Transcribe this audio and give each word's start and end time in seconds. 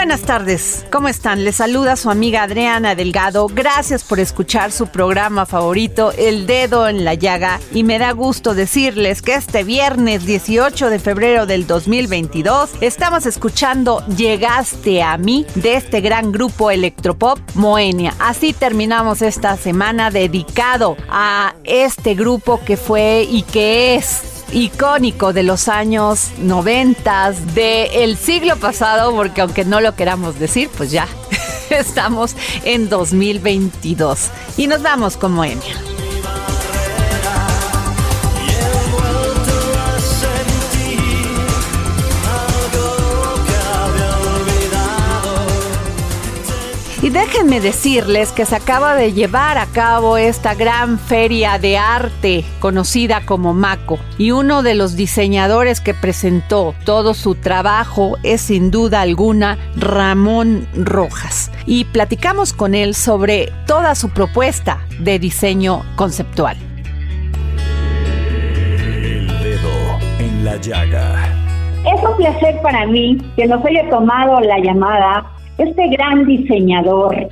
Buenas 0.00 0.22
tardes, 0.22 0.86
¿cómo 0.90 1.08
están? 1.08 1.44
Les 1.44 1.56
saluda 1.56 1.94
su 1.94 2.10
amiga 2.10 2.44
Adriana 2.44 2.94
Delgado. 2.94 3.48
Gracias 3.48 4.02
por 4.02 4.18
escuchar 4.18 4.72
su 4.72 4.86
programa 4.86 5.44
favorito, 5.44 6.10
El 6.16 6.46
Dedo 6.46 6.88
en 6.88 7.04
la 7.04 7.12
Llaga. 7.12 7.60
Y 7.74 7.84
me 7.84 7.98
da 7.98 8.12
gusto 8.12 8.54
decirles 8.54 9.20
que 9.20 9.34
este 9.34 9.62
viernes 9.62 10.24
18 10.24 10.88
de 10.88 10.98
febrero 11.00 11.44
del 11.44 11.66
2022 11.66 12.70
estamos 12.80 13.26
escuchando 13.26 14.02
Llegaste 14.16 15.02
a 15.02 15.18
mí 15.18 15.44
de 15.56 15.74
este 15.74 16.00
gran 16.00 16.32
grupo 16.32 16.70
electropop 16.70 17.38
Moenia. 17.52 18.14
Así 18.20 18.54
terminamos 18.54 19.20
esta 19.20 19.58
semana 19.58 20.10
dedicado 20.10 20.96
a 21.10 21.54
este 21.64 22.14
grupo 22.14 22.58
que 22.64 22.78
fue 22.78 23.26
y 23.30 23.42
que 23.42 23.96
es 23.96 24.39
icónico 24.52 25.32
de 25.32 25.42
los 25.42 25.68
años 25.68 26.30
90 26.38 27.32
del 27.54 28.16
siglo 28.16 28.56
pasado, 28.56 29.12
porque 29.14 29.40
aunque 29.40 29.64
no 29.64 29.80
lo 29.80 29.94
queramos 29.94 30.38
decir, 30.38 30.68
pues 30.76 30.90
ya 30.90 31.06
estamos 31.70 32.34
en 32.64 32.88
2022. 32.88 34.30
Y 34.56 34.66
nos 34.66 34.82
vamos 34.82 35.16
con 35.16 35.32
Moenia. 35.32 35.99
Y 47.10 47.12
déjenme 47.12 47.60
decirles 47.60 48.30
que 48.30 48.46
se 48.46 48.54
acaba 48.54 48.94
de 48.94 49.12
llevar 49.12 49.58
a 49.58 49.66
cabo 49.66 50.16
esta 50.16 50.54
gran 50.54 50.96
feria 50.96 51.58
de 51.58 51.76
arte 51.76 52.44
conocida 52.60 53.22
como 53.26 53.52
MACO. 53.52 53.98
Y 54.16 54.30
uno 54.30 54.62
de 54.62 54.76
los 54.76 54.94
diseñadores 54.94 55.80
que 55.80 55.92
presentó 55.92 56.72
todo 56.84 57.14
su 57.14 57.34
trabajo 57.34 58.16
es 58.22 58.42
sin 58.42 58.70
duda 58.70 59.00
alguna 59.00 59.58
Ramón 59.74 60.68
Rojas. 60.72 61.50
Y 61.66 61.86
platicamos 61.86 62.52
con 62.52 62.76
él 62.76 62.94
sobre 62.94 63.52
toda 63.66 63.96
su 63.96 64.10
propuesta 64.10 64.78
de 65.00 65.18
diseño 65.18 65.82
conceptual. 65.96 66.56
El 68.68 69.26
Dedo 69.42 69.98
en 70.20 70.44
la 70.44 70.56
Llaga. 70.58 71.24
Es 71.92 72.08
un 72.08 72.16
placer 72.18 72.62
para 72.62 72.86
mí 72.86 73.18
que 73.34 73.48
nos 73.48 73.64
haya 73.64 73.90
tomado 73.90 74.38
la 74.42 74.60
llamada 74.60 75.39
este 75.58 75.88
gran 75.88 76.26
diseñador 76.26 77.28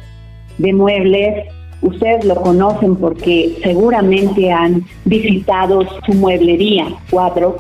de 0.58 0.72
muebles. 0.72 1.46
Ustedes 1.80 2.24
lo 2.24 2.34
conocen 2.34 2.96
porque 2.96 3.56
seguramente 3.62 4.50
han 4.50 4.82
visitado 5.04 5.82
su 6.04 6.12
mueblería, 6.14 6.86
cuadro, 7.08 7.58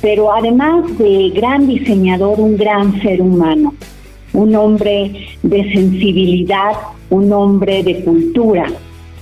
pero 0.00 0.32
además 0.32 0.98
de 0.98 1.30
gran 1.34 1.68
diseñador, 1.68 2.40
un 2.40 2.56
gran 2.56 3.00
ser 3.02 3.22
humano, 3.22 3.72
un 4.32 4.54
hombre 4.56 5.28
de 5.42 5.72
sensibilidad, 5.72 6.72
un 7.10 7.32
hombre 7.32 7.84
de 7.84 8.02
cultura 8.02 8.66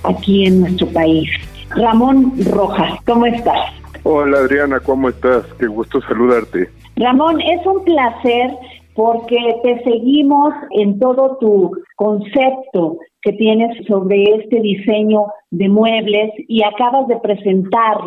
aquí 0.03 0.47
en 0.47 0.61
nuestro 0.61 0.87
país. 0.87 1.29
Ramón 1.75 2.33
Rojas, 2.51 2.99
¿cómo 3.05 3.27
estás? 3.27 3.73
Hola 4.03 4.39
Adriana, 4.39 4.79
¿cómo 4.79 5.09
estás? 5.09 5.43
Qué 5.59 5.67
gusto 5.67 6.01
saludarte. 6.01 6.69
Ramón, 6.95 7.39
es 7.41 7.65
un 7.65 7.83
placer 7.83 8.51
porque 8.95 9.37
te 9.63 9.83
seguimos 9.83 10.53
en 10.71 10.99
todo 10.99 11.37
tu 11.39 11.71
concepto 11.95 12.97
que 13.21 13.33
tienes 13.33 13.85
sobre 13.87 14.23
este 14.23 14.59
diseño 14.61 15.27
de 15.51 15.69
muebles 15.69 16.31
y 16.47 16.63
acabas 16.63 17.07
de 17.07 17.17
presentar 17.17 17.97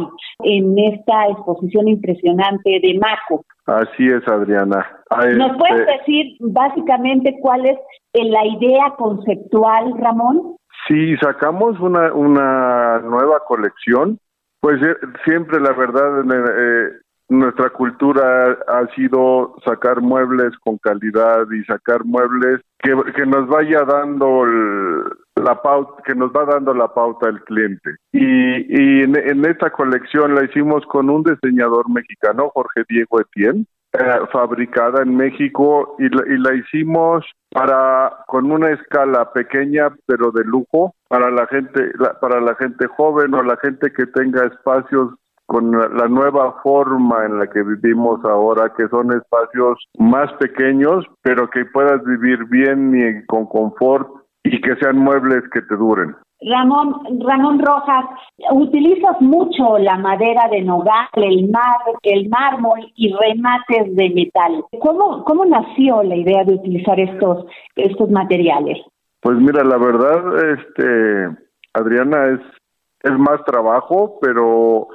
en 0.43 0.78
esta 0.78 1.28
exposición 1.28 1.89
impresionante 1.89 2.81
de 2.83 2.99
Maco. 2.99 3.45
Así 3.67 4.09
es, 4.09 4.27
Adriana. 4.27 4.87
Ah, 5.11 5.27
¿Nos 5.27 5.56
puedes 5.56 5.87
este, 5.87 5.99
decir 5.99 6.37
básicamente 6.41 7.37
cuál 7.41 7.66
es 7.66 7.78
eh, 8.12 8.25
la 8.25 8.45
idea 8.45 8.95
conceptual, 8.97 9.95
Ramón? 9.99 10.56
Sí, 10.89 11.16
sacamos 11.16 11.78
una, 11.81 12.12
una 12.12 12.99
nueva 13.01 13.41
colección. 13.47 14.19
Pues 14.61 14.83
eh, 14.83 14.97
siempre, 15.25 15.61
la 15.61 15.72
verdad, 15.72 16.21
eh, 16.21 16.89
nuestra 17.28 17.70
cultura 17.70 18.58
ha 18.68 18.86
sido 18.94 19.56
sacar 19.64 20.00
muebles 20.00 20.56
con 20.58 20.78
calidad 20.78 21.46
y 21.50 21.64
sacar 21.64 22.04
muebles 22.04 22.60
que, 22.78 22.94
que 23.14 23.26
nos 23.26 23.48
vaya 23.48 23.82
dando 23.84 24.44
la 25.36 25.60
pauta, 25.62 26.02
que 26.04 26.14
nos 26.14 26.30
va 26.32 26.44
dando 26.44 26.74
la 26.74 26.88
pauta 26.88 27.28
el 27.28 27.42
cliente. 27.44 27.96
Y, 28.12 28.20
y 28.20 29.02
en, 29.02 29.16
en, 29.16 29.44
esta 29.46 29.70
colección 29.70 30.34
la 30.34 30.44
hicimos 30.44 30.84
con 30.86 31.10
un 31.10 31.22
diseñador 31.22 31.90
mexicano, 31.90 32.50
Jorge 32.54 32.82
Diego 32.88 33.20
Etienne, 33.20 33.66
eh, 33.94 34.26
fabricada 34.32 35.02
en 35.02 35.16
México 35.16 35.94
y 36.00 36.08
la, 36.08 36.22
y 36.26 36.38
la 36.38 36.54
hicimos 36.54 37.24
para 37.50 38.24
con 38.26 38.50
una 38.50 38.70
escala 38.70 39.32
pequeña 39.32 39.94
pero 40.06 40.32
de 40.32 40.42
lujo 40.42 40.96
para 41.06 41.30
la 41.30 41.46
gente 41.46 41.92
la, 42.00 42.18
para 42.18 42.41
la 42.41 42.56
gente 42.56 42.88
joven 42.88 43.32
o 43.34 43.44
la 43.44 43.56
gente 43.58 43.92
que 43.92 44.06
tenga 44.06 44.46
espacios 44.46 45.14
con 45.47 45.72
la 45.72 46.09
nueva 46.09 46.60
forma 46.62 47.27
en 47.27 47.38
la 47.38 47.47
que 47.47 47.62
vivimos 47.62 48.25
ahora, 48.25 48.72
que 48.77 48.88
son 48.88 49.12
espacios 49.12 49.78
más 49.99 50.32
pequeños, 50.34 51.05
pero 51.22 51.49
que 51.50 51.65
puedas 51.66 52.03
vivir 52.05 52.44
bien 52.47 52.94
y 52.94 53.27
con 53.27 53.47
confort 53.47 54.09
y 54.43 54.60
que 54.60 54.77
sean 54.77 54.99
muebles 54.99 55.43
que 55.53 55.62
te 55.62 55.77
duren. 55.77 56.16
Ramón, 56.41 57.00
Ramón 57.27 57.59
Rojas, 57.59 58.04
utilizas 58.53 59.21
mucho 59.21 59.78
la 59.78 59.97
madera 59.97 60.48
de 60.51 60.63
nogal, 60.63 61.09
el 61.15 61.48
mar, 61.51 61.78
el 62.03 62.28
mármol 62.28 62.92
y 62.97 63.15
remates 63.15 63.97
de 63.97 64.10
metal. 64.10 64.65
¿Cómo, 64.80 65.24
cómo 65.24 65.47
nació 65.47 66.03
la 66.03 66.16
idea 66.16 66.45
de 66.45 66.54
utilizar 66.54 67.01
estos, 67.01 67.47
estos 67.77 68.10
materiales? 68.10 68.78
Pues 69.21 69.39
mira, 69.39 69.65
la 69.65 69.78
verdad, 69.78 70.51
este, 70.51 71.39
Adriana, 71.72 72.27
es, 72.27 72.41
es 73.04 73.18
más 73.18 73.42
trabajo, 73.47 74.18
pero 74.21 74.89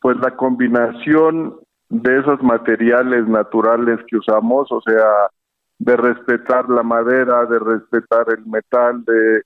pues 0.00 0.16
la 0.18 0.36
combinación 0.36 1.58
de 1.88 2.18
esos 2.18 2.42
materiales 2.42 3.26
naturales 3.26 3.98
que 4.06 4.16
usamos, 4.16 4.70
o 4.70 4.80
sea, 4.82 5.28
de 5.78 5.96
respetar 5.96 6.68
la 6.68 6.82
madera, 6.82 7.46
de 7.46 7.58
respetar 7.58 8.26
el 8.36 8.44
metal, 8.46 9.04
de, 9.04 9.42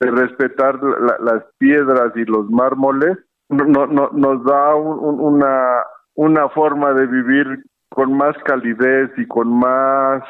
de 0.00 0.10
respetar 0.10 0.82
la, 0.82 1.16
las 1.20 1.44
piedras 1.58 2.12
y 2.16 2.24
los 2.24 2.50
mármoles, 2.50 3.18
no, 3.48 3.86
no, 3.86 4.10
nos 4.12 4.44
da 4.44 4.74
un, 4.74 5.20
una, 5.20 5.82
una 6.14 6.48
forma 6.48 6.92
de 6.94 7.06
vivir 7.06 7.64
con 7.94 8.12
más 8.12 8.36
calidez 8.44 9.10
y 9.16 9.26
con 9.26 9.48
más 9.48 10.22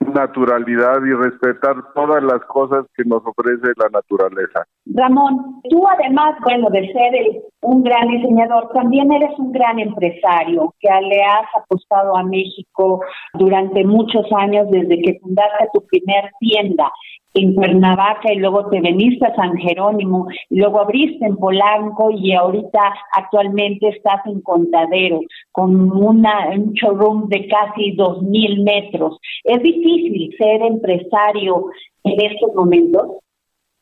naturalidad 0.00 0.98
y 1.04 1.12
respetar 1.12 1.74
todas 1.94 2.22
las 2.22 2.40
cosas 2.46 2.86
que 2.96 3.02
nos 3.04 3.20
ofrece 3.26 3.72
la 3.76 3.88
naturaleza. 3.92 4.64
Ramón, 4.86 5.60
tú 5.68 5.84
además, 5.88 6.36
bueno, 6.44 6.70
de 6.70 6.86
ser 6.92 7.42
un 7.62 7.82
gran 7.82 8.08
diseñador, 8.08 8.70
también 8.72 9.12
eres 9.12 9.36
un 9.38 9.50
gran 9.50 9.80
empresario 9.80 10.72
que 10.78 10.88
le 10.88 11.22
has 11.22 11.46
apostado 11.56 12.16
a 12.16 12.22
México 12.22 13.00
durante 13.34 13.84
muchos 13.84 14.24
años 14.36 14.70
desde 14.70 15.02
que 15.02 15.18
fundaste 15.20 15.68
tu 15.74 15.84
primer 15.86 16.30
tienda 16.38 16.90
en 17.34 17.54
Cuernavaca 17.54 18.32
y 18.32 18.38
luego 18.38 18.68
te 18.68 18.80
veniste 18.80 19.26
a 19.26 19.34
San 19.34 19.56
Jerónimo, 19.56 20.28
y 20.50 20.58
luego 20.58 20.80
abriste 20.80 21.24
en 21.26 21.36
Polanco 21.36 22.10
y 22.10 22.32
ahorita 22.32 22.94
actualmente 23.12 23.88
estás 23.88 24.24
en 24.26 24.40
Contadero 24.40 25.20
con 25.52 25.92
una, 25.92 26.48
un 26.50 26.72
showroom 26.72 27.28
de 27.28 27.46
casi 27.48 27.92
dos 27.92 28.22
mil 28.22 28.62
metros. 28.62 29.18
¿Es 29.44 29.62
difícil 29.62 30.34
ser 30.38 30.62
empresario 30.62 31.66
en 32.04 32.20
estos 32.20 32.54
momentos? 32.54 33.18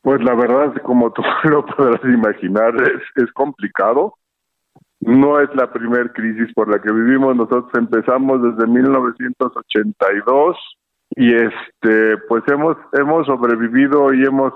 Pues 0.01 0.23
la 0.23 0.35
verdad, 0.35 0.73
como 0.83 1.11
tú 1.11 1.21
lo 1.49 1.65
podrás 1.65 2.03
imaginar, 2.03 2.73
es, 2.75 3.23
es 3.23 3.31
complicado. 3.33 4.13
No 4.99 5.39
es 5.39 5.49
la 5.55 5.71
primera 5.71 6.11
crisis 6.11 6.51
por 6.53 6.69
la 6.69 6.81
que 6.81 6.91
vivimos. 6.91 7.35
Nosotros 7.35 7.69
empezamos 7.75 8.41
desde 8.41 8.67
1982 8.67 10.57
y 11.11 11.33
este 11.33 12.17
pues 12.27 12.43
hemos 12.47 12.77
hemos 12.93 13.25
sobrevivido 13.25 14.13
y 14.13 14.23
hemos 14.23 14.53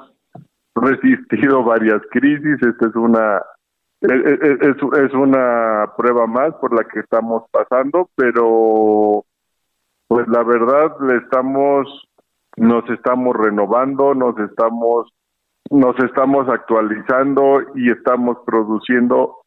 resistido 0.75 1.63
varias 1.65 2.01
crisis. 2.11 2.61
Esta 2.61 2.87
es 2.87 2.95
una 2.95 3.41
es, 4.01 4.77
es, 4.97 5.13
una 5.13 5.93
prueba 5.95 6.25
más 6.25 6.55
por 6.55 6.73
la 6.73 6.83
que 6.87 7.01
estamos 7.01 7.43
pasando 7.51 8.09
pero 8.15 9.23
pues 10.07 10.27
la 10.27 10.43
verdad 10.43 10.95
le 11.01 11.17
estamos 11.17 12.07
nos 12.57 12.89
estamos 12.89 13.35
renovando 13.35 14.15
nos 14.15 14.37
estamos 14.39 15.13
nos 15.69 15.95
estamos 15.99 16.49
actualizando 16.49 17.61
y 17.75 17.91
estamos 17.91 18.37
produciendo 18.43 19.37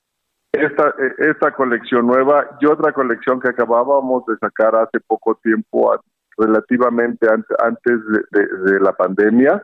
esta 0.53 0.95
esta 1.19 1.53
colección 1.53 2.07
nueva 2.07 2.57
y 2.61 2.67
otra 2.67 2.93
colección 2.93 3.41
que 3.41 3.49
acabábamos 3.49 4.25
de 4.27 4.37
sacar 4.37 4.77
hace 4.77 5.01
poco 5.01 5.35
tiempo 5.43 5.93
relativamente 6.37 7.27
antes 7.31 8.01
de, 8.31 8.81
la 8.81 8.93
pandemia, 8.93 9.63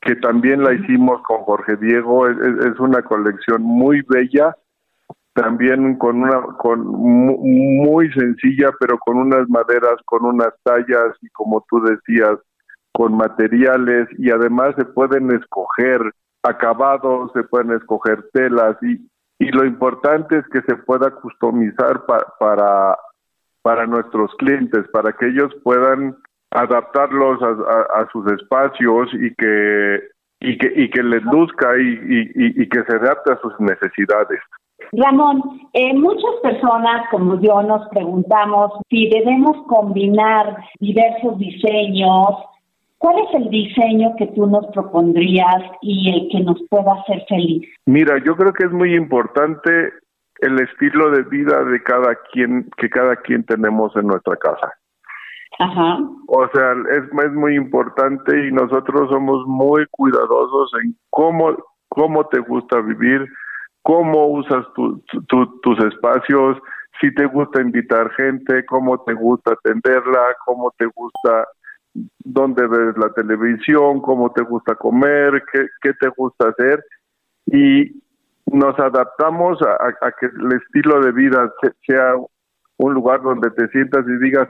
que 0.00 0.16
también 0.16 0.62
la 0.62 0.74
hicimos 0.74 1.22
con 1.22 1.42
Jorge 1.42 1.76
Diego, 1.76 2.28
es, 2.28 2.78
una 2.78 3.02
colección 3.02 3.62
muy 3.62 4.02
bella, 4.08 4.56
también 5.34 5.96
con 5.98 6.22
una 6.22 6.42
con 6.58 6.86
muy 6.86 8.12
sencilla, 8.12 8.70
pero 8.78 8.98
con 8.98 9.16
unas 9.16 9.48
maderas, 9.48 9.96
con 10.04 10.24
unas 10.24 10.52
tallas 10.62 11.16
y 11.22 11.28
como 11.30 11.64
tú 11.68 11.80
decías, 11.82 12.38
con 12.92 13.16
materiales. 13.16 14.06
Y 14.18 14.30
además 14.30 14.74
se 14.76 14.84
pueden 14.84 15.32
escoger 15.32 16.00
acabados, 16.44 17.32
se 17.32 17.42
pueden 17.42 17.72
escoger 17.72 18.28
telas. 18.32 18.76
Y, 18.82 19.08
y 19.40 19.50
lo 19.50 19.64
importante 19.64 20.38
es 20.38 20.44
que 20.52 20.60
se 20.62 20.76
pueda 20.76 21.10
customizar 21.10 22.04
para 22.38 22.96
para 23.64 23.86
nuestros 23.86 24.30
clientes, 24.36 24.86
para 24.92 25.12
que 25.14 25.26
ellos 25.26 25.50
puedan 25.62 26.14
adaptarlos 26.50 27.40
a, 27.42 28.06
sus 28.12 28.30
espacios 28.30 29.08
y 29.14 29.34
que 29.34 30.00
y 30.40 30.58
que 30.58 30.72
y 30.76 30.90
que 30.90 31.02
les 31.02 31.22
luzca 31.24 31.76
y, 31.78 32.30
y, 32.34 32.68
que 32.68 32.84
se 32.84 32.96
adapte 32.96 33.32
a 33.32 33.38
sus 33.38 33.58
necesidades. 33.58 34.38
Ramón, 34.92 35.42
eh, 35.72 35.94
muchas 35.94 36.34
personas 36.42 37.06
como 37.10 37.40
yo 37.40 37.62
nos 37.62 37.88
preguntamos 37.88 38.72
si 38.90 39.08
debemos 39.08 39.66
combinar 39.66 40.58
diversos 40.78 41.38
diseños. 41.38 42.28
¿Cuál 42.98 43.16
es 43.18 43.34
el 43.34 43.48
diseño 43.48 44.14
que 44.16 44.26
tú 44.28 44.46
nos 44.46 44.66
propondrías 44.68 45.62
y 45.80 46.10
el 46.10 46.28
que 46.30 46.40
nos 46.40 46.60
pueda 46.68 46.92
hacer 47.00 47.24
feliz? 47.28 47.66
Mira, 47.86 48.18
yo 48.24 48.36
creo 48.36 48.52
que 48.52 48.66
es 48.66 48.72
muy 48.72 48.94
importante 48.94 49.90
el 50.40 50.60
estilo 50.60 51.10
de 51.10 51.22
vida 51.22 51.64
de 51.64 51.82
cada 51.82 52.16
quien 52.32 52.68
que 52.76 52.88
cada 52.88 53.16
quien 53.16 53.44
tenemos 53.44 53.94
en 53.96 54.06
nuestra 54.06 54.36
casa. 54.36 54.72
Ajá. 55.58 55.98
O 56.26 56.48
sea, 56.52 56.72
es, 56.90 57.04
es 57.24 57.32
muy 57.32 57.54
importante 57.54 58.48
y 58.48 58.52
nosotros 58.52 59.08
somos 59.08 59.46
muy 59.46 59.86
cuidadosos 59.92 60.72
en 60.82 60.96
cómo 61.10 61.56
cómo 61.94 62.26
te 62.26 62.40
gusta 62.40 62.80
vivir, 62.80 63.24
cómo 63.82 64.26
usas 64.26 64.66
tus 64.74 65.84
espacios, 65.84 66.58
si 67.00 67.14
te 67.14 67.26
gusta 67.26 67.60
invitar 67.60 68.10
gente, 68.14 68.64
cómo 68.66 68.98
te 69.04 69.14
gusta 69.14 69.52
atenderla, 69.52 70.34
cómo 70.44 70.72
te 70.76 70.86
gusta 70.86 71.46
dónde 72.24 72.66
ves 72.66 72.96
la 72.96 73.12
televisión, 73.12 74.00
cómo 74.00 74.32
te 74.32 74.42
gusta 74.42 74.74
comer, 74.74 75.42
qué, 75.52 75.66
qué 75.82 75.92
te 75.94 76.08
gusta 76.16 76.48
hacer. 76.48 76.84
Y, 77.46 78.02
nos 78.46 78.78
adaptamos 78.78 79.58
a, 79.62 80.10
que 80.20 80.26
el 80.26 80.52
estilo 80.52 81.00
de 81.00 81.12
vida 81.12 81.52
sea 81.86 82.14
un 82.76 82.94
lugar 82.94 83.22
donde 83.22 83.50
te 83.50 83.68
sientas 83.68 84.04
y 84.06 84.24
digas 84.24 84.48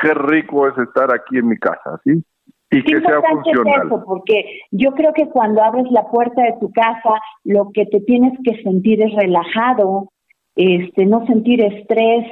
qué 0.00 0.14
rico 0.14 0.68
es 0.68 0.78
estar 0.78 1.12
aquí 1.12 1.38
en 1.38 1.48
mi 1.48 1.56
casa, 1.56 2.00
¿sí? 2.04 2.22
Y 2.70 2.82
que 2.82 3.00
sea 3.00 3.22
funcional. 3.22 3.88
porque 4.04 4.60
yo 4.70 4.92
creo 4.92 5.12
que 5.14 5.28
cuando 5.28 5.62
abres 5.62 5.86
la 5.90 6.06
puerta 6.10 6.42
de 6.42 6.54
tu 6.60 6.70
casa, 6.70 7.14
lo 7.44 7.70
que 7.72 7.86
te 7.86 8.00
tienes 8.00 8.38
que 8.44 8.62
sentir 8.62 9.02
es 9.02 9.14
relajado, 9.14 10.10
este, 10.54 11.06
no 11.06 11.26
sentir 11.26 11.62
estrés 11.62 12.26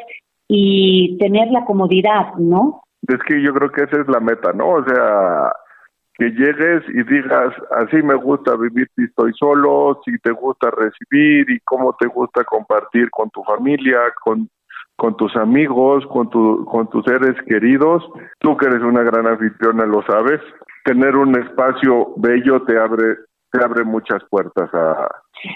y 0.46 1.16
tener 1.18 1.48
la 1.50 1.64
comodidad, 1.64 2.34
¿no? 2.34 2.82
Es 3.08 3.18
que 3.26 3.42
yo 3.42 3.54
creo 3.54 3.70
que 3.70 3.84
esa 3.84 4.00
es 4.02 4.08
la 4.08 4.20
meta, 4.20 4.52
¿no? 4.52 4.68
O 4.68 4.84
sea, 4.84 5.52
que 6.18 6.30
llegues 6.30 6.82
y 6.88 7.02
digas, 7.02 7.54
así 7.72 8.02
me 8.02 8.14
gusta 8.14 8.56
vivir 8.56 8.88
si 8.96 9.04
estoy 9.04 9.32
solo, 9.34 10.00
si 10.04 10.18
te 10.18 10.32
gusta 10.32 10.70
recibir 10.70 11.50
y 11.50 11.60
cómo 11.60 11.94
te 11.98 12.06
gusta 12.06 12.44
compartir 12.44 13.10
con 13.10 13.28
tu 13.30 13.42
familia, 13.44 13.98
con, 14.24 14.48
con 14.96 15.16
tus 15.16 15.36
amigos, 15.36 16.06
con, 16.06 16.30
tu, 16.30 16.64
con 16.64 16.88
tus 16.88 17.04
seres 17.04 17.36
queridos. 17.46 18.02
Tú 18.38 18.56
que 18.56 18.66
eres 18.66 18.82
una 18.82 19.02
gran 19.02 19.26
anfitriona 19.26 19.84
lo 19.84 20.02
sabes. 20.02 20.40
Tener 20.84 21.16
un 21.16 21.38
espacio 21.38 22.14
bello 22.16 22.62
te 22.62 22.78
abre 22.78 23.16
te 23.50 23.64
abre 23.64 23.84
muchas 23.84 24.22
puertas 24.28 24.68
a, 24.74 25.08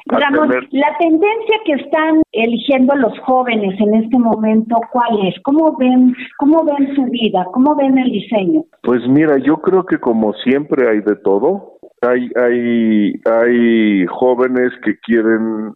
Ramón, 0.07 0.51
la 0.71 0.97
tendencia 0.99 1.57
que 1.65 1.73
están 1.73 2.23
eligiendo 2.33 2.95
los 2.97 3.19
jóvenes 3.21 3.79
en 3.81 3.95
este 3.95 4.19
momento, 4.19 4.77
¿cuál 4.93 5.27
es? 5.27 5.35
¿Cómo 5.43 5.77
ven, 5.77 6.15
cómo 6.39 6.65
ven 6.65 6.95
su 6.95 7.05
vida? 7.07 7.47
¿Cómo 7.53 7.75
ven 7.77 7.99
el 7.99 8.11
diseño? 8.11 8.65
Pues 8.83 9.07
mira, 9.09 9.39
yo 9.39 9.57
creo 9.59 9.85
que 9.85 9.99
como 9.99 10.33
siempre 10.35 10.89
hay 10.89 11.01
de 11.01 11.17
todo. 11.17 11.79
Hay, 12.03 12.31
hay, 12.37 13.15
hay 13.25 14.07
jóvenes 14.07 14.73
que 14.85 14.99
quieren 14.99 15.73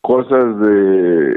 cosas 0.00 0.60
de 0.60 1.36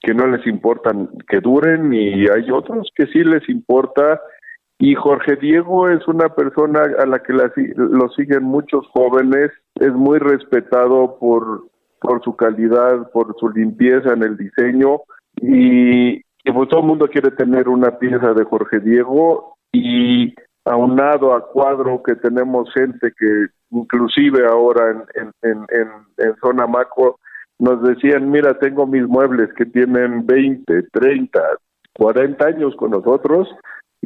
que 0.00 0.14
no 0.14 0.26
les 0.28 0.46
importan 0.46 1.08
que 1.28 1.40
duren 1.40 1.92
y 1.92 2.28
hay 2.28 2.50
otros 2.52 2.90
que 2.94 3.06
sí 3.06 3.24
les 3.24 3.48
importa 3.48 4.20
y 4.78 4.94
Jorge 4.94 5.36
Diego 5.36 5.88
es 5.88 6.06
una 6.06 6.28
persona 6.28 6.82
a 6.98 7.06
la 7.06 7.20
que 7.20 7.32
lo 7.32 8.08
siguen 8.10 8.44
muchos 8.44 8.86
jóvenes, 8.88 9.50
es 9.76 9.92
muy 9.92 10.18
respetado 10.18 11.18
por, 11.18 11.64
por 12.00 12.22
su 12.22 12.36
calidad, 12.36 13.10
por 13.10 13.34
su 13.38 13.48
limpieza 13.48 14.12
en 14.12 14.22
el 14.22 14.36
diseño 14.36 15.00
y, 15.40 16.20
pues 16.52 16.68
todo 16.68 16.80
el 16.80 16.86
mundo 16.86 17.08
quiere 17.08 17.30
tener 17.32 17.68
una 17.68 17.98
pieza 17.98 18.32
de 18.32 18.44
Jorge 18.44 18.80
Diego 18.80 19.56
y 19.72 20.34
aunado 20.64 21.34
a 21.34 21.48
cuadro 21.48 22.02
que 22.02 22.14
tenemos 22.16 22.72
gente 22.72 23.12
que 23.18 23.46
inclusive 23.70 24.46
ahora 24.46 25.06
en, 25.14 25.32
en, 25.42 26.36
zona 26.40 26.66
macro 26.66 27.18
nos 27.58 27.82
decían, 27.82 28.30
mira, 28.30 28.58
tengo 28.58 28.86
mis 28.86 29.06
muebles 29.06 29.52
que 29.54 29.64
tienen 29.64 30.26
20, 30.26 30.82
30, 30.92 31.40
40 31.94 32.46
años 32.46 32.76
con 32.76 32.90
nosotros 32.90 33.48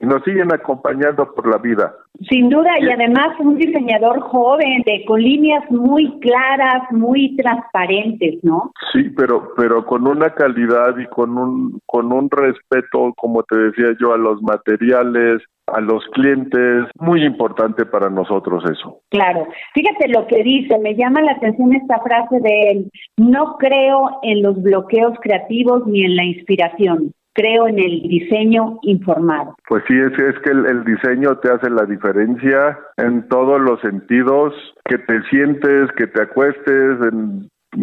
y 0.01 0.07
nos 0.07 0.23
siguen 0.25 0.53
acompañando 0.53 1.33
por 1.35 1.49
la 1.49 1.59
vida. 1.59 1.95
Sin 2.29 2.49
duda, 2.49 2.71
y 2.81 2.91
además 2.91 3.29
un 3.39 3.57
diseñador 3.57 4.21
joven, 4.21 4.83
de, 4.85 5.05
con 5.07 5.21
líneas 5.23 5.65
muy 5.71 6.19
claras, 6.21 6.91
muy 6.91 7.37
transparentes, 7.37 8.43
¿no? 8.43 8.73
Sí, 8.93 9.11
pero, 9.17 9.53
pero 9.57 9.85
con 9.85 10.07
una 10.07 10.31
calidad 10.31 10.97
y 10.99 11.07
con 11.07 11.37
un, 11.37 11.81
con 11.87 12.13
un 12.13 12.31
respeto, 12.31 13.13
como 13.17 13.43
te 13.43 13.57
decía 13.57 13.97
yo, 14.01 14.13
a 14.13 14.19
los 14.19 14.43
materiales, 14.43 15.43
a 15.67 15.81
los 15.81 16.05
clientes, 16.13 16.87
muy 16.99 17.25
importante 17.25 17.87
para 17.87 18.11
nosotros 18.11 18.65
eso. 18.71 19.01
Claro, 19.11 19.47
fíjate 19.75 20.09
lo 20.09 20.27
que 20.27 20.43
dice, 20.43 20.79
me 20.79 20.97
llama 20.97 21.23
la 21.23 21.33
atención 21.33 21.75
esta 21.75 22.01
frase 22.01 22.41
de 22.41 22.71
él, 22.71 22.91
no 23.17 23.57
creo 23.59 24.19
en 24.23 24.43
los 24.43 24.61
bloqueos 24.63 25.17
creativos 25.21 25.87
ni 25.87 26.05
en 26.05 26.17
la 26.17 26.25
inspiración 26.25 27.13
creo 27.35 27.69
en 27.69 27.79
el 27.79 28.03
diseño 28.03 28.79
informado. 28.83 29.55
Pues 29.69 29.83
sí, 29.89 29.95
es, 29.99 30.39
que 30.41 30.51
el, 30.51 30.85
diseño 30.85 31.37
te 31.39 31.51
hace 31.51 31.71
la 31.71 31.85
diferencia 31.85 32.79
en 32.97 33.29
todos 33.29 33.61
los 33.61 33.81
sentidos, 33.81 34.55
que 34.85 34.99
te 34.99 35.23
sientes, 35.31 35.91
que 35.97 36.07
te 36.07 36.23
acuestes 36.23 36.99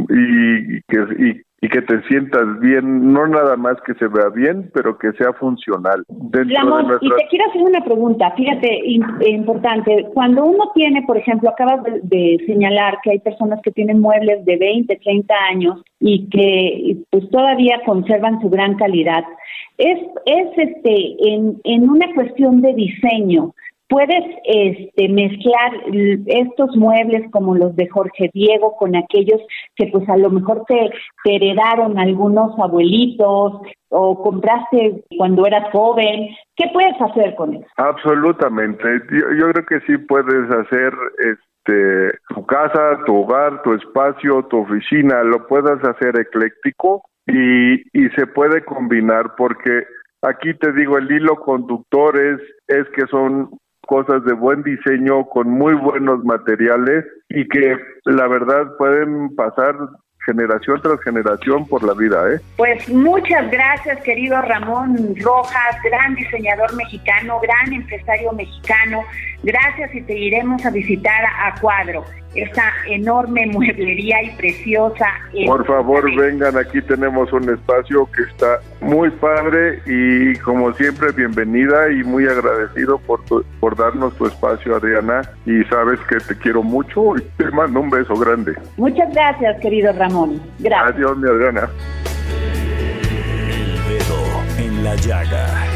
y, 0.09 0.81
que, 0.81 0.99
y 1.17 1.41
que 1.61 1.81
te 1.81 2.01
sientas 2.03 2.59
bien, 2.59 3.11
no 3.11 3.27
nada 3.27 3.55
más 3.55 3.77
que 3.85 3.93
se 3.95 4.07
vea 4.07 4.29
bien, 4.29 4.69
pero 4.73 4.97
que 4.97 5.11
sea 5.13 5.33
funcional. 5.33 6.03
Ramón, 6.31 6.97
y 7.01 7.09
te 7.09 7.27
quiero 7.29 7.49
hacer 7.49 7.61
una 7.63 7.83
pregunta, 7.83 8.31
fíjate, 8.37 8.81
importante, 9.27 10.05
cuando 10.13 10.45
uno 10.45 10.71
tiene, 10.75 11.03
por 11.07 11.17
ejemplo, 11.17 11.49
acabas 11.49 11.83
de, 11.83 12.37
señalar 12.45 12.99
que 13.03 13.11
hay 13.11 13.19
personas 13.19 13.59
que 13.63 13.71
tienen 13.71 13.99
muebles 13.99 14.45
de 14.45 14.57
20, 14.57 14.95
30 14.95 15.35
años 15.51 15.81
y 15.99 16.29
que 16.29 16.97
pues 17.09 17.29
todavía 17.31 17.81
conservan 17.85 18.39
su 18.41 18.49
gran 18.49 18.75
calidad, 18.75 19.23
es, 19.77 19.99
es 20.25 20.47
este 20.57 21.15
en, 21.27 21.59
en 21.63 21.89
una 21.89 22.13
cuestión 22.13 22.61
de 22.61 22.73
diseño 22.73 23.53
puedes 23.89 24.23
este, 24.43 25.09
mezclar 25.09 25.71
estos 26.25 26.75
muebles 26.75 27.29
como 27.31 27.55
los 27.55 27.75
de 27.75 27.87
Jorge 27.87 28.29
Diego 28.33 28.75
con 28.75 28.95
aquellos 28.95 29.41
que 29.75 29.87
pues 29.87 30.07
a 30.09 30.17
lo 30.17 30.29
mejor 30.29 30.65
te, 30.67 30.91
heredaron 31.25 31.97
algunos 31.97 32.57
abuelitos 32.59 33.61
o 33.89 34.23
compraste 34.23 35.03
cuando 35.17 35.45
eras 35.45 35.71
joven. 35.71 36.29
¿Qué 36.55 36.65
puedes 36.73 36.99
hacer 36.99 37.35
con 37.35 37.55
eso? 37.55 37.67
Absolutamente. 37.77 38.83
Yo, 39.11 39.51
creo 39.51 39.65
que 39.65 39.79
sí 39.85 39.97
puedes 39.97 40.51
hacer 40.51 40.93
este, 41.19 42.17
tu 42.29 42.45
casa, 42.45 42.99
tu 43.05 43.23
hogar, 43.23 43.61
tu 43.63 43.73
espacio, 43.73 44.43
tu 44.43 44.59
oficina, 44.59 45.23
lo 45.23 45.47
puedes 45.47 45.81
hacer 45.83 46.19
ecléctico 46.19 47.03
y, 47.25 47.75
y 47.97 48.09
se 48.15 48.27
puede 48.27 48.63
combinar 48.65 49.35
porque 49.37 49.85
aquí 50.21 50.53
te 50.55 50.73
digo, 50.73 50.97
el 50.97 51.11
hilo 51.11 51.35
conductor 51.37 52.19
es, 52.19 52.39
es 52.67 52.87
que 52.89 53.05
son 53.07 53.49
cosas 53.87 54.23
de 54.25 54.33
buen 54.33 54.61
diseño 54.61 55.25
con 55.29 55.49
muy 55.49 55.73
buenos 55.73 56.23
materiales 56.23 57.05
y 57.29 57.47
que 57.47 57.77
la 58.05 58.27
verdad 58.27 58.77
pueden 58.77 59.35
pasar 59.35 59.75
generación 60.27 60.81
tras 60.81 61.01
generación 61.01 61.65
por 61.67 61.83
la 61.83 61.93
vida. 61.93 62.17
¿eh? 62.31 62.39
Pues 62.57 62.87
muchas 62.89 63.49
gracias, 63.49 63.99
querido 64.03 64.39
Ramón 64.41 65.15
Rojas, 65.23 65.77
gran 65.83 66.15
diseñador 66.15 66.75
mexicano, 66.75 67.39
gran 67.39 67.73
empresario 67.73 68.31
mexicano. 68.33 69.03
Gracias 69.41 69.95
y 69.95 70.01
te 70.01 70.17
iremos 70.17 70.63
a 70.65 70.69
visitar 70.69 71.23
a 71.25 71.59
Cuadro 71.59 72.03
esa 72.37 72.71
enorme 72.87 73.47
mueblería 73.47 74.21
y 74.23 74.29
preciosa. 74.31 75.07
Por 75.45 75.65
favor, 75.65 76.03
vengan, 76.15 76.57
aquí 76.57 76.81
tenemos 76.81 77.31
un 77.33 77.49
espacio 77.49 78.07
que 78.15 78.23
está 78.23 78.59
muy 78.81 79.09
padre 79.11 79.81
y 79.85 80.35
como 80.39 80.71
siempre 80.73 81.11
bienvenida 81.11 81.91
y 81.91 82.03
muy 82.03 82.27
agradecido 82.27 82.99
por, 82.99 83.21
por 83.59 83.75
darnos 83.75 84.15
tu 84.17 84.27
espacio, 84.27 84.75
Adriana, 84.75 85.21
y 85.45 85.63
sabes 85.65 85.99
que 86.09 86.17
te 86.17 86.37
quiero 86.39 86.63
mucho 86.63 87.17
y 87.17 87.21
te 87.37 87.49
mando 87.51 87.79
un 87.79 87.89
beso 87.89 88.15
grande. 88.15 88.53
Muchas 88.77 89.11
gracias, 89.13 89.59
querido 89.59 89.91
Ramón. 89.93 90.41
Gracias. 90.59 90.95
Adiós, 90.95 91.17
mi 91.17 91.29
Adriana. 91.29 91.69
El 93.49 93.73
dedo 93.87 94.43
en 94.59 94.83
la 94.83 94.95
llaga. 94.95 95.66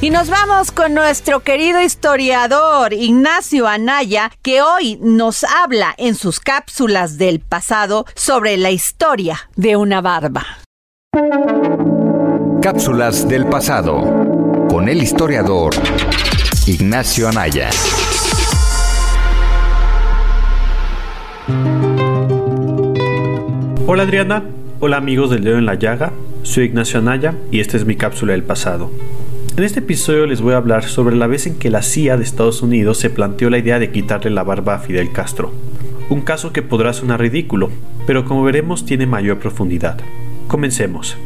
Y 0.00 0.10
nos 0.10 0.28
vamos 0.28 0.70
con 0.70 0.92
nuestro 0.92 1.40
querido 1.40 1.80
historiador 1.80 2.92
Ignacio 2.92 3.66
Anaya, 3.66 4.30
que 4.42 4.60
hoy 4.60 4.98
nos 5.00 5.44
habla 5.44 5.94
en 5.96 6.14
sus 6.14 6.40
cápsulas 6.40 7.16
del 7.16 7.40
pasado 7.40 8.04
sobre 8.14 8.56
la 8.56 8.70
historia 8.70 9.48
de 9.56 9.76
una 9.76 10.00
barba. 10.00 10.44
Cápsulas 12.60 13.28
del 13.28 13.46
pasado 13.46 14.02
con 14.68 14.88
el 14.88 15.02
historiador 15.02 15.74
Ignacio 16.66 17.28
Anaya. 17.28 17.70
Hola 23.86 24.02
Adriana, 24.02 24.42
hola 24.80 24.96
amigos 24.96 25.30
del 25.30 25.44
dedo 25.44 25.58
en 25.58 25.66
la 25.66 25.74
llaga, 25.74 26.12
soy 26.42 26.64
Ignacio 26.64 26.98
Anaya 26.98 27.34
y 27.50 27.60
esta 27.60 27.76
es 27.76 27.84
mi 27.84 27.96
cápsula 27.96 28.32
del 28.32 28.42
pasado. 28.42 28.90
En 29.56 29.62
este 29.62 29.78
episodio 29.78 30.26
les 30.26 30.40
voy 30.40 30.54
a 30.54 30.56
hablar 30.56 30.82
sobre 30.82 31.14
la 31.14 31.28
vez 31.28 31.46
en 31.46 31.54
que 31.54 31.70
la 31.70 31.82
CIA 31.82 32.16
de 32.16 32.24
Estados 32.24 32.60
Unidos 32.60 32.98
se 32.98 33.08
planteó 33.08 33.50
la 33.50 33.58
idea 33.58 33.78
de 33.78 33.92
quitarle 33.92 34.30
la 34.30 34.42
barba 34.42 34.74
a 34.74 34.78
Fidel 34.80 35.12
Castro. 35.12 35.52
Un 36.10 36.22
caso 36.22 36.52
que 36.52 36.62
podrá 36.62 36.92
sonar 36.92 37.20
ridículo, 37.20 37.70
pero 38.04 38.24
como 38.24 38.42
veremos 38.42 38.84
tiene 38.84 39.06
mayor 39.06 39.38
profundidad. 39.38 39.96
Comencemos. 40.48 41.16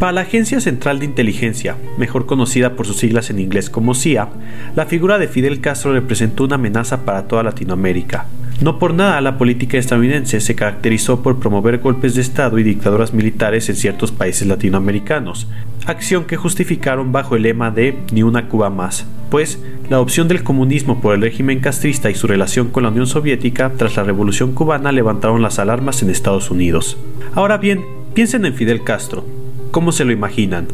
Para 0.00 0.10
la 0.10 0.22
Agencia 0.22 0.60
Central 0.60 0.98
de 0.98 1.04
Inteligencia, 1.04 1.76
mejor 1.96 2.26
conocida 2.26 2.74
por 2.74 2.88
sus 2.88 2.96
siglas 2.96 3.30
en 3.30 3.38
inglés 3.38 3.70
como 3.70 3.94
CIA, 3.94 4.30
la 4.74 4.86
figura 4.86 5.16
de 5.18 5.28
Fidel 5.28 5.60
Castro 5.60 5.92
representó 5.92 6.42
una 6.42 6.56
amenaza 6.56 7.04
para 7.04 7.28
toda 7.28 7.44
Latinoamérica, 7.44 8.26
no 8.60 8.78
por 8.78 8.92
nada 8.92 9.20
la 9.20 9.38
política 9.38 9.78
estadounidense 9.78 10.40
se 10.40 10.56
caracterizó 10.56 11.22
por 11.22 11.38
promover 11.38 11.78
golpes 11.78 12.14
de 12.14 12.22
Estado 12.22 12.58
y 12.58 12.64
dictaduras 12.64 13.14
militares 13.14 13.68
en 13.68 13.76
ciertos 13.76 14.10
países 14.10 14.48
latinoamericanos, 14.48 15.46
acción 15.86 16.24
que 16.24 16.36
justificaron 16.36 17.12
bajo 17.12 17.36
el 17.36 17.42
lema 17.42 17.70
de 17.70 17.96
ni 18.12 18.22
una 18.22 18.48
Cuba 18.48 18.68
más, 18.68 19.06
pues 19.30 19.60
la 19.88 20.00
opción 20.00 20.26
del 20.26 20.42
comunismo 20.42 21.00
por 21.00 21.14
el 21.14 21.22
régimen 21.22 21.60
castrista 21.60 22.10
y 22.10 22.14
su 22.14 22.26
relación 22.26 22.68
con 22.68 22.82
la 22.82 22.88
Unión 22.88 23.06
Soviética 23.06 23.72
tras 23.76 23.96
la 23.96 24.02
Revolución 24.02 24.52
cubana 24.52 24.90
levantaron 24.90 25.40
las 25.40 25.58
alarmas 25.58 26.02
en 26.02 26.10
Estados 26.10 26.50
Unidos. 26.50 26.96
Ahora 27.34 27.58
bien, 27.58 27.84
piensen 28.12 28.44
en 28.44 28.54
Fidel 28.54 28.82
Castro. 28.82 29.24
¿Cómo 29.70 29.92
se 29.92 30.04
lo 30.04 30.12
imaginan? 30.12 30.66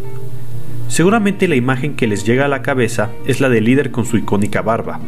Seguramente 0.88 1.48
la 1.48 1.56
imagen 1.56 1.96
que 1.96 2.06
les 2.06 2.24
llega 2.24 2.46
a 2.46 2.48
la 2.48 2.62
cabeza 2.62 3.10
es 3.26 3.40
la 3.40 3.48
del 3.48 3.64
líder 3.64 3.90
con 3.90 4.06
su 4.06 4.16
icónica 4.16 4.62
barba, 4.62 5.00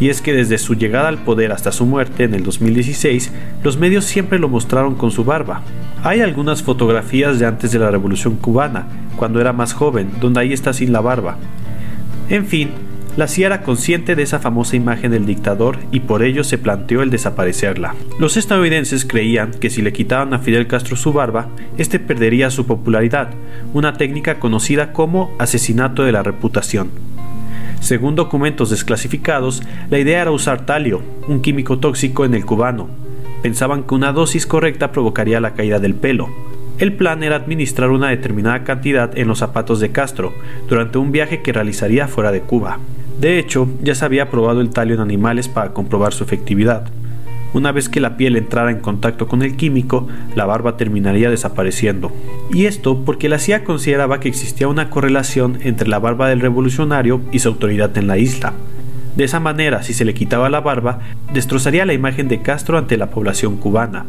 y 0.00 0.08
es 0.08 0.20
que 0.20 0.32
desde 0.32 0.58
su 0.58 0.74
llegada 0.74 1.08
al 1.08 1.18
poder 1.18 1.52
hasta 1.52 1.72
su 1.72 1.86
muerte 1.86 2.24
en 2.24 2.34
el 2.34 2.42
2016, 2.42 3.32
los 3.62 3.78
medios 3.78 4.04
siempre 4.04 4.38
lo 4.38 4.48
mostraron 4.48 4.94
con 4.94 5.10
su 5.10 5.24
barba. 5.24 5.62
Hay 6.02 6.20
algunas 6.20 6.62
fotografías 6.62 7.38
de 7.38 7.46
antes 7.46 7.72
de 7.72 7.78
la 7.78 7.90
Revolución 7.90 8.36
cubana, 8.36 8.86
cuando 9.16 9.40
era 9.40 9.52
más 9.52 9.72
joven, 9.72 10.10
donde 10.20 10.40
ahí 10.40 10.52
está 10.52 10.72
sin 10.72 10.92
la 10.92 11.00
barba. 11.00 11.36
En 12.28 12.46
fin, 12.46 12.70
la 13.16 13.28
CIA 13.28 13.46
era 13.46 13.62
consciente 13.62 14.16
de 14.16 14.24
esa 14.24 14.40
famosa 14.40 14.74
imagen 14.74 15.12
del 15.12 15.24
dictador 15.24 15.78
y 15.92 16.00
por 16.00 16.24
ello 16.24 16.42
se 16.42 16.58
planteó 16.58 17.00
el 17.00 17.10
desaparecerla. 17.10 17.94
Los 18.18 18.36
estadounidenses 18.36 19.04
creían 19.04 19.52
que 19.52 19.70
si 19.70 19.82
le 19.82 19.92
quitaban 19.92 20.34
a 20.34 20.40
Fidel 20.40 20.66
Castro 20.66 20.96
su 20.96 21.12
barba, 21.12 21.46
este 21.78 22.00
perdería 22.00 22.50
su 22.50 22.66
popularidad, 22.66 23.28
una 23.72 23.94
técnica 23.94 24.40
conocida 24.40 24.92
como 24.92 25.32
asesinato 25.38 26.02
de 26.02 26.10
la 26.10 26.24
reputación. 26.24 26.90
Según 27.84 28.14
documentos 28.14 28.70
desclasificados, 28.70 29.62
la 29.90 29.98
idea 29.98 30.22
era 30.22 30.30
usar 30.30 30.64
talio, 30.64 31.02
un 31.28 31.42
químico 31.42 31.80
tóxico 31.80 32.24
en 32.24 32.32
el 32.32 32.46
cubano. 32.46 32.88
Pensaban 33.42 33.82
que 33.82 33.94
una 33.94 34.10
dosis 34.10 34.46
correcta 34.46 34.90
provocaría 34.90 35.38
la 35.38 35.52
caída 35.52 35.78
del 35.78 35.94
pelo. 35.94 36.30
El 36.78 36.94
plan 36.94 37.22
era 37.22 37.36
administrar 37.36 37.90
una 37.90 38.08
determinada 38.08 38.64
cantidad 38.64 39.18
en 39.18 39.28
los 39.28 39.40
zapatos 39.40 39.80
de 39.80 39.92
Castro 39.92 40.32
durante 40.66 40.96
un 40.96 41.12
viaje 41.12 41.42
que 41.42 41.52
realizaría 41.52 42.08
fuera 42.08 42.32
de 42.32 42.40
Cuba. 42.40 42.78
De 43.20 43.38
hecho, 43.38 43.68
ya 43.82 43.94
se 43.94 44.06
había 44.06 44.30
probado 44.30 44.62
el 44.62 44.70
talio 44.70 44.94
en 44.94 45.02
animales 45.02 45.48
para 45.48 45.74
comprobar 45.74 46.14
su 46.14 46.24
efectividad. 46.24 46.88
Una 47.54 47.70
vez 47.70 47.88
que 47.88 48.00
la 48.00 48.16
piel 48.16 48.36
entrara 48.36 48.72
en 48.72 48.80
contacto 48.80 49.28
con 49.28 49.42
el 49.42 49.54
químico, 49.56 50.08
la 50.34 50.44
barba 50.44 50.76
terminaría 50.76 51.30
desapareciendo. 51.30 52.10
Y 52.52 52.66
esto 52.66 53.04
porque 53.04 53.28
la 53.28 53.38
CIA 53.38 53.62
consideraba 53.62 54.18
que 54.18 54.28
existía 54.28 54.66
una 54.66 54.90
correlación 54.90 55.58
entre 55.62 55.88
la 55.88 56.00
barba 56.00 56.28
del 56.28 56.40
revolucionario 56.40 57.20
y 57.30 57.38
su 57.38 57.48
autoridad 57.48 57.96
en 57.96 58.08
la 58.08 58.18
isla. 58.18 58.54
De 59.16 59.22
esa 59.22 59.38
manera, 59.38 59.84
si 59.84 59.94
se 59.94 60.04
le 60.04 60.14
quitaba 60.14 60.50
la 60.50 60.60
barba, 60.60 60.98
destrozaría 61.32 61.86
la 61.86 61.92
imagen 61.92 62.26
de 62.26 62.42
Castro 62.42 62.76
ante 62.76 62.96
la 62.96 63.10
población 63.10 63.56
cubana. 63.56 64.04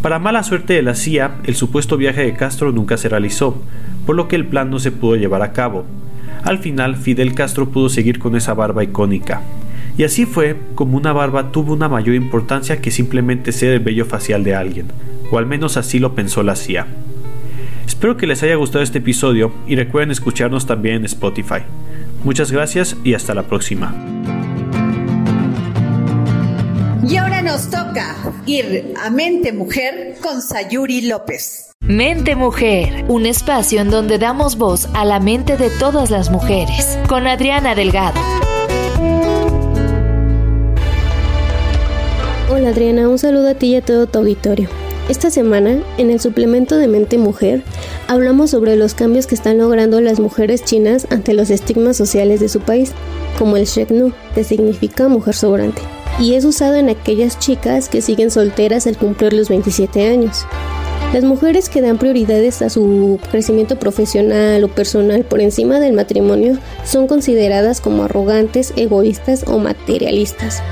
Para 0.00 0.18
mala 0.18 0.42
suerte 0.42 0.72
de 0.72 0.82
la 0.82 0.94
CIA, 0.94 1.32
el 1.44 1.54
supuesto 1.54 1.98
viaje 1.98 2.22
de 2.22 2.32
Castro 2.32 2.72
nunca 2.72 2.96
se 2.96 3.10
realizó, 3.10 3.60
por 4.06 4.16
lo 4.16 4.26
que 4.26 4.36
el 4.36 4.46
plan 4.46 4.70
no 4.70 4.78
se 4.78 4.90
pudo 4.90 5.16
llevar 5.16 5.42
a 5.42 5.52
cabo. 5.52 5.84
Al 6.44 6.60
final, 6.60 6.96
Fidel 6.96 7.34
Castro 7.34 7.68
pudo 7.68 7.90
seguir 7.90 8.18
con 8.18 8.36
esa 8.36 8.54
barba 8.54 8.82
icónica. 8.82 9.42
Y 9.98 10.04
así 10.04 10.26
fue 10.26 10.56
como 10.76 10.96
una 10.96 11.12
barba 11.12 11.50
tuvo 11.50 11.72
una 11.72 11.88
mayor 11.88 12.14
importancia 12.14 12.80
que 12.80 12.92
simplemente 12.92 13.50
ser 13.50 13.72
el 13.74 13.80
vello 13.80 14.06
facial 14.06 14.44
de 14.44 14.54
alguien, 14.54 14.86
o 15.32 15.38
al 15.38 15.44
menos 15.44 15.76
así 15.76 15.98
lo 15.98 16.14
pensó 16.14 16.44
la 16.44 16.54
CIA. 16.54 16.86
Espero 17.84 18.16
que 18.16 18.28
les 18.28 18.44
haya 18.44 18.54
gustado 18.54 18.84
este 18.84 18.98
episodio 18.98 19.52
y 19.66 19.74
recuerden 19.74 20.12
escucharnos 20.12 20.66
también 20.66 20.96
en 20.96 21.04
Spotify. 21.06 21.62
Muchas 22.22 22.52
gracias 22.52 22.96
y 23.02 23.14
hasta 23.14 23.34
la 23.34 23.42
próxima. 23.42 23.92
Y 27.04 27.16
ahora 27.16 27.42
nos 27.42 27.68
toca 27.68 28.14
ir 28.46 28.94
a 29.04 29.10
Mente 29.10 29.52
Mujer 29.52 30.16
con 30.22 30.42
Sayuri 30.42 31.08
López. 31.08 31.72
Mente 31.80 32.36
Mujer, 32.36 33.04
un 33.08 33.26
espacio 33.26 33.80
en 33.80 33.90
donde 33.90 34.18
damos 34.18 34.58
voz 34.58 34.88
a 34.94 35.04
la 35.04 35.18
mente 35.18 35.56
de 35.56 35.70
todas 35.70 36.10
las 36.10 36.30
mujeres, 36.30 36.98
con 37.08 37.26
Adriana 37.26 37.74
Delgado. 37.74 38.20
Hola 42.50 42.70
Adriana, 42.70 43.10
un 43.10 43.18
saludo 43.18 43.50
a 43.50 43.54
ti 43.54 43.66
y 43.66 43.76
a 43.76 43.82
todo 43.82 44.06
tu 44.06 44.20
auditorio. 44.20 44.70
Esta 45.10 45.28
semana, 45.28 45.82
en 45.98 46.10
el 46.10 46.18
suplemento 46.18 46.78
de 46.78 46.88
Mente 46.88 47.18
Mujer, 47.18 47.62
hablamos 48.06 48.52
sobre 48.52 48.74
los 48.74 48.94
cambios 48.94 49.26
que 49.26 49.34
están 49.34 49.58
logrando 49.58 50.00
las 50.00 50.18
mujeres 50.18 50.64
chinas 50.64 51.06
ante 51.10 51.34
los 51.34 51.50
estigmas 51.50 51.98
sociales 51.98 52.40
de 52.40 52.48
su 52.48 52.60
país, 52.60 52.92
como 53.38 53.58
el 53.58 53.66
Sheknu, 53.66 54.12
que 54.34 54.44
significa 54.44 55.08
mujer 55.08 55.34
sobrante, 55.34 55.82
y 56.18 56.34
es 56.34 56.46
usado 56.46 56.76
en 56.76 56.88
aquellas 56.88 57.38
chicas 57.38 57.90
que 57.90 58.00
siguen 58.00 58.30
solteras 58.30 58.86
al 58.86 58.96
cumplir 58.96 59.34
los 59.34 59.50
27 59.50 60.08
años. 60.08 60.46
Las 61.12 61.24
mujeres 61.24 61.68
que 61.68 61.82
dan 61.82 61.98
prioridades 61.98 62.62
a 62.62 62.70
su 62.70 63.20
crecimiento 63.30 63.78
profesional 63.78 64.64
o 64.64 64.68
personal 64.68 65.22
por 65.22 65.42
encima 65.42 65.80
del 65.80 65.92
matrimonio 65.92 66.56
son 66.86 67.08
consideradas 67.08 67.82
como 67.82 68.04
arrogantes, 68.04 68.72
egoístas 68.74 69.44
o 69.46 69.58
materialistas. 69.58 70.62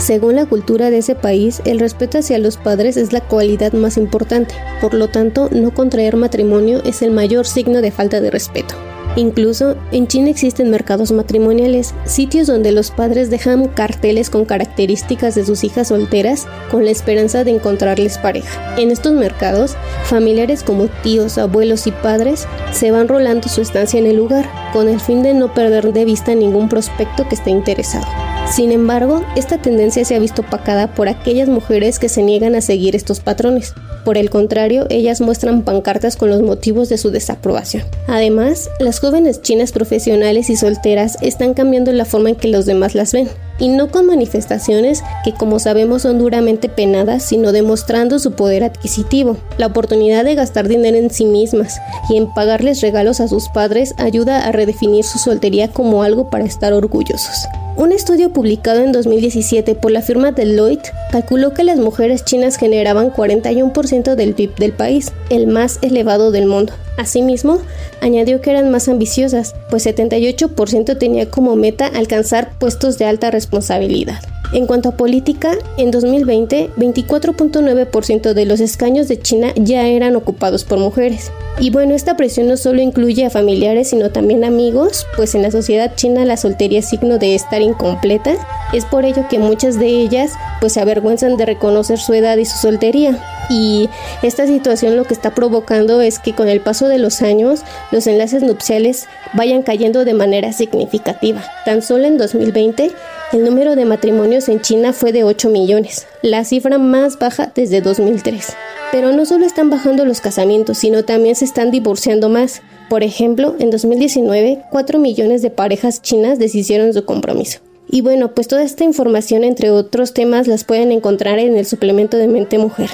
Según 0.00 0.36
la 0.36 0.46
cultura 0.46 0.88
de 0.88 0.98
ese 0.98 1.14
país, 1.14 1.60
el 1.66 1.78
respeto 1.78 2.18
hacia 2.18 2.38
los 2.38 2.56
padres 2.56 2.96
es 2.96 3.12
la 3.12 3.20
cualidad 3.20 3.74
más 3.74 3.98
importante, 3.98 4.54
por 4.80 4.94
lo 4.94 5.08
tanto, 5.08 5.50
no 5.52 5.74
contraer 5.74 6.16
matrimonio 6.16 6.82
es 6.84 7.02
el 7.02 7.10
mayor 7.10 7.46
signo 7.46 7.82
de 7.82 7.90
falta 7.90 8.22
de 8.22 8.30
respeto. 8.30 8.74
Incluso 9.16 9.76
en 9.90 10.06
China 10.06 10.30
existen 10.30 10.70
mercados 10.70 11.10
matrimoniales, 11.10 11.94
sitios 12.04 12.46
donde 12.46 12.70
los 12.70 12.90
padres 12.92 13.28
dejan 13.28 13.66
carteles 13.68 14.30
con 14.30 14.44
características 14.44 15.34
de 15.34 15.44
sus 15.44 15.64
hijas 15.64 15.88
solteras 15.88 16.46
con 16.70 16.84
la 16.84 16.92
esperanza 16.92 17.42
de 17.42 17.50
encontrarles 17.50 18.18
pareja. 18.18 18.76
En 18.78 18.90
estos 18.90 19.12
mercados, 19.12 19.76
familiares 20.04 20.62
como 20.62 20.86
tíos, 21.02 21.38
abuelos 21.38 21.88
y 21.88 21.90
padres 21.92 22.46
se 22.72 22.92
van 22.92 23.08
rolando 23.08 23.48
su 23.48 23.62
estancia 23.62 23.98
en 23.98 24.06
el 24.06 24.16
lugar, 24.16 24.48
con 24.72 24.88
el 24.88 25.00
fin 25.00 25.22
de 25.22 25.34
no 25.34 25.52
perder 25.52 25.92
de 25.92 26.04
vista 26.04 26.34
ningún 26.34 26.68
prospecto 26.68 27.28
que 27.28 27.34
esté 27.34 27.50
interesado. 27.50 28.06
Sin 28.48 28.72
embargo, 28.72 29.24
esta 29.36 29.58
tendencia 29.58 30.04
se 30.04 30.14
ha 30.14 30.18
visto 30.18 30.42
opacada 30.42 30.94
por 30.94 31.08
aquellas 31.08 31.48
mujeres 31.48 31.98
que 31.98 32.08
se 32.08 32.22
niegan 32.22 32.54
a 32.54 32.60
seguir 32.60 32.96
estos 32.96 33.20
patrones. 33.20 33.74
Por 34.04 34.16
el 34.16 34.30
contrario, 34.30 34.86
ellas 34.90 35.20
muestran 35.20 35.62
pancartas 35.62 36.16
con 36.16 36.30
los 36.30 36.42
motivos 36.42 36.88
de 36.88 36.98
su 36.98 37.10
desaprobación. 37.10 37.84
Además, 38.06 38.70
las 38.78 39.00
jóvenes 39.00 39.42
chinas 39.42 39.72
profesionales 39.72 40.50
y 40.50 40.56
solteras 40.56 41.18
están 41.20 41.54
cambiando 41.54 41.92
la 41.92 42.04
forma 42.04 42.30
en 42.30 42.36
que 42.36 42.48
los 42.48 42.66
demás 42.66 42.94
las 42.94 43.12
ven, 43.12 43.28
y 43.60 43.68
no 43.68 43.90
con 43.90 44.06
manifestaciones 44.06 45.04
que 45.22 45.32
como 45.32 45.58
sabemos 45.60 46.02
son 46.02 46.18
duramente 46.18 46.68
penadas, 46.68 47.22
sino 47.22 47.52
demostrando 47.52 48.18
su 48.18 48.32
poder 48.32 48.64
adquisitivo. 48.64 49.36
La 49.58 49.66
oportunidad 49.66 50.24
de 50.24 50.34
gastar 50.34 50.66
dinero 50.66 50.96
en 50.96 51.10
sí 51.10 51.24
mismas 51.24 51.80
y 52.08 52.16
en 52.16 52.32
pagarles 52.32 52.80
regalos 52.80 53.20
a 53.20 53.28
sus 53.28 53.48
padres 53.50 53.94
ayuda 53.98 54.46
a 54.46 54.52
redefinir 54.52 55.04
su 55.04 55.18
soltería 55.18 55.68
como 55.68 56.02
algo 56.02 56.30
para 56.30 56.44
estar 56.44 56.72
orgullosos. 56.72 57.46
Un 57.76 57.92
estudio 57.92 58.30
publicado 58.30 58.80
en 58.82 58.92
2017 58.92 59.74
por 59.74 59.90
la 59.90 60.02
firma 60.02 60.32
Deloitte 60.32 60.92
calculó 61.12 61.54
que 61.54 61.64
las 61.64 61.78
mujeres 61.78 62.24
chinas 62.24 62.56
generaban 62.56 63.10
41% 63.10 64.16
del 64.16 64.34
PIB 64.34 64.54
del 64.56 64.72
país, 64.72 65.12
el 65.30 65.46
más 65.46 65.78
elevado 65.80 66.30
del 66.30 66.46
mundo. 66.46 66.74
Asimismo, 67.00 67.60
añadió 68.02 68.42
que 68.42 68.50
eran 68.50 68.70
más 68.70 68.86
ambiciosas, 68.86 69.54
pues 69.70 69.86
78% 69.86 70.98
tenía 70.98 71.30
como 71.30 71.56
meta 71.56 71.86
alcanzar 71.86 72.52
puestos 72.58 72.98
de 72.98 73.06
alta 73.06 73.30
responsabilidad. 73.30 74.20
En 74.52 74.66
cuanto 74.66 74.90
a 74.90 74.96
política, 74.98 75.56
en 75.78 75.92
2020, 75.92 76.72
24.9% 76.76 78.34
de 78.34 78.44
los 78.44 78.60
escaños 78.60 79.08
de 79.08 79.18
China 79.18 79.54
ya 79.56 79.86
eran 79.86 80.14
ocupados 80.14 80.64
por 80.64 80.78
mujeres. 80.78 81.32
Y 81.58 81.70
bueno, 81.70 81.94
esta 81.94 82.16
presión 82.16 82.48
no 82.48 82.56
solo 82.56 82.80
incluye 82.80 83.26
a 83.26 83.30
familiares, 83.30 83.90
sino 83.90 84.10
también 84.10 84.44
amigos, 84.44 85.06
pues 85.16 85.34
en 85.34 85.42
la 85.42 85.50
sociedad 85.50 85.94
china 85.94 86.24
la 86.24 86.36
soltería 86.36 86.78
es 86.78 86.88
signo 86.88 87.18
de 87.18 87.34
estar 87.34 87.60
incompleta. 87.60 88.34
Es 88.72 88.86
por 88.86 89.04
ello 89.04 89.26
que 89.28 89.38
muchas 89.38 89.78
de 89.78 89.86
ellas 89.86 90.32
pues 90.60 90.74
se 90.74 90.80
avergüenzan 90.80 91.36
de 91.36 91.44
reconocer 91.46 91.98
su 91.98 92.14
edad 92.14 92.38
y 92.38 92.46
su 92.46 92.56
soltería. 92.56 93.18
Y 93.50 93.90
esta 94.22 94.46
situación 94.46 94.96
lo 94.96 95.04
que 95.04 95.12
está 95.12 95.34
provocando 95.34 96.00
es 96.00 96.18
que 96.18 96.34
con 96.34 96.48
el 96.48 96.60
paso 96.60 96.88
de 96.88 96.98
los 96.98 97.20
años 97.20 97.60
los 97.90 98.06
enlaces 98.06 98.42
nupciales 98.42 99.06
vayan 99.34 99.62
cayendo 99.62 100.04
de 100.04 100.14
manera 100.14 100.52
significativa. 100.52 101.42
Tan 101.64 101.82
solo 101.82 102.04
en 102.04 102.16
2020 102.16 102.90
el 103.32 103.44
número 103.44 103.76
de 103.76 103.84
matrimonios 103.84 104.48
en 104.48 104.60
China 104.60 104.92
fue 104.92 105.12
de 105.12 105.22
8 105.22 105.50
millones, 105.50 106.08
la 106.22 106.44
cifra 106.44 106.78
más 106.78 107.18
baja 107.18 107.52
desde 107.54 107.80
2003. 107.80 108.54
Pero 108.92 109.12
no 109.12 109.24
solo 109.24 109.46
están 109.46 109.70
bajando 109.70 110.04
los 110.04 110.20
casamientos, 110.20 110.78
sino 110.78 111.04
también 111.04 111.36
se 111.36 111.44
están 111.44 111.70
divorciando 111.70 112.28
más. 112.28 112.62
Por 112.88 113.02
ejemplo, 113.02 113.54
en 113.58 113.70
2019, 113.70 114.64
4 114.70 114.98
millones 114.98 115.42
de 115.42 115.50
parejas 115.50 116.02
chinas 116.02 116.38
deshicieron 116.38 116.92
su 116.92 117.04
compromiso. 117.04 117.60
Y 117.88 118.02
bueno, 118.02 118.34
pues 118.34 118.48
toda 118.48 118.62
esta 118.62 118.84
información, 118.84 119.42
entre 119.44 119.70
otros 119.70 120.14
temas, 120.14 120.46
las 120.46 120.64
pueden 120.64 120.92
encontrar 120.92 121.38
en 121.38 121.56
el 121.56 121.66
suplemento 121.66 122.16
de 122.16 122.28
Mente 122.28 122.58
Mujer. 122.58 122.90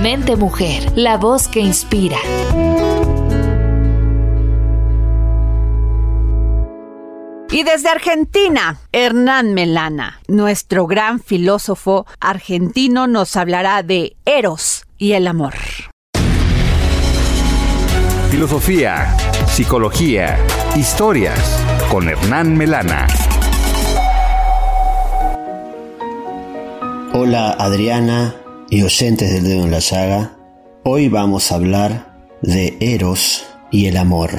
Mente 0.00 0.36
Mujer, 0.36 0.82
la 0.96 1.16
voz 1.16 1.48
que 1.48 1.60
inspira. 1.60 2.18
Y 7.52 7.64
desde 7.64 7.90
Argentina, 7.90 8.80
Hernán 8.92 9.52
Melana, 9.52 10.22
nuestro 10.26 10.86
gran 10.86 11.20
filósofo 11.20 12.06
argentino, 12.18 13.06
nos 13.06 13.36
hablará 13.36 13.82
de 13.82 14.16
Eros 14.24 14.86
y 14.96 15.12
el 15.12 15.26
amor. 15.26 15.52
Filosofía, 18.30 19.14
psicología, 19.48 20.38
historias 20.76 21.62
con 21.90 22.08
Hernán 22.08 22.56
Melana. 22.56 23.06
Hola 27.12 27.50
Adriana 27.50 28.34
y 28.70 28.82
oyentes 28.82 29.30
del 29.30 29.44
dedo 29.44 29.64
en 29.64 29.72
la 29.72 29.80
llaga. 29.80 30.38
Hoy 30.84 31.10
vamos 31.10 31.52
a 31.52 31.56
hablar 31.56 32.16
de 32.40 32.78
Eros 32.80 33.44
y 33.70 33.88
el 33.88 33.98
amor. 33.98 34.30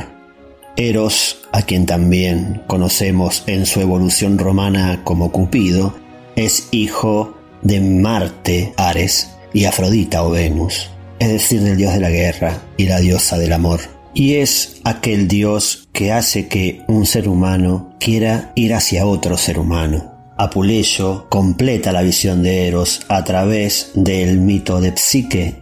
Eros, 0.76 1.43
a 1.54 1.62
quien 1.62 1.86
también 1.86 2.64
conocemos 2.68 3.44
en 3.48 3.66
su 3.66 3.80
evolución 3.80 4.38
romana 4.38 5.02
como 5.06 5.32
Cupido, 5.32 5.96
es 6.36 6.68
hijo 6.72 7.38
de 7.62 7.80
Marte, 7.80 8.74
Ares, 8.76 9.30
y 9.54 9.66
Afrodita 9.66 10.24
o 10.24 10.32
Venus, 10.32 10.90
es 11.20 11.30
decir, 11.30 11.62
del 11.62 11.78
dios 11.78 11.94
de 11.94 12.00
la 12.00 12.10
guerra 12.10 12.64
y 12.76 12.88
la 12.88 13.00
diosa 13.00 13.38
del 13.38 13.54
amor. 13.54 13.80
Y 14.16 14.36
es 14.36 14.82
aquel 14.84 15.28
dios 15.28 15.88
que 15.94 16.12
hace 16.12 16.48
que 16.48 16.82
un 16.88 17.06
ser 17.06 17.28
humano 17.30 17.96
quiera 18.00 18.52
ir 18.56 18.74
hacia 18.74 19.06
otro 19.06 19.38
ser 19.38 19.60
humano. 19.60 20.12
Apuleyo 20.38 21.30
completa 21.30 21.92
la 21.92 22.02
visión 22.02 22.42
de 22.44 22.68
Eros 22.68 23.02
a 23.08 23.24
través 23.24 23.92
del 23.94 24.40
mito 24.40 24.82
de 24.82 24.98
Psique. 24.98 25.60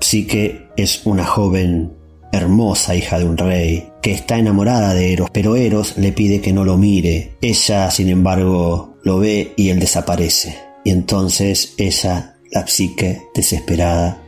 Psique 0.00 0.68
es 0.76 1.02
una 1.04 1.24
joven 1.24 1.92
hermosa 2.32 2.96
hija 2.96 3.18
de 3.18 3.24
un 3.24 3.36
rey, 3.36 3.88
que 4.02 4.12
está 4.12 4.38
enamorada 4.38 4.94
de 4.94 5.12
Eros, 5.12 5.30
pero 5.32 5.54
Eros 5.54 5.96
le 5.98 6.12
pide 6.12 6.40
que 6.40 6.52
no 6.52 6.64
lo 6.64 6.76
mire. 6.76 7.36
Ella, 7.40 7.90
sin 7.90 8.08
embargo, 8.08 8.96
lo 9.04 9.18
ve 9.18 9.52
y 9.56 9.68
él 9.68 9.78
desaparece. 9.78 10.58
Y 10.84 10.90
entonces 10.90 11.74
ella, 11.78 12.36
la 12.50 12.66
psique, 12.66 13.22
desesperada, 13.34 14.22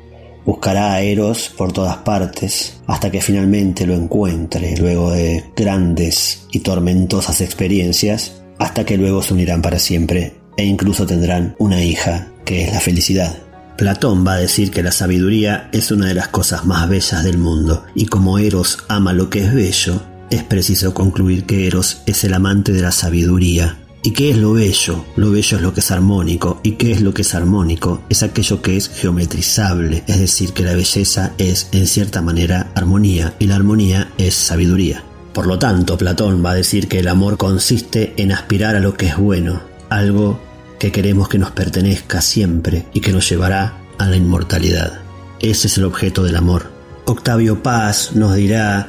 buscará 0.45 0.93
a 0.93 1.03
Eros 1.03 1.53
por 1.57 1.73
todas 1.73 1.97
partes 1.99 2.81
hasta 2.87 3.11
que 3.11 3.21
finalmente 3.21 3.87
lo 3.87 3.95
encuentre 3.95 4.77
luego 4.77 5.11
de 5.11 5.45
grandes 5.57 6.47
y 6.53 6.61
tormentosas 6.61 7.41
experiencias, 7.41 8.43
hasta 8.59 8.85
que 8.85 8.97
luego 8.97 9.23
se 9.23 9.35
unirán 9.35 9.63
para 9.63 9.79
siempre 9.79 10.35
e 10.57 10.65
incluso 10.65 11.07
tendrán 11.07 11.57
una 11.59 11.83
hija 11.83 12.29
que 12.45 12.65
es 12.65 12.73
la 12.73 12.81
felicidad. 12.81 13.44
Platón 13.77 14.25
va 14.27 14.35
a 14.35 14.39
decir 14.39 14.71
que 14.71 14.85
la 14.85 14.93
sabiduría 14.93 15.69
es 15.73 15.91
una 15.91 16.07
de 16.07 16.15
las 16.15 16.29
cosas 16.29 16.65
más 16.65 16.89
bellas 16.89 17.25
del 17.25 17.39
mundo, 17.39 17.85
y 17.95 18.07
como 18.07 18.39
Eros 18.39 18.79
ama 18.89 19.13
lo 19.13 19.31
que 19.31 19.45
es 19.45 19.53
bello, 19.53 20.01
es 20.31 20.45
preciso 20.45 20.95
concluir 20.95 21.45
que 21.45 21.67
Eros 21.67 22.03
es 22.07 22.23
el 22.25 22.35
amante 22.35 22.73
de 22.73 22.83
la 22.83 22.93
sabiduría. 22.93 23.79
¿Y 24.05 24.13
qué 24.13 24.31
es 24.31 24.37
lo 24.37 24.53
bello? 24.53 25.05
Lo 25.17 25.31
bello 25.31 25.57
es 25.57 25.63
lo 25.63 25.73
que 25.73 25.81
es 25.81 25.91
armónico. 25.91 26.61
¿Y 26.63 26.73
qué 26.73 26.93
es 26.93 27.01
lo 27.01 27.15
que 27.15 27.23
es 27.23 27.35
armónico? 27.35 28.03
Es 28.11 28.23
aquello 28.23 28.61
que 28.61 28.77
es 28.77 28.91
geometrizable, 28.91 30.05
es 30.07 30.21
decir, 30.21 30.53
que 30.53 30.63
la 30.63 30.75
belleza 30.75 31.33
es 31.39 31.69
en 31.73 31.87
cierta 31.87 32.21
manera 32.21 32.71
armonía 32.75 33.35
y 33.39 33.47
la 33.47 33.57
armonía 33.57 34.13
es 34.19 34.35
sabiduría. 34.35 35.03
Por 35.33 35.47
lo 35.47 35.59
tanto, 35.59 35.97
Platón 35.97 36.45
va 36.45 36.51
a 36.51 36.55
decir 36.55 36.87
que 36.87 37.01
el 37.01 37.09
amor 37.09 37.39
consiste 37.39 38.13
en 38.19 38.31
aspirar 38.31 38.77
a 38.77 38.81
lo 38.81 38.95
que 38.95 39.07
es 39.07 39.17
bueno, 39.17 39.63
algo 39.89 40.39
que 40.79 40.93
queremos 40.93 41.29
que 41.29 41.39
nos 41.39 41.51
pertenezca 41.51 42.21
siempre 42.21 42.87
y 42.93 43.01
que 43.01 43.13
nos 43.13 43.29
llevará 43.29 43.79
a 43.99 44.07
la 44.07 44.17
inmortalidad. 44.17 45.01
Ese 45.41 45.67
es 45.67 45.79
el 45.79 45.85
objeto 45.85 46.23
del 46.23 46.37
amor. 46.37 46.71
Octavio 47.07 47.63
Paz 47.63 48.13
nos 48.15 48.35
dirá 48.35 48.89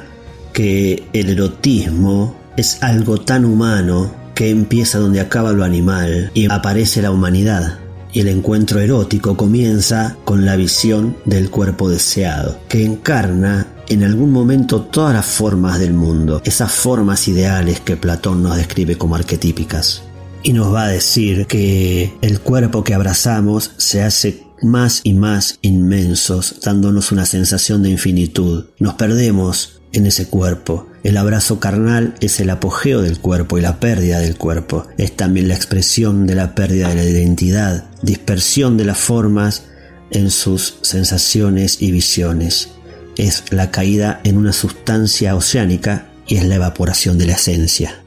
que 0.52 1.06
el 1.12 1.30
erotismo 1.30 2.36
es 2.56 2.82
algo 2.82 3.20
tan 3.20 3.44
humano 3.44 4.14
que 4.34 4.50
empieza 4.50 4.98
donde 4.98 5.20
acaba 5.20 5.52
lo 5.52 5.64
animal 5.64 6.30
y 6.34 6.50
aparece 6.50 7.02
la 7.02 7.10
humanidad. 7.10 7.78
Y 8.12 8.20
el 8.20 8.28
encuentro 8.28 8.80
erótico 8.80 9.36
comienza 9.36 10.16
con 10.24 10.46
la 10.46 10.56
visión 10.56 11.16
del 11.26 11.50
cuerpo 11.50 11.90
deseado, 11.90 12.58
que 12.68 12.84
encarna 12.84 13.66
en 13.88 14.02
algún 14.02 14.32
momento 14.32 14.80
todas 14.80 15.12
las 15.12 15.26
formas 15.26 15.78
del 15.78 15.92
mundo, 15.92 16.40
esas 16.44 16.72
formas 16.72 17.28
ideales 17.28 17.80
que 17.80 17.96
Platón 17.96 18.42
nos 18.42 18.56
describe 18.56 18.96
como 18.96 19.16
arquetípicas 19.16 20.02
y 20.42 20.52
nos 20.52 20.72
va 20.72 20.84
a 20.84 20.88
decir 20.88 21.46
que 21.46 22.12
el 22.22 22.40
cuerpo 22.40 22.84
que 22.84 22.94
abrazamos 22.94 23.72
se 23.76 24.02
hace 24.02 24.46
más 24.62 25.00
y 25.02 25.14
más 25.14 25.58
inmensos, 25.62 26.60
dándonos 26.62 27.12
una 27.12 27.26
sensación 27.26 27.82
de 27.82 27.90
infinitud. 27.90 28.66
Nos 28.78 28.94
perdemos 28.94 29.80
en 29.92 30.06
ese 30.06 30.28
cuerpo. 30.28 30.86
El 31.02 31.16
abrazo 31.16 31.60
carnal 31.60 32.14
es 32.20 32.40
el 32.40 32.50
apogeo 32.50 33.02
del 33.02 33.20
cuerpo 33.20 33.58
y 33.58 33.62
la 33.62 33.80
pérdida 33.80 34.18
del 34.18 34.36
cuerpo. 34.36 34.86
Es 34.98 35.16
también 35.16 35.48
la 35.48 35.54
expresión 35.54 36.26
de 36.26 36.34
la 36.34 36.54
pérdida 36.54 36.88
de 36.88 36.96
la 36.96 37.04
identidad, 37.04 37.84
dispersión 38.02 38.76
de 38.76 38.84
las 38.84 38.98
formas 38.98 39.64
en 40.10 40.30
sus 40.30 40.78
sensaciones 40.82 41.80
y 41.80 41.92
visiones. 41.92 42.70
Es 43.16 43.44
la 43.50 43.70
caída 43.70 44.20
en 44.24 44.36
una 44.36 44.52
sustancia 44.52 45.34
oceánica 45.34 46.08
y 46.26 46.36
es 46.36 46.44
la 46.44 46.56
evaporación 46.56 47.18
de 47.18 47.26
la 47.26 47.34
esencia. 47.34 48.02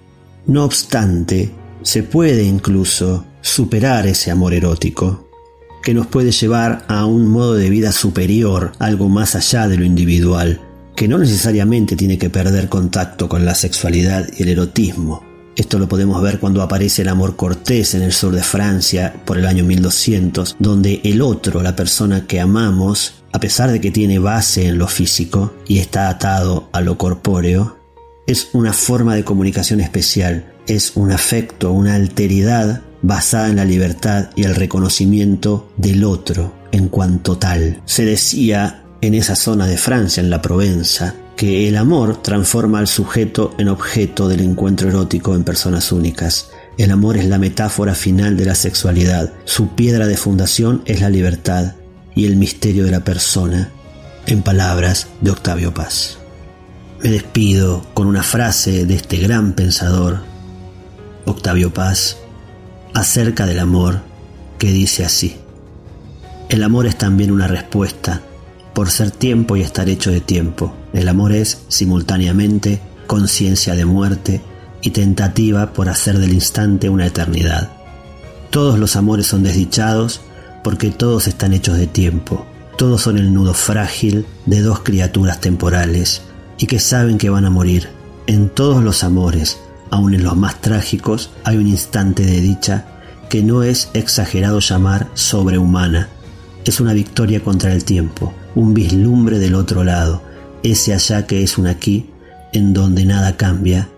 No 0.46 0.65
obstante, 0.65 1.52
se 1.82 2.04
puede 2.04 2.44
incluso 2.44 3.26
superar 3.42 4.08
ese 4.08 4.32
amor 4.32 4.54
erótico, 4.54 5.28
que 5.82 5.94
nos 5.94 6.08
puede 6.08 6.32
llevar 6.32 6.86
a 6.88 7.06
un 7.06 7.28
modo 7.28 7.56
de 7.56 7.70
vida 7.70 7.92
superior, 7.92 8.74
algo 8.80 9.10
más 9.10 9.36
allá 9.36 9.68
de 9.68 9.78
lo 9.78 9.86
individual, 9.86 10.62
que 10.96 11.08
no 11.08 11.18
necesariamente 11.18 11.96
tiene 11.96 12.18
que 12.18 12.30
perder 12.30 12.68
contacto 12.68 13.30
con 13.30 13.46
la 13.46 13.56
sexualidad 13.56 14.28
y 14.38 14.44
el 14.44 14.50
erotismo. 14.50 15.24
Esto 15.56 15.80
lo 15.80 15.89
podemos 15.89 16.22
ver 16.22 16.39
cuando 16.39 16.62
aparece 16.62 17.02
el 17.02 17.10
amor 17.10 17.36
cortés 17.36 17.94
en 17.94 18.02
el 18.02 18.13
sur 18.13 18.34
de 18.34 18.44
Francia 18.44 19.13
por 19.26 19.38
el 19.38 19.46
año 19.46 19.63
1200, 19.63 20.58
donde 20.60 21.02
el 21.04 21.22
otro, 21.22 21.62
la 21.62 21.76
persona 21.76 22.28
que 22.28 22.39
amamos, 22.39 23.24
a 23.32 23.39
pesar 23.39 23.72
de 23.72 23.82
que 23.82 23.92
tiene 23.92 24.20
base 24.20 24.68
en 24.68 24.78
lo 24.78 24.88
físico 24.88 25.54
y 25.68 25.80
está 25.80 26.10
atado 26.10 26.70
a 26.72 26.82
lo 26.82 26.98
corpóreo, 26.98 27.79
es 28.30 28.50
una 28.54 28.74
forma 28.74 29.15
de 29.15 29.24
comunicación 29.24 29.80
especial, 29.80 30.54
es 30.68 30.92
un 30.94 31.12
afecto, 31.12 31.72
una 31.72 31.96
alteridad 31.96 32.84
basada 33.02 33.50
en 33.50 33.56
la 33.56 33.65
libertad 33.65 34.30
y 34.36 34.44
el 34.44 34.54
reconocimiento 34.54 35.72
del 35.78 36.04
otro 36.04 36.54
en 36.72 36.89
cuanto 36.89 37.39
tal. 37.39 37.82
Se 37.86 38.06
decía 38.06 38.84
en 39.02 39.15
esa 39.15 39.36
zona 39.36 39.65
de 39.65 39.78
Francia, 39.80 40.22
en 40.22 40.30
la 40.30 40.44
Provenza, 40.44 41.15
que 41.36 41.68
el 41.68 41.76
amor 41.76 42.22
transforma 42.22 42.78
al 42.78 42.88
sujeto 42.88 43.56
en 43.58 43.68
objeto 43.68 44.28
del 44.28 44.42
encuentro 44.42 44.89
erótico 44.89 45.34
en 45.34 45.44
personas 45.44 45.92
únicas. 45.92 46.52
El 46.78 46.92
amor 46.92 47.18
es 47.18 47.26
la 47.26 47.39
metáfora 47.39 47.96
final 47.96 48.38
de 48.38 48.46
la 48.46 48.54
sexualidad, 48.54 49.34
su 49.46 49.70
piedra 49.70 50.06
de 50.06 50.18
fundación 50.18 50.84
es 50.86 51.02
la 51.02 51.10
libertad 51.10 51.74
y 52.13 52.28
el 52.28 52.36
misterio 52.36 52.86
de 52.86 52.92
la 52.92 53.04
persona, 53.04 53.72
en 54.28 54.44
palabras 54.44 55.08
de 55.20 55.32
Octavio 55.32 55.74
Paz. 55.74 56.18
Me 57.02 57.12
despido 57.12 57.86
con 57.94 58.08
una 58.08 58.24
frase 58.24 58.86
de 58.86 58.96
este 58.96 59.16
gran 59.20 59.54
pensador, 59.54 60.20
Octavio 61.26 61.74
Paz, 61.74 62.18
acerca 62.94 63.46
del 63.46 63.60
amor, 63.60 64.02
que 64.58 64.74
dice 64.74 65.06
así. 65.06 65.38
El 66.50 66.62
amor 66.62 66.88
es 66.88 66.98
también 66.98 67.32
una 67.32 67.48
respuesta, 67.48 68.22
por 68.74 68.92
ser 68.92 69.12
tiempo 69.12 69.56
y 69.56 69.62
estar 69.62 69.88
hecho 69.88 70.12
de 70.12 70.20
tiempo. 70.20 70.74
El 70.92 71.08
amor 71.08 71.32
es, 71.32 71.62
simultáneamente, 71.70 72.82
conciencia 73.08 73.76
de 73.76 73.86
muerte 73.86 74.42
y 74.82 74.90
tentativa 74.90 75.72
por 75.72 75.88
hacer 75.88 76.20
del 76.20 76.34
instante 76.34 76.90
una 76.90 77.06
eternidad. 77.06 77.72
Todos 78.50 78.78
los 78.78 78.98
amores 78.98 79.26
son 79.26 79.44
desdichados 79.44 80.20
porque 80.66 80.92
todos 80.92 81.28
están 81.28 81.54
hechos 81.54 81.78
de 81.78 81.88
tiempo. 81.88 82.46
Todos 82.78 83.00
son 83.00 83.18
el 83.18 83.34
nudo 83.34 83.54
frágil 83.54 84.26
de 84.46 84.62
dos 84.62 84.82
criaturas 84.82 85.40
temporales 85.40 86.24
y 86.60 86.67
que 86.67 86.80
saben 86.80 87.17
que 87.17 87.30
van 87.32 87.45
a 87.45 87.50
morir. 87.50 87.89
En 88.28 88.50
todos 88.50 88.84
los 88.84 89.04
amores, 89.04 89.60
aun 89.89 90.13
en 90.13 90.24
los 90.24 90.38
más 90.38 90.62
trágicos, 90.62 91.32
hay 91.43 91.58
un 91.58 91.67
instante 91.67 92.24
de 92.24 92.41
dicha 92.41 92.86
que 93.30 93.41
no 93.41 93.63
es 93.63 93.89
exagerado 93.93 94.60
llamar 94.60 95.10
sobrehumana. 95.15 96.10
Es 96.65 96.80
una 96.80 96.93
victoria 96.93 97.41
contra 97.43 97.74
el 97.74 97.84
tiempo, 97.86 98.34
un 98.54 98.74
vislumbre 98.74 99.39
del 99.39 99.56
otro 99.56 99.84
lado, 99.84 100.22
ese 100.62 100.93
allá 100.93 101.26
que 101.26 101.41
es 101.41 101.58
un 101.58 101.67
aquí, 101.67 102.10
en 102.54 102.74
donde 102.74 103.06
nada 103.06 103.38
cambia 103.38 103.89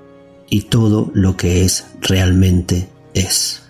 y 0.50 0.64
todo 0.64 1.10
lo 1.14 1.36
que 1.36 1.64
es 1.66 1.86
realmente 2.02 2.90
es. 3.14 3.61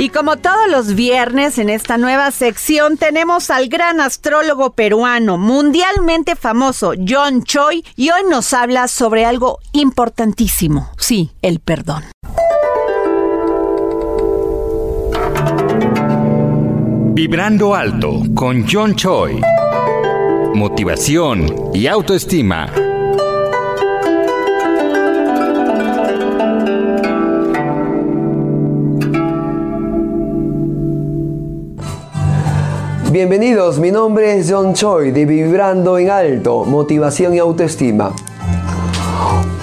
Y 0.00 0.10
como 0.10 0.36
todos 0.36 0.68
los 0.70 0.94
viernes 0.94 1.58
en 1.58 1.68
esta 1.68 1.98
nueva 1.98 2.30
sección 2.30 2.96
tenemos 2.96 3.50
al 3.50 3.68
gran 3.68 4.00
astrólogo 4.00 4.72
peruano 4.74 5.38
mundialmente 5.38 6.36
famoso 6.36 6.92
John 7.06 7.42
Choi 7.42 7.84
y 7.96 8.10
hoy 8.10 8.22
nos 8.30 8.52
habla 8.52 8.86
sobre 8.86 9.24
algo 9.24 9.58
importantísimo, 9.72 10.92
sí, 10.98 11.32
el 11.42 11.58
perdón. 11.58 12.04
Vibrando 17.14 17.74
alto 17.74 18.22
con 18.36 18.64
John 18.70 18.94
Choi. 18.94 19.40
Motivación 20.54 21.70
y 21.74 21.88
autoestima. 21.88 22.70
Bienvenidos, 33.10 33.78
mi 33.78 33.90
nombre 33.90 34.36
es 34.36 34.52
John 34.52 34.74
Choi 34.74 35.12
de 35.12 35.24
Vibrando 35.24 35.96
en 35.96 36.10
Alto, 36.10 36.66
Motivación 36.66 37.32
y 37.32 37.38
Autoestima. 37.38 38.12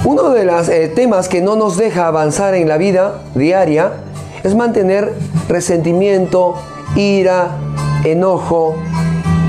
Uno 0.03 0.31
de 0.31 0.45
los 0.45 0.67
eh, 0.67 0.87
temas 0.87 1.29
que 1.29 1.41
no 1.43 1.55
nos 1.55 1.77
deja 1.77 2.07
avanzar 2.07 2.55
en 2.55 2.67
la 2.67 2.77
vida 2.77 3.21
diaria 3.35 3.93
es 4.43 4.55
mantener 4.55 5.13
resentimiento, 5.47 6.55
ira, 6.95 7.59
enojo, 8.03 8.77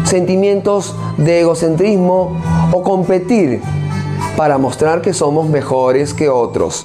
sentimientos 0.04 0.94
de 1.16 1.40
egocentrismo 1.40 2.38
o 2.72 2.82
competir 2.82 3.62
para 4.36 4.58
mostrar 4.58 5.00
que 5.00 5.14
somos 5.14 5.48
mejores 5.48 6.12
que 6.12 6.28
otros. 6.28 6.84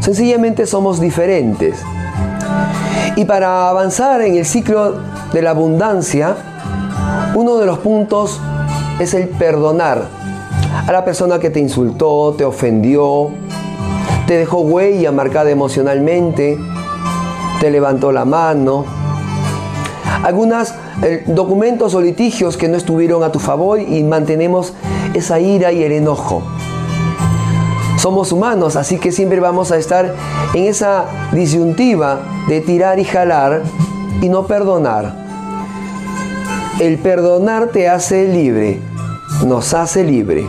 Sencillamente 0.00 0.66
somos 0.66 1.00
diferentes. 1.00 1.82
Y 3.14 3.26
para 3.26 3.68
avanzar 3.68 4.22
en 4.22 4.36
el 4.36 4.46
ciclo 4.46 4.94
de 5.32 5.42
la 5.42 5.50
abundancia, 5.50 6.34
uno 7.34 7.58
de 7.58 7.66
los 7.66 7.78
puntos 7.78 8.40
es 8.98 9.12
el 9.12 9.28
perdonar 9.28 10.06
a 10.86 10.90
la 10.90 11.04
persona 11.04 11.38
que 11.38 11.50
te 11.50 11.60
insultó, 11.60 12.34
te 12.36 12.44
ofendió, 12.44 13.28
te 14.26 14.38
dejó 14.38 14.60
huella 14.60 15.12
marcada 15.12 15.50
emocionalmente, 15.50 16.56
te 17.60 17.70
levantó 17.70 18.12
la 18.12 18.24
mano. 18.24 18.86
Algunos 20.24 20.72
eh, 21.02 21.24
documentos 21.26 21.94
o 21.94 22.00
litigios 22.00 22.56
que 22.56 22.68
no 22.68 22.78
estuvieron 22.78 23.22
a 23.24 23.30
tu 23.30 23.40
favor 23.40 23.78
y 23.78 24.02
mantenemos 24.04 24.72
esa 25.12 25.38
ira 25.38 25.70
y 25.70 25.82
el 25.82 25.92
enojo. 25.92 26.42
Somos 27.98 28.32
humanos, 28.32 28.76
así 28.76 28.98
que 28.98 29.12
siempre 29.12 29.38
vamos 29.38 29.70
a 29.70 29.76
estar 29.76 30.14
en 30.54 30.64
esa 30.64 31.04
disyuntiva 31.32 32.20
de 32.48 32.60
tirar 32.60 32.98
y 32.98 33.04
jalar 33.04 33.62
y 34.20 34.28
no 34.28 34.46
perdonar. 34.46 35.14
El 36.80 36.98
perdonar 36.98 37.68
te 37.68 37.88
hace 37.88 38.28
libre, 38.28 38.80
nos 39.46 39.74
hace 39.74 40.04
libre. 40.04 40.46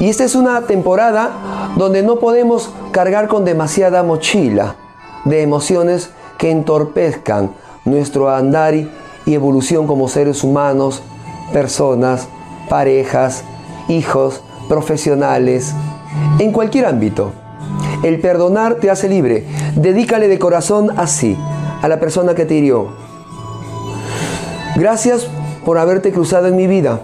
Y 0.00 0.08
esta 0.08 0.24
es 0.24 0.34
una 0.34 0.62
temporada 0.62 1.72
donde 1.76 2.02
no 2.02 2.18
podemos 2.18 2.72
cargar 2.92 3.28
con 3.28 3.44
demasiada 3.44 4.02
mochila 4.02 4.76
de 5.24 5.42
emociones 5.42 6.10
que 6.38 6.50
entorpezcan 6.50 7.52
nuestro 7.84 8.30
andar 8.30 8.74
y 8.74 8.88
evolución 9.26 9.86
como 9.86 10.08
seres 10.08 10.44
humanos, 10.44 11.02
personas, 11.52 12.28
parejas, 12.68 13.44
hijos, 13.88 14.42
profesionales, 14.68 15.74
en 16.38 16.52
cualquier 16.52 16.86
ámbito. 16.86 17.32
El 18.06 18.20
perdonar 18.20 18.76
te 18.76 18.88
hace 18.88 19.08
libre. 19.08 19.42
Dedícale 19.74 20.28
de 20.28 20.38
corazón 20.38 20.92
así 20.96 21.36
a 21.82 21.88
la 21.88 21.98
persona 21.98 22.36
que 22.36 22.44
te 22.44 22.54
hirió. 22.54 22.90
Gracias 24.76 25.26
por 25.64 25.76
haberte 25.76 26.12
cruzado 26.12 26.46
en 26.46 26.54
mi 26.54 26.68
vida. 26.68 27.00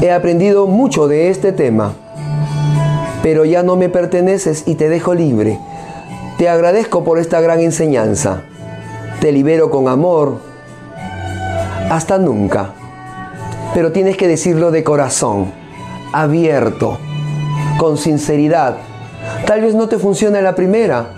He 0.00 0.12
aprendido 0.12 0.68
mucho 0.68 1.08
de 1.08 1.30
este 1.30 1.50
tema, 1.50 1.94
pero 3.24 3.44
ya 3.44 3.64
no 3.64 3.74
me 3.74 3.88
perteneces 3.88 4.62
y 4.68 4.76
te 4.76 4.88
dejo 4.88 5.14
libre. 5.14 5.58
Te 6.38 6.48
agradezco 6.48 7.02
por 7.02 7.18
esta 7.18 7.40
gran 7.40 7.58
enseñanza. 7.58 8.42
Te 9.20 9.32
libero 9.32 9.68
con 9.68 9.88
amor. 9.88 10.42
Hasta 11.90 12.18
nunca. 12.18 12.70
Pero 13.74 13.90
tienes 13.90 14.16
que 14.16 14.28
decirlo 14.28 14.70
de 14.70 14.84
corazón, 14.84 15.50
abierto 16.12 16.98
con 17.78 17.96
sinceridad. 17.96 18.76
Tal 19.44 19.60
vez 19.60 19.74
no 19.74 19.88
te 19.88 19.98
funcione 19.98 20.40
la 20.40 20.54
primera, 20.54 21.10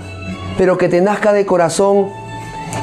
pero 0.56 0.76
que 0.76 0.88
te 0.88 1.00
nazca 1.00 1.32
de 1.32 1.46
corazón 1.46 2.08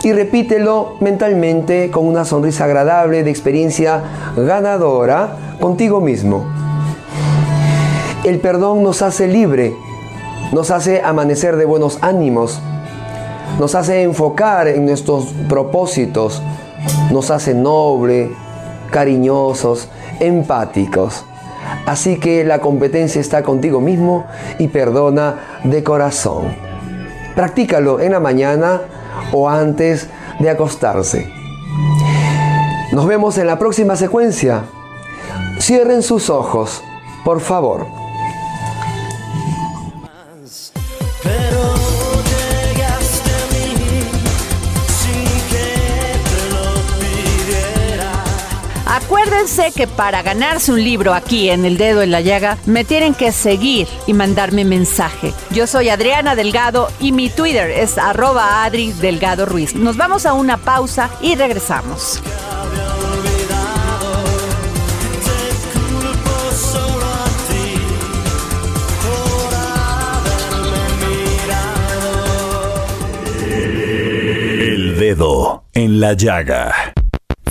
y 0.03 0.13
repítelo 0.13 0.95
mentalmente 0.99 1.91
con 1.91 2.07
una 2.07 2.25
sonrisa 2.25 2.65
agradable 2.65 3.23
de 3.23 3.29
experiencia 3.29 4.01
ganadora 4.37 5.35
contigo 5.59 6.01
mismo. 6.01 6.45
El 8.23 8.39
perdón 8.39 8.83
nos 8.83 9.01
hace 9.01 9.27
libre, 9.27 9.75
nos 10.51 10.71
hace 10.71 11.01
amanecer 11.01 11.57
de 11.57 11.65
buenos 11.65 11.99
ánimos, 12.01 12.59
nos 13.59 13.75
hace 13.75 14.03
enfocar 14.03 14.67
en 14.67 14.85
nuestros 14.85 15.33
propósitos, 15.47 16.41
nos 17.11 17.29
hace 17.29 17.53
noble, 17.53 18.31
cariñosos, 18.91 19.89
empáticos. 20.19 21.23
Así 21.85 22.17
que 22.19 22.43
la 22.43 22.59
competencia 22.59 23.21
está 23.21 23.43
contigo 23.43 23.79
mismo 23.79 24.25
y 24.57 24.67
perdona 24.69 25.59
de 25.63 25.83
corazón. 25.83 26.55
Practícalo 27.35 27.99
en 27.99 28.13
la 28.13 28.19
mañana 28.19 28.81
o 29.31 29.49
antes 29.49 30.07
de 30.39 30.49
acostarse. 30.49 31.29
Nos 32.91 33.07
vemos 33.07 33.37
en 33.37 33.47
la 33.47 33.59
próxima 33.59 33.95
secuencia. 33.95 34.63
Cierren 35.59 36.01
sus 36.01 36.29
ojos, 36.29 36.81
por 37.23 37.41
favor. 37.41 38.04
Acuérdense 49.35 49.73
que 49.73 49.85
para 49.85 50.21
ganarse 50.21 50.71
un 50.71 50.81
libro 50.81 51.13
aquí 51.13 51.49
en 51.49 51.65
El 51.65 51.77
Dedo 51.77 52.01
en 52.01 52.09
la 52.09 52.21
Llaga, 52.21 52.57
me 52.65 52.85
tienen 52.85 53.13
que 53.13 53.33
seguir 53.33 53.85
y 54.07 54.13
mandarme 54.13 54.63
mensaje. 54.63 55.33
Yo 55.51 55.67
soy 55.67 55.89
Adriana 55.89 56.35
Delgado 56.35 56.87
y 57.01 57.11
mi 57.11 57.27
Twitter 57.29 57.69
es 57.69 57.97
arroba 57.97 58.63
Adri 58.63 58.93
Delgado 58.93 59.45
Ruiz. 59.45 59.75
Nos 59.75 59.97
vamos 59.97 60.25
a 60.25 60.31
una 60.31 60.55
pausa 60.55 61.09
y 61.21 61.35
regresamos. 61.35 62.21
El 74.61 74.97
dedo 74.97 75.65
en 75.73 75.99
la 75.99 76.13
llaga. 76.13 76.94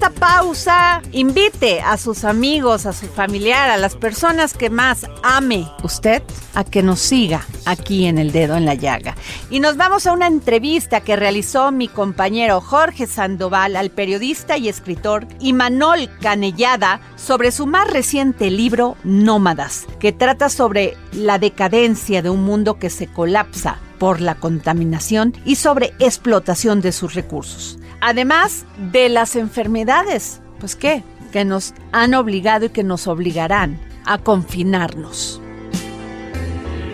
esta 0.00 0.18
pausa. 0.18 1.02
Invite 1.12 1.82
a 1.82 1.98
sus 1.98 2.24
amigos, 2.24 2.86
a 2.86 2.94
su 2.94 3.06
familiar, 3.06 3.68
a 3.68 3.76
las 3.76 3.96
personas 3.96 4.54
que 4.54 4.70
más 4.70 5.06
ame 5.22 5.70
usted 5.82 6.22
a 6.54 6.64
que 6.64 6.82
nos 6.82 7.00
siga 7.00 7.46
aquí 7.66 8.06
en 8.06 8.16
El 8.16 8.32
Dedo 8.32 8.56
en 8.56 8.64
la 8.64 8.72
Llaga. 8.72 9.14
Y 9.50 9.60
nos 9.60 9.76
vamos 9.76 10.06
a 10.06 10.12
una 10.12 10.26
entrevista 10.26 11.02
que 11.02 11.16
realizó 11.16 11.70
mi 11.70 11.86
compañero 11.86 12.62
Jorge 12.62 13.06
Sandoval 13.06 13.76
al 13.76 13.90
periodista 13.90 14.56
y 14.56 14.70
escritor 14.70 15.26
Imanol 15.38 16.08
Canellada 16.22 17.02
sobre 17.16 17.52
su 17.52 17.66
más 17.66 17.90
reciente 17.90 18.50
libro 18.50 18.96
Nómadas, 19.04 19.86
que 19.98 20.12
trata 20.12 20.48
sobre 20.48 20.96
la 21.12 21.38
decadencia 21.38 22.22
de 22.22 22.30
un 22.30 22.42
mundo 22.42 22.78
que 22.78 22.88
se 22.88 23.06
colapsa 23.06 23.78
por 23.98 24.22
la 24.22 24.36
contaminación 24.36 25.34
y 25.44 25.56
sobre 25.56 25.92
explotación 25.98 26.80
de 26.80 26.92
sus 26.92 27.12
recursos. 27.12 27.79
Además 28.00 28.64
de 28.92 29.08
las 29.08 29.36
enfermedades, 29.36 30.40
pues 30.58 30.76
qué, 30.76 31.02
que 31.32 31.44
nos 31.44 31.74
han 31.92 32.14
obligado 32.14 32.66
y 32.66 32.70
que 32.70 32.82
nos 32.82 33.06
obligarán 33.06 33.78
a 34.04 34.18
confinarnos. 34.18 35.40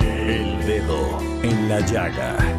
El 0.00 0.66
dedo 0.66 1.18
en 1.42 1.68
la 1.68 1.80
llaga. 1.80 2.55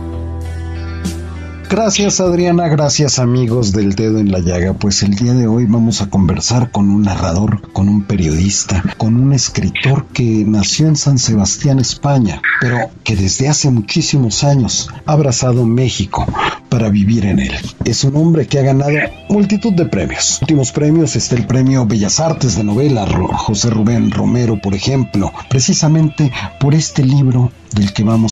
Gracias 1.70 2.22
Adriana, 2.22 2.70
gracias 2.70 3.20
amigos 3.20 3.74
del 3.74 3.94
dedo 3.94 4.20
en 4.20 4.32
la 4.32 4.40
llaga. 4.40 4.72
Pues 4.72 5.04
el 5.04 5.16
día 5.16 5.34
de 5.34 5.48
hoy 5.48 5.66
vamos 5.66 6.02
a 6.02 6.10
conversar 6.10 6.72
con 6.72 6.90
un 6.90 7.02
narrador, 7.02 7.74
con 7.74 7.90
un 7.90 8.04
periodista, 8.04 8.82
con 8.96 9.18
un 9.18 9.34
escritor 9.34 10.06
que 10.14 10.46
nació 10.48 10.88
en 10.88 10.96
San 10.96 11.18
Sebastián, 11.18 11.80
España, 11.80 12.42
pero 12.62 12.90
que 13.04 13.18
desde 13.18 13.50
hace 13.50 13.70
muchísimos 13.70 14.46
años 14.46 14.90
ha 15.06 15.12
abrazado 15.12 15.66
México 15.66 16.26
para 16.70 16.88
vivir 16.88 17.26
en 17.26 17.40
él. 17.40 17.54
Es 17.84 18.06
un 18.06 18.16
hombre 18.16 18.48
que 18.48 18.60
ha 18.60 18.64
ganado 18.64 18.96
multitud 19.28 19.74
de 19.74 19.88
premios. 19.88 20.40
Últimos 20.42 20.72
premios 20.72 21.18
está 21.18 21.36
el 21.36 21.48
premio 21.48 21.86
Bellas 21.86 22.22
Artes 22.22 22.56
de 22.56 22.64
novela 22.64 23.06
José 23.34 23.72
Rubén 23.72 24.12
Romero, 24.12 24.58
por 24.62 24.74
ejemplo, 24.74 25.34
precisamente 25.50 26.32
por 26.62 26.74
este 26.74 27.04
libro 27.04 27.52
del 27.74 27.92
que 27.92 28.04
vamos 28.06 28.32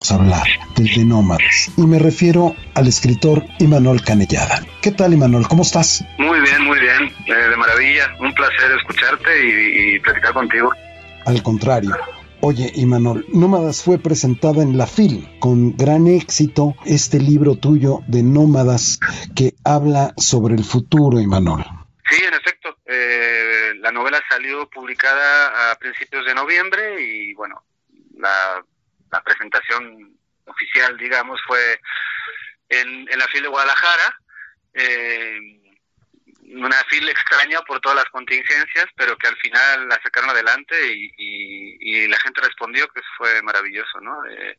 a 0.00 0.14
hablar, 0.14 0.46
del 0.76 0.94
de 0.94 1.04
Nómadas. 1.04 1.72
Y 1.76 1.82
me 1.82 1.98
refiero 1.98 2.54
al 2.74 2.86
escritor 2.86 3.44
Imanol 3.58 4.00
Canellada. 4.02 4.64
¿Qué 4.80 4.92
tal, 4.92 5.12
Imanol? 5.12 5.48
¿Cómo 5.48 5.62
estás? 5.62 6.04
Muy 6.18 6.40
bien, 6.40 6.62
muy 6.62 6.78
bien, 6.78 7.12
eh, 7.26 7.34
de 7.50 7.56
maravilla. 7.56 8.14
Un 8.20 8.32
placer 8.32 8.70
escucharte 8.78 9.30
y, 9.44 9.96
y 9.96 9.98
platicar 9.98 10.34
contigo. 10.34 10.70
Al 11.26 11.42
contrario. 11.42 11.96
Oye, 12.40 12.70
Imanol, 12.76 13.26
Nómadas 13.32 13.82
fue 13.82 13.98
presentada 13.98 14.62
en 14.62 14.78
la 14.78 14.86
FIL 14.86 15.28
con 15.40 15.76
gran 15.76 16.06
éxito 16.06 16.76
este 16.86 17.18
libro 17.18 17.56
tuyo 17.56 18.02
de 18.06 18.22
Nómadas 18.22 19.00
que 19.34 19.54
habla 19.64 20.14
sobre 20.16 20.54
el 20.54 20.62
futuro, 20.62 21.18
Imanol. 21.18 21.64
Sí, 22.08 22.22
en 22.22 22.34
efecto. 22.34 22.76
eh, 22.86 23.74
la 23.80 23.90
novela 23.90 24.20
salió 24.30 24.70
publicada 24.70 25.72
a 25.72 25.74
principios 25.74 26.24
de 26.24 26.34
noviembre 26.36 27.02
y 27.04 27.34
bueno, 27.34 27.64
la, 28.16 28.64
la 29.12 29.22
presentación 29.22 30.16
oficial, 30.46 30.96
digamos, 30.96 31.40
fue 31.46 31.80
en, 32.68 33.06
en 33.10 33.18
la 33.18 33.26
FIL 33.28 33.42
de 33.42 33.48
Guadalajara. 33.48 34.18
eh, 34.74 35.38
una 36.50 36.82
fila 36.84 37.10
extraña 37.10 37.60
por 37.62 37.78
todas 37.80 37.96
las 37.96 38.06
contingencias, 38.06 38.86
pero 38.96 39.16
que 39.18 39.28
al 39.28 39.36
final 39.36 39.86
la 39.88 40.00
sacaron 40.02 40.30
adelante 40.30 40.74
y, 40.94 41.12
y- 41.18 42.08
la 42.08 42.18
gente 42.20 42.40
respondió 42.40 42.88
que 42.88 43.02
fue 43.18 43.42
maravilloso, 43.42 44.00
¿no? 44.00 44.24
Eh, 44.26 44.58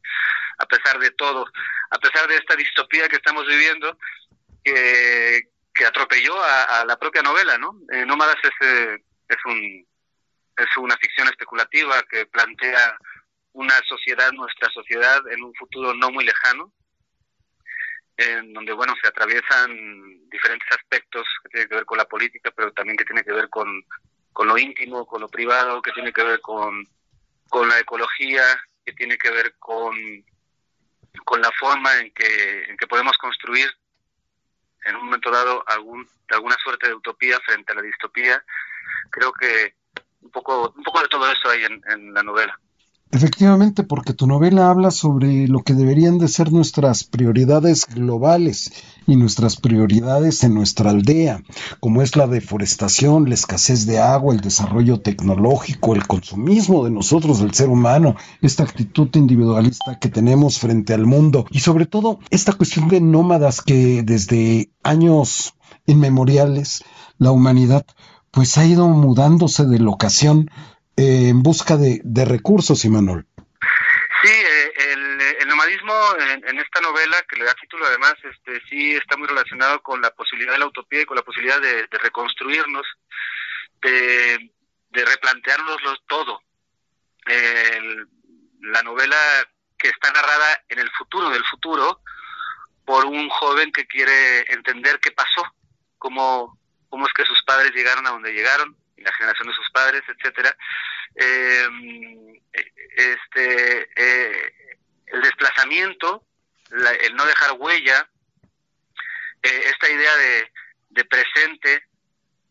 a 0.59 0.65
pesar 0.67 0.99
de 0.99 1.09
todo, 1.11 1.47
a 1.89 1.97
pesar 1.97 2.27
de 2.27 2.35
esta 2.35 2.55
distopía 2.55 3.07
que 3.09 3.15
estamos 3.15 3.47
viviendo, 3.47 3.97
que, 4.63 5.49
que 5.73 5.85
atropelló 5.85 6.39
a, 6.43 6.81
a 6.81 6.85
la 6.85 6.97
propia 6.99 7.23
novela, 7.23 7.57
¿no? 7.57 7.75
Eh, 7.91 8.05
Nómadas 8.05 8.37
es, 8.43 8.67
eh, 8.67 9.03
es, 9.27 9.37
un, 9.45 9.87
es 10.57 10.77
una 10.77 10.95
ficción 10.97 11.27
especulativa 11.27 12.03
que 12.03 12.27
plantea 12.27 12.97
una 13.53 13.75
sociedad, 13.87 14.31
nuestra 14.31 14.69
sociedad, 14.69 15.21
en 15.31 15.43
un 15.43 15.53
futuro 15.55 15.93
no 15.93 16.11
muy 16.11 16.25
lejano, 16.25 16.71
en 18.17 18.53
donde 18.53 18.73
bueno 18.73 18.93
se 19.01 19.07
atraviesan 19.07 20.29
diferentes 20.29 20.67
aspectos 20.71 21.25
que 21.43 21.49
tienen 21.49 21.69
que 21.69 21.75
ver 21.75 21.85
con 21.85 21.97
la 21.97 22.05
política, 22.05 22.51
pero 22.55 22.71
también 22.73 22.97
que 22.97 23.05
tiene 23.05 23.23
que 23.23 23.31
ver 23.31 23.49
con, 23.49 23.67
con 24.33 24.47
lo 24.47 24.57
íntimo, 24.57 25.05
con 25.05 25.21
lo 25.21 25.29
privado, 25.29 25.81
que 25.81 25.91
tiene 25.93 26.11
que 26.11 26.23
ver 26.23 26.41
con, 26.41 26.85
con 27.47 27.67
la 27.69 27.79
ecología, 27.79 28.43
que 28.85 28.93
tiene 28.93 29.17
que 29.17 29.31
ver 29.31 29.55
con, 29.57 29.95
con 31.25 31.41
la 31.41 31.51
forma 31.59 31.97
en 31.99 32.13
que, 32.13 32.63
en 32.63 32.77
que 32.77 32.87
podemos 32.87 33.17
construir 33.17 33.69
en 34.85 34.95
un 34.95 35.05
momento 35.05 35.31
dado 35.31 35.63
algún, 35.67 36.07
alguna 36.29 36.55
suerte 36.63 36.87
de 36.87 36.95
utopía 36.95 37.39
frente 37.45 37.71
a 37.71 37.75
la 37.75 37.81
distopía. 37.81 38.43
Creo 39.11 39.31
que 39.33 39.75
un 40.21 40.31
poco, 40.31 40.73
un 40.75 40.83
poco 40.83 41.01
de 41.01 41.07
todo 41.07 41.31
eso 41.31 41.49
hay 41.49 41.63
en, 41.63 41.81
en 41.87 42.13
la 42.13 42.23
novela. 42.23 42.59
Efectivamente, 43.11 43.81
porque 43.81 44.13
tu 44.13 44.27
novela 44.27 44.69
habla 44.69 44.91
sobre 44.91 45.47
lo 45.47 45.63
que 45.63 45.73
deberían 45.73 46.19
de 46.19 46.27
ser 46.27 46.51
nuestras 46.51 47.03
prioridades 47.03 47.87
globales 47.87 48.71
y 49.07 49.15
nuestras 49.15 49.57
prioridades 49.57 50.43
en 50.43 50.53
nuestra 50.53 50.91
aldea, 50.91 51.41
como 51.79 52.03
es 52.03 52.15
la 52.15 52.27
deforestación, 52.27 53.27
la 53.27 53.33
escasez 53.33 53.87
de 53.87 53.97
agua, 53.97 54.35
el 54.35 54.41
desarrollo 54.41 55.01
tecnológico, 55.01 55.95
el 55.95 56.05
consumismo 56.05 56.85
de 56.85 56.91
nosotros, 56.91 57.39
del 57.39 57.55
ser 57.55 57.69
humano, 57.69 58.15
esta 58.43 58.61
actitud 58.61 59.09
individualista 59.15 59.97
que 59.97 60.09
tenemos 60.09 60.59
frente 60.59 60.93
al 60.93 61.07
mundo 61.07 61.47
y 61.49 61.61
sobre 61.61 61.87
todo 61.87 62.19
esta 62.29 62.53
cuestión 62.53 62.89
de 62.89 63.01
nómadas 63.01 63.61
que 63.61 64.03
desde 64.03 64.69
años 64.83 65.55
inmemoriales 65.87 66.83
la 67.17 67.31
humanidad 67.31 67.87
pues 68.29 68.55
ha 68.59 68.65
ido 68.67 68.87
mudándose 68.87 69.65
de 69.65 69.79
locación 69.79 70.51
en 70.99 71.41
busca 71.41 71.77
de, 71.77 72.25
recursos, 72.25 72.83
Imanol. 72.83 73.25
Sí, 74.21 74.31
eh, 74.31 74.73
el, 75.39 75.47
nomadismo 75.47 75.93
en, 76.45 76.59
esta 76.59 76.81
novela, 76.81 77.23
que 77.27 77.37
le 77.37 77.45
da 77.45 77.53
título 77.55 77.85
además, 77.85 78.15
este, 78.23 78.61
sí 78.69 78.95
está 78.95 79.15
muy 79.15 79.27
relacionado 79.27 79.81
con 79.81 80.01
la 80.01 80.11
posibilidad 80.11 80.53
de 80.53 80.59
la 80.59 80.67
utopía 80.67 81.01
y 81.01 81.05
con 81.05 81.15
la 81.15 81.23
posibilidad 81.23 81.59
de, 81.61 81.87
reconstruirnos, 82.03 82.85
de, 83.81 84.51
de 84.89 85.05
replanteárnoslo 85.05 85.95
todo. 86.07 86.41
El- 87.25 88.07
la 88.61 88.83
novela 88.83 89.15
que 89.77 89.87
está 89.89 90.11
narrada 90.11 90.63
en 90.67 90.79
el 90.79 90.89
futuro 90.91 91.29
del 91.29 91.43
futuro 91.45 92.01
por 92.85 93.05
un 93.05 93.29
joven 93.29 93.71
que 93.71 93.87
quiere 93.87 94.51
entender 94.51 94.99
qué 94.99 95.11
pasó, 95.11 95.43
cómo, 95.97 96.59
cómo 96.89 97.07
es 97.07 97.13
que 97.13 97.23
sus 97.23 97.41
padres 97.43 97.71
llegaron 97.73 98.05
a 98.07 98.11
donde 98.11 98.33
llegaron, 98.33 98.75
y 98.99 99.03
la 99.03 99.13
generación 99.13 99.47
de 99.47 99.53
sus 99.53 99.69
padres, 99.71 100.01
etcétera. 100.07 100.55
Eh, 101.15 101.67
este, 102.95 103.89
eh, 103.95 104.53
el 105.07 105.21
desplazamiento, 105.21 106.25
la- 106.71 106.91
el 106.91 107.15
no 107.15 107.25
dejar 107.25 107.53
huella, 107.53 108.09
eh, 109.41 109.61
esta 109.65 109.89
idea 109.89 110.15
de, 110.17 110.51
de 110.89 111.05
presente, 111.05 111.87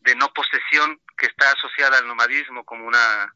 de 0.00 0.14
no 0.16 0.32
posesión 0.32 1.00
que 1.16 1.26
está 1.26 1.52
asociada 1.52 1.98
al 1.98 2.06
nomadismo 2.06 2.64
como 2.64 2.86
una 2.86 3.32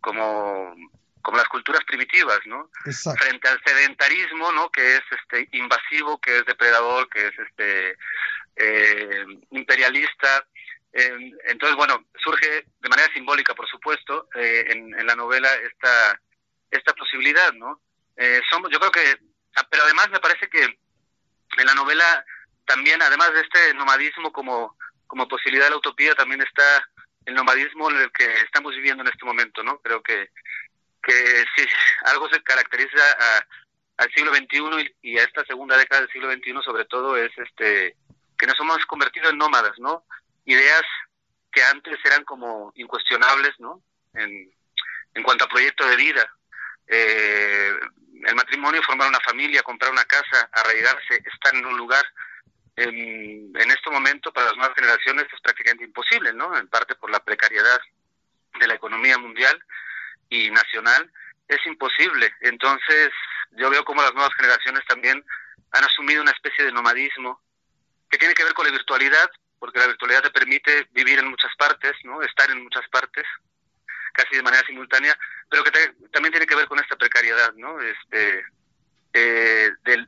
como 0.00 0.74
como 1.22 1.38
las 1.38 1.48
culturas 1.48 1.82
primitivas, 1.86 2.38
¿no? 2.44 2.70
Exacto. 2.84 3.24
Frente 3.24 3.48
al 3.48 3.58
sedentarismo, 3.64 4.52
¿no? 4.52 4.70
Que 4.70 4.96
es 4.96 5.02
este 5.10 5.48
invasivo, 5.56 6.20
que 6.20 6.36
es 6.36 6.44
depredador, 6.44 7.08
que 7.08 7.28
es 7.28 7.38
este 7.38 7.96
eh, 8.56 9.24
imperialista. 9.52 10.46
Entonces, 10.94 11.76
bueno, 11.76 12.06
surge 12.22 12.66
de 12.80 12.88
manera 12.88 13.12
simbólica, 13.12 13.54
por 13.54 13.68
supuesto, 13.68 14.28
eh, 14.34 14.64
en, 14.68 14.98
en 14.98 15.06
la 15.06 15.16
novela 15.16 15.52
esta 15.54 16.20
esta 16.70 16.92
posibilidad, 16.94 17.52
¿no? 17.52 17.80
Eh, 18.16 18.40
somos, 18.50 18.70
yo 18.70 18.78
creo 18.80 18.90
que, 18.90 19.18
ah, 19.56 19.66
pero 19.70 19.84
además 19.84 20.10
me 20.10 20.20
parece 20.20 20.48
que 20.48 20.62
en 20.62 21.66
la 21.66 21.74
novela 21.74 22.24
también, 22.66 23.00
además 23.02 23.32
de 23.32 23.40
este 23.40 23.74
nomadismo 23.74 24.32
como 24.32 24.76
como 25.06 25.28
posibilidad 25.28 25.66
de 25.66 25.70
la 25.70 25.76
utopía, 25.76 26.14
también 26.14 26.40
está 26.42 26.88
el 27.26 27.34
nomadismo 27.34 27.90
en 27.90 27.98
el 27.98 28.12
que 28.12 28.24
estamos 28.42 28.74
viviendo 28.74 29.02
en 29.02 29.08
este 29.08 29.24
momento, 29.24 29.62
¿no? 29.62 29.78
Creo 29.80 30.02
que 30.02 30.30
que 31.02 31.44
si 31.56 31.66
algo 32.06 32.28
se 32.28 32.42
caracteriza 32.42 32.98
a- 33.18 33.46
al 33.98 34.12
siglo 34.12 34.32
XXI 34.34 34.94
y, 35.02 35.12
y 35.12 35.18
a 35.18 35.24
esta 35.24 35.44
segunda 35.44 35.76
década 35.76 36.00
del 36.02 36.10
siglo 36.10 36.32
XXI 36.32 36.62
sobre 36.64 36.84
todo 36.86 37.16
es 37.16 37.30
este 37.38 37.96
que 38.38 38.46
nos 38.46 38.58
hemos 38.60 38.84
convertido 38.86 39.30
en 39.30 39.38
nómadas, 39.38 39.78
¿no? 39.78 40.04
Ideas 40.44 40.82
que 41.50 41.62
antes 41.62 41.98
eran 42.04 42.24
como 42.24 42.72
incuestionables, 42.74 43.52
¿no? 43.58 43.82
En, 44.14 44.52
cuanto 45.22 45.44
a 45.44 45.48
proyecto 45.48 45.86
de 45.86 45.96
vida. 45.96 46.28
Eh, 46.86 47.72
el 48.26 48.34
matrimonio, 48.34 48.82
formar 48.82 49.08
una 49.08 49.20
familia, 49.20 49.62
comprar 49.62 49.92
una 49.92 50.04
casa, 50.04 50.48
arraigarse, 50.52 51.22
estar 51.32 51.54
en 51.54 51.64
un 51.64 51.76
lugar. 51.76 52.04
En, 52.76 53.52
en 53.56 53.70
este 53.70 53.90
momento, 53.90 54.32
para 54.32 54.46
las 54.46 54.56
nuevas 54.56 54.74
generaciones, 54.74 55.26
es 55.32 55.40
prácticamente 55.40 55.84
imposible, 55.84 56.32
¿no? 56.32 56.56
En 56.56 56.68
parte 56.68 56.96
por 56.96 57.10
la 57.10 57.20
precariedad 57.20 57.80
de 58.58 58.66
la 58.66 58.74
economía 58.74 59.16
mundial 59.18 59.56
y 60.28 60.50
nacional, 60.50 61.10
es 61.48 61.64
imposible. 61.66 62.32
Entonces, 62.40 63.10
yo 63.52 63.70
veo 63.70 63.84
como 63.84 64.02
las 64.02 64.14
nuevas 64.14 64.34
generaciones 64.34 64.84
también 64.86 65.24
han 65.72 65.84
asumido 65.84 66.22
una 66.22 66.30
especie 66.30 66.64
de 66.64 66.72
nomadismo 66.72 67.40
que 68.10 68.18
tiene 68.18 68.34
que 68.34 68.44
ver 68.44 68.54
con 68.54 68.66
la 68.66 68.72
virtualidad, 68.72 69.28
porque 69.64 69.78
la 69.80 69.86
virtualidad 69.86 70.22
te 70.22 70.30
permite 70.30 70.88
vivir 70.92 71.18
en 71.18 71.28
muchas 71.30 71.50
partes, 71.56 71.92
¿no? 72.04 72.20
Estar 72.20 72.50
en 72.50 72.62
muchas 72.62 72.86
partes, 72.90 73.24
casi 74.12 74.36
de 74.36 74.42
manera 74.42 74.62
simultánea, 74.66 75.18
pero 75.48 75.64
que 75.64 75.70
te- 75.70 75.94
también 76.12 76.32
tiene 76.32 76.44
que 76.46 76.54
ver 76.54 76.68
con 76.68 76.78
esta 76.78 76.96
precariedad, 76.96 77.54
¿no? 77.54 77.80
Este, 77.80 78.44
eh, 79.14 79.70
de, 79.84 80.06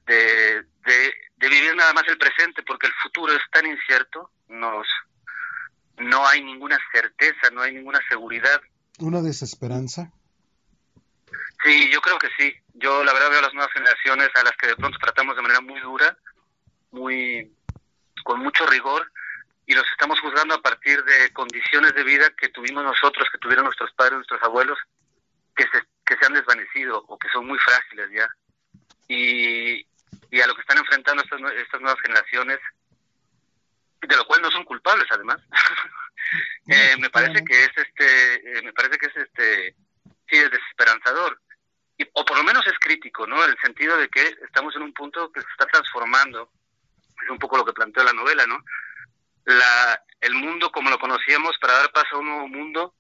de 1.37 1.49
vivir 1.49 1.75
nada 1.75 1.95
más 1.95 2.05
el 2.07 2.19
presente, 2.19 2.63
porque 2.65 2.87
el 2.87 2.93
futuro 3.03 3.33
es 3.33 3.41
tan 3.51 3.65
incierto, 3.65 4.31
nos, 4.49 4.87
no 5.97 6.29
hay 6.29 6.43
ninguna 6.45 6.79
certeza, 6.93 7.49
no 7.51 7.63
hay 7.63 7.73
ninguna 7.73 8.01
seguridad. 8.11 8.61
Una 8.99 9.23
desesperanza. 9.23 10.13
Sí, 11.65 11.91
yo 11.91 12.03
creo 12.03 12.19
que 12.19 12.29
sí. 12.37 12.55
Yo 12.75 13.03
la 13.05 13.15
verdad 13.15 13.31
veo 13.31 13.39
a 13.39 13.43
las 13.43 13.55
nuevas 13.55 13.73
generaciones 13.73 14.29
a 14.35 14.43
las 14.43 14.55
que 14.59 14.67
de 14.67 14.77
pronto 14.77 14.99
tratamos 14.99 15.35
de 15.35 15.41
manera 15.41 15.63
muy 15.63 15.81
dura, 15.81 16.15
muy 16.91 17.51
con 18.23 18.41
mucho 18.41 18.67
rigor 18.67 19.11
y 19.67 19.75
los 19.75 19.85
estamos 19.91 20.21
juzgando 20.21 20.55
a 20.55 20.63
partir 20.63 21.03
de 21.05 21.33
condiciones 21.33 21.95
de 21.95 22.05
vida 22.05 22.31
que 22.37 22.49
tuvimos 22.51 22.85
nosotros, 22.85 23.29
que 23.31 23.39
tuvieron 23.39 23.65
nuestros 23.65 23.93
padres, 23.93 24.15
nuestros 24.15 24.43
abuelos, 24.43 24.79
que 25.55 25.65
se, 25.65 25.83
que 26.05 26.17
se 26.17 26.27
han 26.27 26.35
desvanecido 26.35 27.05
o 27.09 27.19
que 27.19 27.29
son 27.31 27.47
muy 27.47 27.59
frágiles 27.59 28.09
ya. 28.13 28.29
Y, 29.09 29.87
y 30.31 30.41
a 30.41 30.47
lo 30.47 30.55
que 30.55 30.61
están 30.61 30.79
enfrentando 30.79 31.23
estas, 31.23 31.41
estas 31.55 31.81
nuevas 31.81 32.01
generaciones, 32.01 32.59
de 34.01 34.17
lo 34.17 34.25
cual 34.27 34.43
no 34.43 34.51
son 34.51 34.65
culpables 34.65 35.07
además. 35.11 35.39
Eh, 36.69 36.97
me 36.99 37.09
parece 37.09 37.45
que 37.45 37.63
es 37.63 37.71
este, 37.77 38.59
eh, 38.59 38.63
me 38.63 38.73
parece 38.73 38.99
que 38.99 39.07
es 39.07 39.17
este, 39.17 39.77
sí 40.29 40.37
es 40.37 40.51
desesperanzador 40.51 41.41
o 42.13 42.25
por 42.25 42.37
lo 42.37 42.45
menos 42.45 42.67
es 42.67 42.79
crítico, 42.79 43.27
¿no? 43.27 43.43
En 43.45 43.51
el 43.51 43.59
sentido 43.59 43.97
de 43.97 44.09
que 44.09 44.37
estamos 44.45 44.75
en 44.77 44.83
un 44.83 44.93
punto 44.93 45.31
que 45.33 45.41
se 45.41 45.49
está 45.51 45.67
transformando, 45.67 46.51
es 47.23 47.31
un 47.31 47.39
poco 47.39 47.57
lo 47.57 47.65
que 47.65 47.73
planteó 47.73 48.05
la 48.05 48.13
novela, 48.13 48.47
¿no? 48.47 48.63
La, 49.47 50.05
el 50.21 50.35
mundo 50.35 50.71
como 50.71 50.91
lo 50.91 50.99
conocíamos 50.99 51.57
para 51.61 51.75
dar 51.75 51.93
paso 51.93 52.17
a 52.17 52.19
un 52.19 52.27
nuevo 52.27 52.49
mundo 52.49 52.95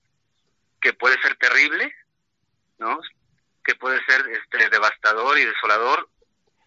que 0.80 0.92
puede 0.92 1.20
ser 1.20 1.36
terrible, 1.36 1.92
¿no? 2.78 2.98
Que 3.64 3.74
puede 3.74 3.98
ser 4.06 4.24
este 4.30 4.68
devastador 4.70 5.38
y 5.38 5.44
desolador, 5.44 6.08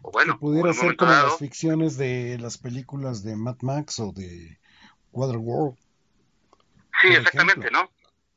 o 0.01 0.11
bueno, 0.11 0.33
que 0.33 0.39
pudiera 0.39 0.73
ser 0.73 0.95
como 0.95 1.11
dado, 1.11 1.29
las 1.29 1.39
ficciones 1.39 1.97
de 1.97 2.37
las 2.39 2.57
películas 2.57 3.23
de 3.23 3.35
Mad 3.35 3.57
Max 3.61 3.99
o 3.99 4.11
de 4.11 4.59
Waterworld. 5.11 5.77
Sí, 7.01 7.07
exactamente, 7.07 7.71
¿no? 7.71 7.89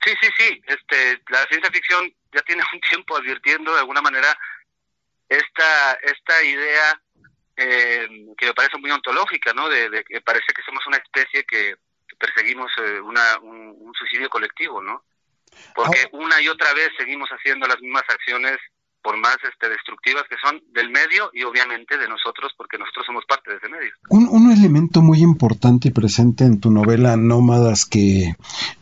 Sí, 0.05 0.13
sí, 0.21 0.29
sí. 0.39 0.63
Este, 0.67 1.23
la 1.29 1.45
ciencia 1.47 1.71
ficción 1.71 2.13
ya 2.33 2.43
tiene 2.43 2.63
un 2.73 2.81
tiempo 2.81 3.17
advirtiendo 3.17 3.73
de 3.73 3.81
alguna 3.81 4.03
manera 4.03 4.37
esta 5.29 5.93
esta 6.03 6.43
idea 6.45 7.02
eh, 7.57 8.09
que 8.37 8.47
me 8.47 8.55
parece 8.55 8.79
muy 8.79 8.91
ontológica, 8.91 9.53
¿no? 9.53 9.69
De, 9.69 9.91
de 9.91 10.05
que 10.05 10.21
parece 10.21 10.53
que 10.55 10.63
somos 10.63 10.87
una 10.87 10.97
especie 10.97 11.45
que 11.45 11.77
perseguimos 12.19 12.71
eh, 12.79 13.01
una, 13.01 13.39
un, 13.43 13.75
un 13.79 13.93
suicidio 13.95 14.29
colectivo, 14.29 14.81
¿no? 14.83 15.05
Porque 15.75 16.09
una 16.13 16.41
y 16.41 16.49
otra 16.49 16.73
vez 16.73 16.91
seguimos 16.97 17.29
haciendo 17.31 17.67
las 17.67 17.81
mismas 17.81 18.05
acciones 18.09 18.59
por 19.03 19.17
más 19.19 19.37
este, 19.43 19.69
destructivas 19.69 20.23
que 20.31 20.37
son 20.43 20.63
del 20.73 20.91
medio 20.91 21.31
y 21.33 21.43
obviamente 21.43 21.99
de 21.99 22.09
nosotros, 22.09 22.53
porque 22.57 22.79
nosotros 22.79 23.05
somos 23.05 23.25
parte 23.27 23.51
de 23.51 23.57
ese 23.57 23.69
medio. 23.69 23.91
Un, 24.09 24.29
un 24.29 24.53
elemento 24.53 25.03
muy 25.03 25.21
importante 25.21 25.89
y 25.89 25.91
presente 25.91 26.45
en 26.45 26.61
tu 26.61 26.71
novela 26.71 27.17
Nómadas 27.17 27.85
que 27.85 28.37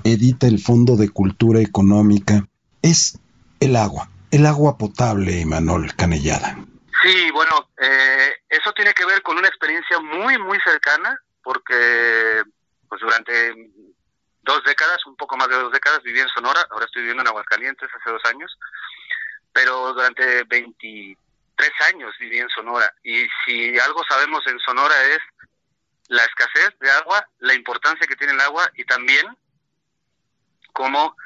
edita 0.04 0.46
el 0.46 0.58
Fondo 0.58 0.96
de 0.96 1.08
Cultura 1.08 1.60
Económica 1.60 2.46
es 2.82 3.18
el 3.60 3.76
agua, 3.76 4.10
el 4.30 4.46
agua 4.46 4.76
potable, 4.76 5.44
Manuel 5.46 5.94
Canellada. 5.96 6.58
Sí, 7.02 7.30
bueno, 7.30 7.70
eh, 7.78 8.34
eso 8.48 8.72
tiene 8.72 8.92
que 8.92 9.06
ver 9.06 9.22
con 9.22 9.38
una 9.38 9.48
experiencia 9.48 9.98
muy, 10.00 10.36
muy 10.38 10.58
cercana, 10.60 11.18
porque 11.42 12.42
pues 12.88 13.00
durante 13.00 13.54
dos 14.42 14.62
décadas, 14.64 15.04
un 15.06 15.16
poco 15.16 15.36
más 15.36 15.48
de 15.48 15.56
dos 15.56 15.72
décadas, 15.72 16.02
viví 16.02 16.20
en 16.20 16.28
Sonora, 16.28 16.66
ahora 16.70 16.84
estoy 16.84 17.02
viviendo 17.02 17.22
en 17.22 17.28
Aguascalientes 17.28 17.88
hace 17.94 18.10
dos 18.10 18.22
años, 18.26 18.58
pero 19.52 19.94
durante 19.94 20.44
23 20.44 21.70
años 21.92 22.14
viví 22.18 22.38
en 22.38 22.48
Sonora, 22.50 22.92
y 23.02 23.26
si 23.44 23.78
algo 23.78 24.02
sabemos 24.08 24.46
en 24.46 24.58
Sonora 24.60 24.94
es 25.04 25.18
la 26.08 26.24
escasez 26.24 26.76
de 26.80 26.90
agua, 26.90 27.24
la 27.38 27.54
importancia 27.54 28.06
que 28.06 28.16
tiene 28.16 28.32
el 28.32 28.40
agua 28.40 28.68
y 28.74 28.84
también 28.84 29.26
cómo 30.72 31.16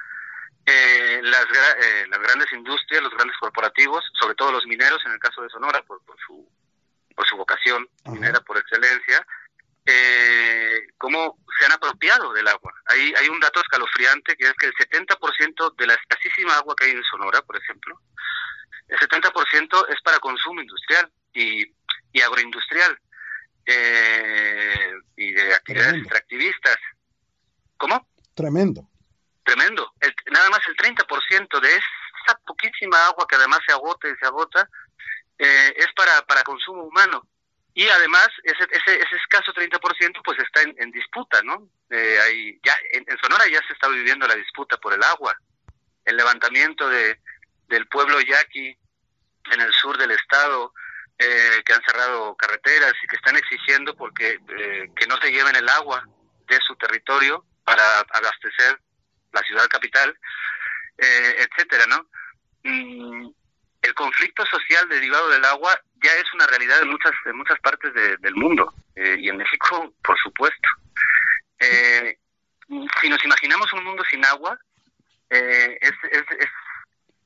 eh, 0.66 1.20
las, 1.22 1.44
eh, 1.44 2.07
las 2.09 2.20
grandes 2.20 2.53
industrias, 2.53 3.03
los 3.03 3.12
grandes 3.12 3.37
corporativos, 3.38 4.05
sobre 4.18 4.35
todo 4.35 4.53
los 4.53 4.66
mineros, 4.66 5.03
en 5.05 5.12
el 5.12 5.18
caso 5.18 5.42
de 5.42 5.50
Sonora, 5.50 5.83
por, 5.83 6.03
por 6.05 6.16
su 6.27 6.48
por 7.14 7.27
su 7.29 7.37
vocación 7.37 7.88
minera 8.07 8.41
por 8.41 8.59
excelencia, 8.59 9.24
eh, 9.86 10.86
cómo 10.99 11.38
se 11.59 11.66
han 11.66 11.72
apropiado 11.72 12.32
del 12.32 12.49
agua. 12.49 12.72
Hay, 12.86 13.12
hay 13.16 13.28
un 13.28 13.38
dato 13.41 13.61
escalofriante 13.61 14.36
que 14.36 14.47
es 14.47 14.55
que 14.55 14.66
el 14.66 14.74
70% 14.74 15.76
de 15.76 15.86
la 15.86 15.95
escasísima 15.95 16.57
agua 16.57 16.74
que 16.76 16.86
hay 16.86 16.91
en 16.93 17.05
Sonora, 17.05 17.43
por 17.43 17.57
ejemplo, 17.57 18.01
el 18.88 18.99
70% 18.99 19.86
es 19.91 20.01
para 20.03 20.18
consumo 20.18 20.61
industrial 20.61 21.11
y, 21.32 21.64
y 22.12 22.20
agroindustrial 22.20 22.99
eh, 23.66 24.93
y 25.16 25.32
de 25.32 25.55
actividades 25.55 25.64
Tremendo. 25.64 26.09
extractivistas. 26.09 26.76
¿Cómo? 27.76 28.09
Tremendo. 28.34 28.88
Tremendo. 29.45 29.92
El- 30.01 30.14
nada 30.32 30.51
más 30.51 30.61
el 30.68 30.76
30% 30.76 31.61
de 31.61 31.74
esa 31.76 32.38
poquísima 32.47 33.07
agua 33.07 33.26
que 33.28 33.36
además 33.36 33.61
se 33.66 33.72
agota 33.72 34.09
y 34.09 34.16
se 34.16 34.26
agota 34.26 34.68
eh, 35.38 35.74
es 35.76 35.88
para, 35.95 36.22
para 36.22 36.42
consumo 36.42 36.82
humano. 36.84 37.26
Y 37.74 37.88
además 37.88 38.28
ese, 38.45 38.64
ese, 38.70 39.03
ese 39.03 39.16
escaso 39.16 39.53
30% 39.53 40.20
pues 40.24 40.38
está 40.38 40.62
en, 40.62 40.90
disputa, 40.92 41.42
¿no? 41.42 41.68
Eh, 41.90 42.18
hay, 42.22 42.61
ya, 42.64 42.74
en, 42.92 43.05
en 43.09 43.18
Sonora 43.18 43.47
ya 43.49 43.61
se 43.66 43.72
está 43.72 43.88
viviendo 43.88 44.26
la 44.28 44.36
disputa 44.36 44.76
por 44.78 44.92
el 44.95 45.03
agua. 45.03 45.36
el 46.05 46.16
levantamiento 46.16 46.88
de, 46.88 47.20
del 47.68 47.86
pueblo 47.88 48.20
yaqui 48.20 48.76
en 49.53 49.61
el 49.61 49.72
sur 49.72 49.97
del 49.99 50.12
estado, 50.12 50.72
eh, 51.18 51.62
que 51.64 51.72
han 51.72 51.82
cerrado 51.84 52.36
carreteras 52.36 52.92
y 53.03 53.07
que 53.07 53.16
están 53.16 53.36
exigiendo 53.36 53.97
porque 53.97 54.38
eh, 54.59 54.90
que 54.97 55.07
no 55.07 55.16
se 55.18 55.30
lleven 55.32 55.57
el 55.57 55.68
agua 55.68 56.07
de 56.47 56.59
su 56.61 56.76
territorio 56.76 57.45
para 57.64 58.01
abastecer 58.01 58.80
la 59.35 59.43
ciudad 59.43 59.68
capital, 59.68 60.16
eh, 60.99 61.37
etcétera, 61.49 61.87
¿no? 61.87 62.07
El 63.82 63.95
conflicto 63.95 64.47
social 64.47 64.89
derivado 64.89 65.28
del 65.28 65.45
agua 65.45 65.78
ya 66.03 66.12
es 66.14 66.32
una 66.32 66.47
realidad 66.47 66.80
en 66.82 66.89
muchas 66.89 67.12
en 67.26 67.37
muchas 67.37 67.59
partes 67.61 67.93
de- 67.93 68.16
del 68.18 68.35
mundo 68.35 68.72
eh, 68.97 69.16
y 69.18 69.28
en 69.28 69.37
México, 69.37 69.93
por 70.03 70.18
supuesto. 70.18 70.68
Eh, 71.59 72.18
si 73.01 73.09
nos 73.11 73.22
imaginamos 73.24 73.70
un 73.74 73.85
mundo 73.85 74.03
sin 74.11 74.24
agua, 74.24 74.59
es, 75.28 75.93
es, 76.11 76.24
es, 76.39 76.49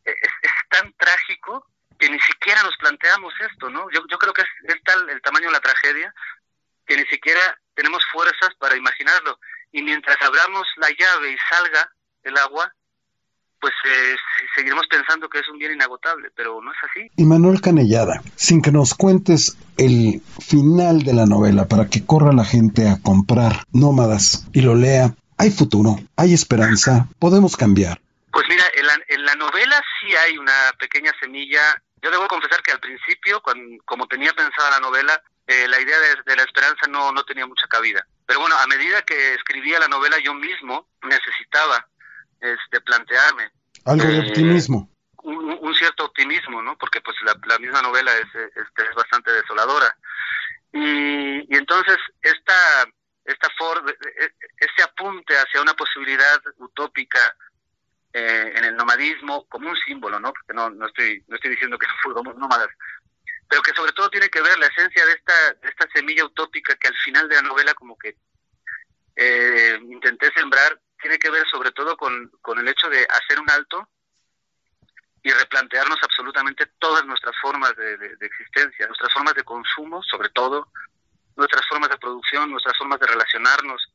es- 0.05 0.53
tan 0.71 0.93
trágico 0.95 1.67
que 1.99 2.09
ni 2.11 2.21
siquiera 2.21 2.63
nos 2.63 2.77
planteamos 2.77 3.33
esto, 3.41 3.69
¿no? 3.71 3.89
Yo, 3.91 4.01
yo 4.11 4.19
creo 4.19 4.33
que 4.33 4.43
es 4.43 4.83
tal 4.85 5.09
el 5.11 5.21
tamaño 5.23 5.47
de 5.47 5.53
la 5.53 5.61
tragedia 5.61 6.13
que 6.87 6.97
ni 6.97 7.05
siquiera 7.07 7.41
tenemos 7.75 8.03
fuerzas 8.13 8.51
para 8.59 8.77
imaginarlo. 8.77 9.39
Y 9.73 9.83
mientras 9.83 10.17
abramos 10.23 10.67
la 10.77 10.89
llave 10.91 11.31
y 11.33 11.39
salga 11.51 11.91
el 12.29 12.37
agua, 12.39 12.73
pues 13.61 13.73
eh, 13.87 14.15
se- 14.15 14.47
seguiremos 14.55 14.87
pensando 14.89 15.29
que 15.29 15.41
es 15.41 15.49
un 15.49 15.59
bien 15.59 15.73
inagotable, 15.73 16.31
pero 16.37 16.61
no 16.63 16.71
es 16.73 16.79
así. 16.91 17.11
Y 17.17 17.25
Manuel 17.25 17.61
Canellada, 17.61 18.23
sin 18.37 18.63
que 18.63 18.71
nos 18.71 18.95
cuentes 18.95 19.57
el 19.77 20.23
final 20.41 21.03
de 21.03 21.13
la 21.15 21.27
novela 21.27 21.67
para 21.67 21.89
que 21.89 22.05
corra 22.07 22.33
la 22.33 22.45
gente 22.45 22.89
a 22.89 23.01
comprar 23.03 23.65
Nómadas 23.73 24.47
y 24.53 24.61
lo 24.63 24.75
lea, 24.75 25.15
hay 25.39 25.51
futuro, 25.51 25.97
hay 26.17 26.35
esperanza, 26.35 27.09
podemos 27.19 27.57
cambiar. 27.57 28.01
Pues 28.33 28.47
mira, 28.49 28.65
en 28.75 28.87
la, 28.87 28.95
en 29.09 29.25
la 29.25 29.35
novela 29.35 29.83
sí 30.01 30.15
hay 30.15 30.39
una 30.39 30.53
pequeña 30.79 31.13
semilla. 31.21 31.61
Yo 32.03 32.11
debo 32.11 32.29
confesar 32.29 32.63
que 32.63 32.71
al 32.73 32.79
principio, 32.81 33.41
cuando, 33.43 33.83
como 33.85 34.07
tenía 34.07 34.33
pensada 34.33 34.71
la 34.71 34.81
novela, 34.81 35.21
eh, 35.49 35.67
la 35.67 35.81
idea 35.81 35.99
de, 35.99 36.09
de 36.27 36.37
la 36.37 36.43
esperanza 36.43 36.87
no, 36.89 37.11
no 37.11 37.25
tenía 37.25 37.47
mucha 37.47 37.67
cabida. 37.67 38.07
Pero 38.27 38.39
bueno, 38.41 38.57
a 38.57 38.67
medida 38.69 39.03
que 39.03 39.35
escribía 39.35 39.81
la 39.81 39.89
novela 39.89 40.17
yo 40.23 40.35
mismo 40.35 40.87
necesitaba 41.03 41.89
este, 42.41 42.81
plantearme 42.81 43.51
Algo 43.85 44.05
de 44.07 44.17
Eh, 44.19 44.29
optimismo. 44.29 44.91
un, 45.23 45.59
un 45.61 45.75
cierto 45.75 46.05
optimismo, 46.07 46.63
¿no? 46.63 46.77
Porque 46.79 47.01
pues 47.01 47.17
la, 47.25 47.35
la 47.47 47.59
misma 47.59 47.83
novela 47.83 48.13
es, 48.17 48.27
este, 48.35 48.83
es 48.89 48.95
bastante 48.95 49.31
desoladora. 49.33 49.97
Y, 50.73 51.53
y 51.53 51.57
entonces 51.57 51.97
esta, 52.23 52.87
esta 53.25 53.49
for- 53.59 53.85
e- 53.89 54.25
e- 54.25 54.35
ese 54.59 54.83
apunte 54.83 55.35
hacia 55.37 55.63
una 55.63 55.75
posibilidad 55.75 56.41
utópica 56.59 57.35
eh, 58.13 58.53
en 58.57 58.65
el 58.65 58.77
nomadismo 58.77 59.47
como 59.49 59.69
un 59.71 59.77
símbolo, 59.77 60.19
¿no? 60.21 60.33
Porque 60.33 60.55
no, 60.55 60.71
no 60.71 60.87
estoy 60.87 61.23
no 61.29 61.37
estoy 61.37 61.51
diciendo 61.51 61.79
que 61.79 61.87
no 61.89 61.93
fuéramos 62.03 62.37
nómadas, 62.37 62.69
pero 63.49 63.63
que 63.63 63.73
sobre 63.75 63.93
todo 63.93 64.09
tiene 64.11 64.29
que 64.29 64.43
ver 64.43 64.59
la 64.59 64.67
esencia 64.67 65.05
de 65.07 65.13
esta 65.13 65.53
de 65.55 65.69
esta 65.69 65.89
semilla 65.95 66.25
utópica 66.25 66.75
que 66.77 66.89
al 66.89 66.97
final 67.05 67.29
de 67.29 67.37
la 67.37 67.43
novela 67.43 67.75
como 67.75 67.97
que 67.97 68.17
eh, 69.17 69.79
intenté 69.83 70.31
sembrar 70.33 70.81
tiene 71.01 71.19
que 71.19 71.31
ver 71.31 71.47
sobre 71.49 71.71
todo 71.73 71.97
con, 71.97 72.29
con 72.43 72.59
el 72.59 72.69
hecho 72.69 72.89
de 72.89 73.07
hacer 73.09 73.39
un 73.41 73.51
alto 73.51 73.89
y 75.23 75.31
replantearnos 75.31 75.99
absolutamente 76.03 76.67
todas 76.79 77.05
nuestras 77.05 77.35
formas 77.41 77.75
de, 77.77 77.97
de- 77.97 78.17
de 78.17 78.27
existencia, 78.27 78.87
nuestras 78.87 79.13
formas 79.13 79.35
de 79.35 79.45
consumo, 79.45 80.03
sobre 80.03 80.29
todo, 80.31 80.71
nuestras 81.37 81.67
formas 81.69 81.91
de 81.91 81.99
producción, 81.99 82.51
nuestras 82.51 82.77
formas 82.77 82.99
de 83.01 83.07
relacionarnos, 83.07 83.93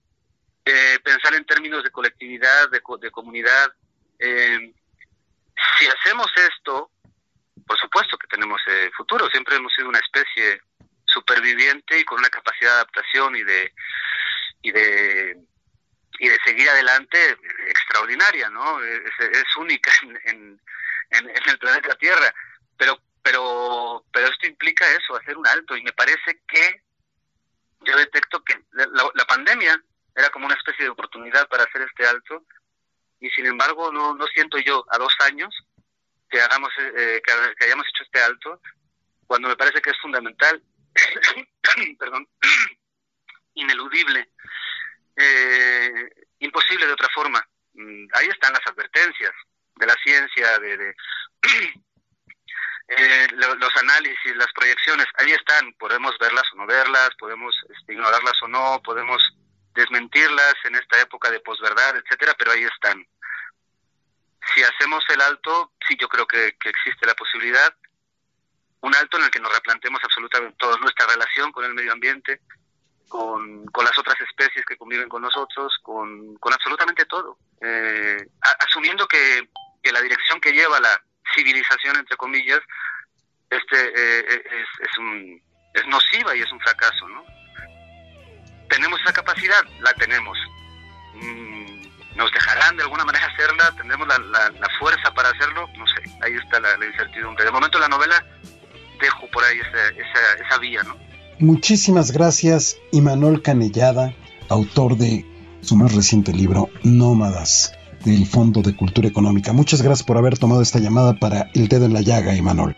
eh, 0.66 1.00
pensar 1.04 1.34
en 1.34 1.46
términos 1.46 1.84
de 1.84 1.92
colectividad, 1.92 2.70
de, 2.70 2.82
de 3.02 3.12
comunidad. 3.12 3.74
Eh, 4.20 4.74
si 5.80 5.88
hacemos 5.88 6.28
esto, 6.36 6.92
por 7.68 7.78
supuesto 7.80 8.18
que 8.18 8.28
tenemos 8.28 8.62
eh, 8.68 8.92
futuro, 8.96 9.28
siempre 9.30 9.56
hemos 9.56 9.74
sido 9.74 9.90
una 9.90 10.00
especie 10.00 10.62
superviviente 11.06 12.00
y 12.00 12.06
con 12.06 12.20
una 12.20 12.30
capacidad 12.30 12.70
de 12.72 12.76
adaptación 12.76 13.36
y 13.36 13.44
de 13.44 13.74
y 14.62 14.72
de 14.72 15.38
y 16.24 16.30
de 16.30 16.40
seguir 16.46 16.70
adelante 16.70 17.38
extraordinaria, 17.68 18.50
¿no? 18.50 18.82
Es, 18.82 19.56
única 19.58 19.92
en, 20.04 20.18
en, 20.26 20.62
en- 21.10 21.50
el 21.50 21.60
planeta 21.60 21.96
Tierra, 21.96 22.34
pero 22.78 22.98
pero 23.22 24.06
pero 24.14 24.28
esto 24.28 24.48
implica 24.48 24.90
eso, 24.92 25.18
hacer 25.18 25.38
un 25.38 25.46
alto. 25.46 25.76
Y 25.76 25.84
me 25.84 25.92
parece 25.92 26.42
que 26.48 26.82
yo 27.82 27.98
detecto 27.98 28.42
que 28.42 28.58
la, 28.72 28.88
la 29.14 29.26
pandemia 29.26 29.78
era 30.16 30.30
como 30.30 30.46
una 30.46 30.56
especie 30.56 30.86
de 30.86 30.92
oportunidad 30.92 31.46
para 31.50 31.66
hacer 31.66 31.82
este 31.82 32.08
alto. 32.08 32.46
Y 33.20 33.30
sin 33.32 33.46
embargo 33.46 33.92
no 33.92 34.16
no 34.16 34.26
siento 34.28 34.58
yo 34.60 34.86
a 34.92 34.98
dos 34.98 35.14
años 35.28 35.54
que 36.30 36.40
hagamos 36.40 36.72
eh, 36.80 37.22
que, 37.22 37.34
que 37.58 37.66
hayamos 37.66 37.86
hecho 37.90 38.04
este 38.04 38.22
alto 38.22 38.62
cuando 39.28 39.50
me 39.50 39.58
parece 39.58 39.82
que 39.82 39.90
es 39.90 40.00
fundamental 40.00 40.64
perdón 42.00 42.28
ineludible 43.56 44.30
eh, 45.16 46.10
imposible 46.40 46.86
de 46.88 46.94
otra 46.94 47.10
forma. 47.14 47.46
Mm, 47.74 48.08
ahí 48.14 48.28
están 48.28 48.54
las 48.54 48.66
advertencias 48.68 49.32
de 49.76 49.86
la 49.88 49.96
ciencia 50.04 50.60
de, 50.60 50.96
eh, 52.88 53.28
lo- 53.34 53.56
los 53.56 53.76
análisis 53.78 54.36
las 54.36 54.52
proyecciones. 54.54 55.06
Ahí 55.16 55.32
están 55.32 55.74
podemos 55.74 56.18
verlas 56.20 56.44
o 56.54 56.58
no 56.58 56.66
verlas 56.68 57.10
podemos 57.18 57.56
este, 57.76 57.94
ignorarlas 57.94 58.42
o 58.44 58.48
no 58.48 58.82
podemos 58.84 59.22
desmentirlas 59.74 60.54
en 60.66 60.76
esta 60.76 61.02
época 61.02 61.32
de 61.32 61.40
posverdad 61.40 61.96
etcétera 61.98 62.36
pero 62.38 62.52
ahí 62.52 62.64
están. 62.64 63.06
Si 64.54 64.62
hacemos 64.62 65.04
el 65.10 65.22
alto, 65.22 65.72
sí 65.88 65.96
yo 66.00 66.08
creo 66.10 66.28
que, 66.28 66.56
existe 66.64 67.06
la 67.08 67.16
posibilidad, 67.16 67.74
un 68.82 68.94
alto 68.94 69.18
en 69.18 69.24
el 69.24 69.32
que 69.32 69.40
nos 69.40 69.54
replanteemos 69.54 70.04
absolutamente 70.04 70.58
toda 70.60 70.78
nuestra 70.78 71.08
relación 71.08 71.52
con 71.54 71.64
el 71.64 71.74
medio 71.74 71.94
ambiente, 71.94 72.42
con, 73.08 73.66
con 73.68 73.86
las 73.86 73.98
otras 73.98 74.20
especies 74.22 74.66
que 74.66 74.78
conviven 74.78 75.10
con 75.10 75.22
nosotros, 75.22 75.74
con, 75.82 76.36
con 76.38 76.54
absolutamente 76.54 77.06
todo, 77.06 77.38
Eh, 77.62 78.18
asumiendo 78.60 79.08
que, 79.08 79.48
que 79.82 79.92
la 79.92 80.02
dirección 80.02 80.42
que 80.42 80.52
lleva 80.52 80.80
la 80.82 81.02
civilización, 81.34 81.96
entre 81.98 82.18
comillas, 82.18 82.60
este 83.50 83.78
eh, 83.78 84.26
eh, 84.28 84.44
es, 84.46 84.88
es, 84.90 84.98
un, 84.98 85.42
es 85.74 85.88
nociva 85.88 86.36
y 86.36 86.42
es 86.42 86.52
un 86.52 86.60
fracaso, 86.60 87.08
¿no? 87.08 87.24
¿Tenemos 88.70 89.00
esa 89.02 89.14
capacidad? 89.14 89.64
La 89.80 89.94
tenemos. 89.94 90.38
Mm, 91.14 91.84
¿Nos 92.18 92.32
dejarán 92.32 92.76
de 92.78 92.84
alguna 92.84 93.06
manera 93.06 93.28
hacerla? 93.28 93.72
¿Tendremos 93.78 94.08
la, 94.08 94.18
la- 94.18 94.50
la 94.50 94.70
fuerza 94.80 95.14
para 95.14 95.30
hacerlo? 95.30 95.68
No 95.78 95.86
sé, 95.88 96.02
ahí 96.22 96.34
está 96.36 96.60
la, 96.60 96.76
la 96.78 96.86
incertidumbre. 96.86 97.46
De 97.46 97.52
momento 97.52 97.80
la 97.80 97.88
novela 97.88 98.24
dejo 99.00 99.28
por 99.32 99.44
ahí 99.44 99.60
esa, 99.60 99.88
esa, 99.90 100.34
esa 100.44 100.58
vía, 100.58 100.84
¿no? 100.84 100.98
Muchísimas 101.40 102.12
gracias, 102.12 102.78
Imanol 102.92 103.42
Canellada, 103.42 104.16
autor 104.50 104.98
de 104.98 105.26
su 105.62 105.76
más 105.76 105.94
reciente 105.94 106.34
libro, 106.34 106.70
Nómadas, 106.84 107.74
del 108.06 108.26
Fondo 108.26 108.62
de 108.62 108.76
Cultura 108.76 109.08
Económica. 109.08 109.54
Muchas 109.54 109.82
gracias 109.82 110.06
por 110.06 110.18
haber 110.18 110.38
tomado 110.38 110.62
esta 110.62 110.80
llamada 110.80 111.14
para 111.14 111.50
El 111.54 111.68
Dedo 111.68 111.86
en 111.86 111.94
la 111.94 112.02
Llaga, 112.02 112.36
Imanol. 112.36 112.76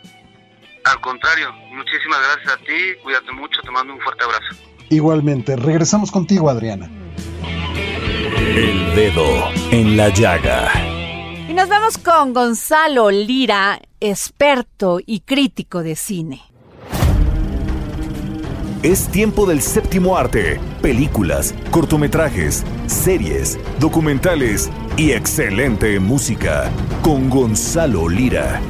Al 0.85 1.01
contrario, 1.01 1.51
muchísimas 1.73 2.19
gracias 2.19 2.53
a 2.53 2.57
ti, 2.57 3.01
cuídate 3.03 3.31
mucho, 3.31 3.59
te 3.61 3.71
mando 3.71 3.93
un 3.93 3.99
fuerte 4.01 4.23
abrazo. 4.23 4.55
Igualmente, 4.89 5.55
regresamos 5.55 6.11
contigo, 6.11 6.49
Adriana. 6.49 6.89
El 8.55 8.95
dedo 8.95 9.25
en 9.71 9.97
la 9.97 10.09
llaga. 10.09 10.71
Y 11.49 11.53
nos 11.53 11.67
vamos 11.69 11.97
con 11.97 12.33
Gonzalo 12.33 13.09
Lira, 13.09 13.81
experto 13.99 14.99
y 15.03 15.21
crítico 15.21 15.81
de 15.81 15.95
cine. 15.95 16.41
Es 18.85 19.07
tiempo 19.07 19.47
del 19.47 19.63
séptimo 19.63 20.15
arte. 20.15 20.59
Películas, 20.83 21.55
cortometrajes, 21.71 22.63
series, 22.85 23.57
documentales 23.79 24.69
y 24.95 25.09
excelente 25.09 25.99
música. 25.99 26.71
Con 27.01 27.27
Gonzalo 27.27 28.07
Lira. 28.07 28.61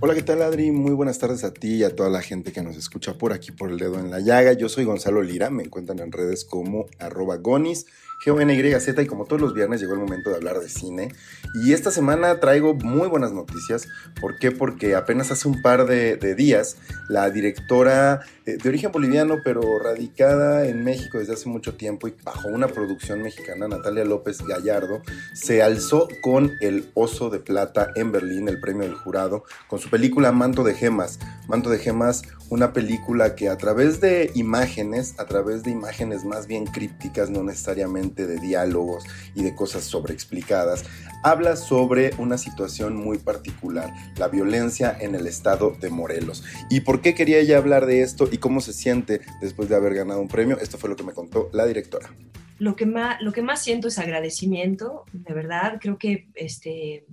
Hola, 0.00 0.14
¿qué 0.14 0.22
tal 0.22 0.40
Adri? 0.40 0.70
Muy 0.70 0.92
buenas 0.92 1.18
tardes 1.18 1.44
a 1.44 1.52
ti 1.52 1.74
y 1.74 1.84
a 1.84 1.94
toda 1.94 2.08
la 2.08 2.22
gente 2.22 2.52
que 2.52 2.62
nos 2.62 2.78
escucha 2.78 3.18
por 3.18 3.34
aquí 3.34 3.52
por 3.52 3.70
el 3.70 3.76
dedo 3.76 3.98
en 3.98 4.10
la 4.10 4.20
llaga. 4.20 4.54
Yo 4.54 4.70
soy 4.70 4.84
Gonzalo 4.84 5.20
Lira, 5.20 5.50
me 5.50 5.62
encuentran 5.62 5.98
en 5.98 6.10
redes 6.10 6.46
como 6.46 6.86
arroba 6.98 7.36
gonis 7.36 7.84
GONYZ 8.24 8.88
y 8.98 9.06
como 9.06 9.24
todos 9.24 9.40
los 9.40 9.54
viernes 9.54 9.80
llegó 9.80 9.94
el 9.94 10.00
momento 10.00 10.30
de 10.30 10.36
hablar 10.36 10.60
de 10.60 10.68
cine. 10.68 11.12
Y 11.54 11.72
esta 11.72 11.90
semana 11.90 12.40
traigo 12.40 12.74
muy 12.74 13.08
buenas 13.08 13.32
noticias. 13.32 13.88
¿Por 14.20 14.38
qué? 14.38 14.50
Porque 14.50 14.94
apenas 14.94 15.30
hace 15.30 15.48
un 15.48 15.62
par 15.62 15.86
de, 15.86 16.16
de 16.16 16.34
días 16.34 16.76
la 17.08 17.30
directora 17.30 18.20
eh, 18.44 18.56
de 18.62 18.68
origen 18.68 18.92
boliviano 18.92 19.38
pero 19.44 19.60
radicada 19.78 20.66
en 20.66 20.84
México 20.84 21.18
desde 21.18 21.34
hace 21.34 21.48
mucho 21.48 21.74
tiempo 21.74 22.08
y 22.08 22.14
bajo 22.24 22.48
una 22.48 22.68
producción 22.68 23.22
mexicana, 23.22 23.68
Natalia 23.68 24.04
López 24.04 24.42
Gallardo, 24.42 25.02
se 25.34 25.62
alzó 25.62 26.08
con 26.20 26.52
el 26.60 26.90
Oso 26.94 27.30
de 27.30 27.40
Plata 27.40 27.90
en 27.94 28.12
Berlín, 28.12 28.48
el 28.48 28.60
premio 28.60 28.82
del 28.84 28.94
jurado, 28.94 29.44
con 29.68 29.78
su 29.78 29.90
película 29.90 30.32
Manto 30.32 30.64
de 30.64 30.74
Gemas. 30.74 31.18
Manto 31.48 31.70
de 31.70 31.78
Gemas, 31.78 32.22
una 32.48 32.72
película 32.72 33.34
que 33.34 33.48
a 33.48 33.56
través 33.56 34.00
de 34.00 34.30
imágenes, 34.34 35.14
a 35.18 35.26
través 35.26 35.62
de 35.62 35.70
imágenes 35.70 36.24
más 36.24 36.46
bien 36.46 36.66
crípticas, 36.66 37.30
no 37.30 37.42
necesariamente 37.42 38.05
de 38.14 38.38
diálogos 38.38 39.04
y 39.34 39.42
de 39.42 39.54
cosas 39.54 39.84
sobreexplicadas, 39.84 40.84
habla 41.22 41.56
sobre 41.56 42.12
una 42.18 42.38
situación 42.38 42.94
muy 42.96 43.18
particular, 43.18 43.92
la 44.16 44.28
violencia 44.28 44.96
en 45.00 45.14
el 45.14 45.26
estado 45.26 45.76
de 45.80 45.90
Morelos. 45.90 46.44
¿Y 46.70 46.80
por 46.80 47.02
qué 47.02 47.14
quería 47.14 47.38
ella 47.38 47.58
hablar 47.58 47.86
de 47.86 48.02
esto 48.02 48.28
y 48.30 48.38
cómo 48.38 48.60
se 48.60 48.72
siente 48.72 49.20
después 49.40 49.68
de 49.68 49.76
haber 49.76 49.94
ganado 49.94 50.20
un 50.20 50.28
premio? 50.28 50.58
Esto 50.58 50.78
fue 50.78 50.88
lo 50.88 50.96
que 50.96 51.04
me 51.04 51.12
contó 51.12 51.50
la 51.52 51.66
directora. 51.66 52.10
Lo 52.58 52.74
que 52.76 52.86
más, 52.86 53.20
lo 53.20 53.32
que 53.32 53.42
más 53.42 53.62
siento 53.62 53.88
es 53.88 53.98
agradecimiento, 53.98 55.04
de 55.12 55.34
verdad. 55.34 55.78
Creo 55.80 55.98
que 55.98 56.28
este, 56.34 57.06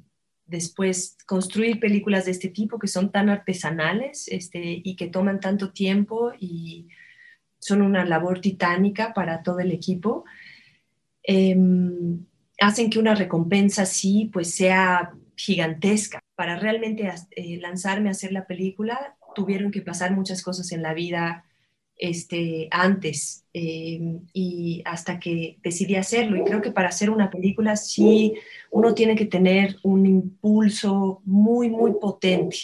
después 0.45 1.17
construir 1.25 1.79
películas 1.79 2.25
de 2.25 2.31
este 2.31 2.49
tipo 2.49 2.79
que 2.79 2.87
son 2.87 3.11
tan 3.11 3.29
artesanales 3.29 4.27
este, 4.27 4.81
y 4.83 4.95
que 4.95 5.07
toman 5.07 5.39
tanto 5.39 5.71
tiempo 5.71 6.31
y 6.39 6.87
son 7.59 7.81
una 7.81 8.05
labor 8.05 8.41
titánica 8.41 9.13
para 9.13 9.41
todo 9.41 9.59
el 9.59 9.71
equipo, 9.71 10.25
em, 11.23 12.25
hacen 12.59 12.89
que 12.89 12.99
una 12.99 13.15
recompensa 13.15 13.83
así 13.83 14.29
pues 14.31 14.53
sea 14.55 15.13
gigantesca. 15.35 16.19
Para 16.35 16.57
realmente 16.57 17.11
eh, 17.31 17.57
lanzarme 17.61 18.09
a 18.09 18.11
hacer 18.11 18.31
la 18.31 18.47
película 18.47 19.15
tuvieron 19.35 19.71
que 19.71 19.81
pasar 19.81 20.13
muchas 20.13 20.41
cosas 20.41 20.71
en 20.71 20.81
la 20.81 20.93
vida 20.93 21.45
este, 21.97 22.67
antes 22.71 23.45
em, 23.53 24.21
y 24.33 24.81
hasta 24.85 25.19
que 25.19 25.57
decidí 25.63 25.95
hacerlo. 25.95 26.37
Y 26.37 26.43
creo 26.43 26.61
que 26.61 26.71
para 26.71 26.89
hacer 26.89 27.09
una 27.09 27.29
película 27.29 27.75
sí 27.75 28.33
uno 28.71 28.93
tiene 28.93 29.15
que 29.15 29.25
tener 29.25 29.77
un 29.83 30.05
impulso 30.05 31.21
muy, 31.25 31.69
muy 31.69 31.93
potente. 31.93 32.57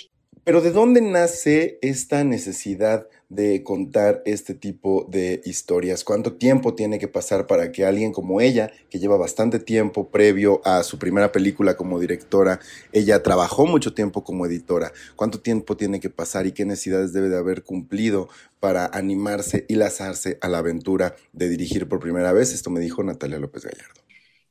Pero 0.43 0.61
¿de 0.61 0.71
dónde 0.71 1.01
nace 1.01 1.77
esta 1.81 2.23
necesidad 2.23 3.07
de 3.29 3.63
contar 3.63 4.21
este 4.25 4.55
tipo 4.55 5.07
de 5.09 5.41
historias? 5.45 6.03
¿Cuánto 6.03 6.33
tiempo 6.33 6.73
tiene 6.73 6.99
que 6.99 7.07
pasar 7.07 7.47
para 7.47 7.71
que 7.71 7.85
alguien 7.85 8.11
como 8.11 8.41
ella, 8.41 8.71
que 8.89 8.99
lleva 8.99 9.17
bastante 9.17 9.59
tiempo 9.59 10.09
previo 10.09 10.61
a 10.65 10.83
su 10.83 10.97
primera 10.97 11.31
película 11.31 11.77
como 11.77 11.99
directora, 11.99 12.59
ella 12.91 13.21
trabajó 13.23 13.67
mucho 13.67 13.93
tiempo 13.93 14.23
como 14.23 14.45
editora, 14.45 14.91
cuánto 15.15 15.39
tiempo 15.39 15.77
tiene 15.77 15.99
que 15.99 16.09
pasar 16.09 16.47
y 16.47 16.51
qué 16.51 16.65
necesidades 16.65 17.13
debe 17.13 17.29
de 17.29 17.37
haber 17.37 17.63
cumplido 17.63 18.29
para 18.59 18.87
animarse 18.87 19.65
y 19.69 19.75
lanzarse 19.75 20.37
a 20.41 20.49
la 20.49 20.57
aventura 20.57 21.15
de 21.31 21.49
dirigir 21.49 21.87
por 21.87 21.99
primera 21.99 22.33
vez? 22.33 22.53
Esto 22.53 22.71
me 22.71 22.79
dijo 22.79 23.03
Natalia 23.03 23.39
López 23.39 23.63
Gallardo. 23.63 24.01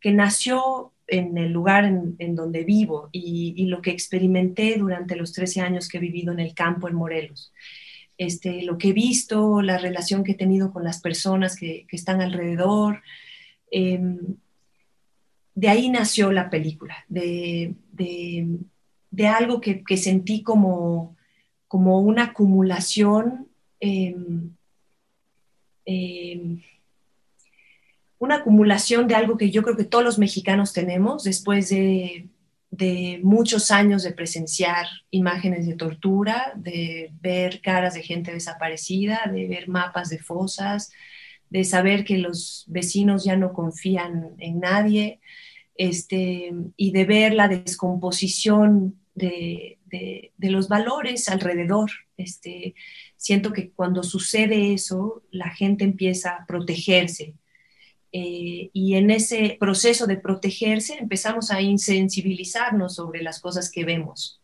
Que 0.01 0.12
nació 0.12 0.93
en 1.09 1.37
el 1.39 1.51
lugar 1.51 1.85
en, 1.85 2.35
donde 2.37 2.62
vivo 2.64 3.09
y, 3.11 3.55
y, 3.57 3.66
lo 3.66 3.83
que 3.83 3.91
experimenté 3.91 4.76
durante 4.76 5.16
los 5.16 5.33
13 5.33 5.62
años 5.62 5.89
que 5.89 5.97
he 5.97 6.01
vivido 6.01 6.33
en 6.33 6.39
el 6.39 6.55
campo 6.55 6.87
en 6.87 6.95
Morelos. 6.95 7.53
Este, 8.18 8.62
lo 8.62 8.76
que 8.78 8.88
he 8.88 8.92
visto, 8.92 9.62
la 9.62 9.78
relación 9.78 10.24
que 10.24 10.32
he 10.32 10.36
tenido 10.36 10.72
con 10.72 10.82
las 10.82 11.00
personas 11.00 11.54
que, 11.56 11.86
están 11.92 12.20
alrededor. 12.20 13.02
Eh, 13.70 14.00
de 15.54 15.68
ahí 15.68 15.88
nació 15.88 16.32
la 16.32 16.50
película, 16.50 17.04
de, 17.08 17.74
algo 19.28 19.60
que, 19.60 19.96
sentí 19.96 20.42
como, 20.42 21.16
una 21.70 22.24
acumulación. 22.24 23.48
Eh, 23.80 24.16
eh, 25.86 26.58
una 28.18 28.36
acumulación 28.36 29.06
de 29.06 29.14
algo 29.14 29.36
que 29.36 29.50
yo 29.50 29.62
creo 29.62 29.76
que 29.76 29.84
todos 29.84 30.04
los 30.04 30.18
mexicanos 30.18 30.72
tenemos 30.72 31.22
después 31.22 31.68
de, 31.68 32.28
de, 32.70 33.20
muchos 33.22 33.70
años 33.70 34.02
de 34.02 34.12
presenciar 34.12 34.86
imágenes 35.10 35.66
de 35.66 35.74
tortura, 35.74 36.52
de 36.56 37.10
ver 37.20 37.60
caras 37.60 37.94
de 37.94 38.02
gente 38.02 38.32
desaparecida, 38.32 39.30
de 39.32 39.46
ver 39.48 39.68
mapas 39.68 40.10
de 40.10 40.18
fosas, 40.18 40.90
de 41.50 41.64
saber 41.64 42.04
que 42.04 42.18
los 42.18 42.64
vecinos 42.68 43.24
ya 43.24 43.36
no 43.36 43.52
confían 43.52 44.34
en 44.38 44.60
nadie, 44.60 45.20
este, 45.76 46.52
y 46.76 46.90
de 46.92 47.04
ver 47.04 47.34
la 47.34 47.48
descomposición 47.48 48.98
de, 49.14 49.78
de, 49.86 50.32
los 50.50 50.68
valores 50.68 51.28
alrededor. 51.28 51.90
Este, 52.16 52.74
siento 53.16 53.52
que 53.52 53.70
cuando 53.70 54.02
sucede 54.02 54.74
eso, 54.74 55.22
la 55.30 55.50
gente 55.50 55.84
empieza 55.84 56.30
a 56.30 56.46
protegerse, 56.46 57.34
eh, 58.12 58.70
y 58.72 58.94
en 58.94 59.11
ese 59.11 59.56
proceso 59.61 60.06
de 60.06 60.16
protegerse 60.16 60.94
empezamos 60.98 61.50
a 61.50 61.61
insensibilizarnos 61.61 62.94
sobre 62.94 63.22
las 63.22 63.40
cosas 63.40 63.70
que 63.70 63.84
vemos. 63.84 64.38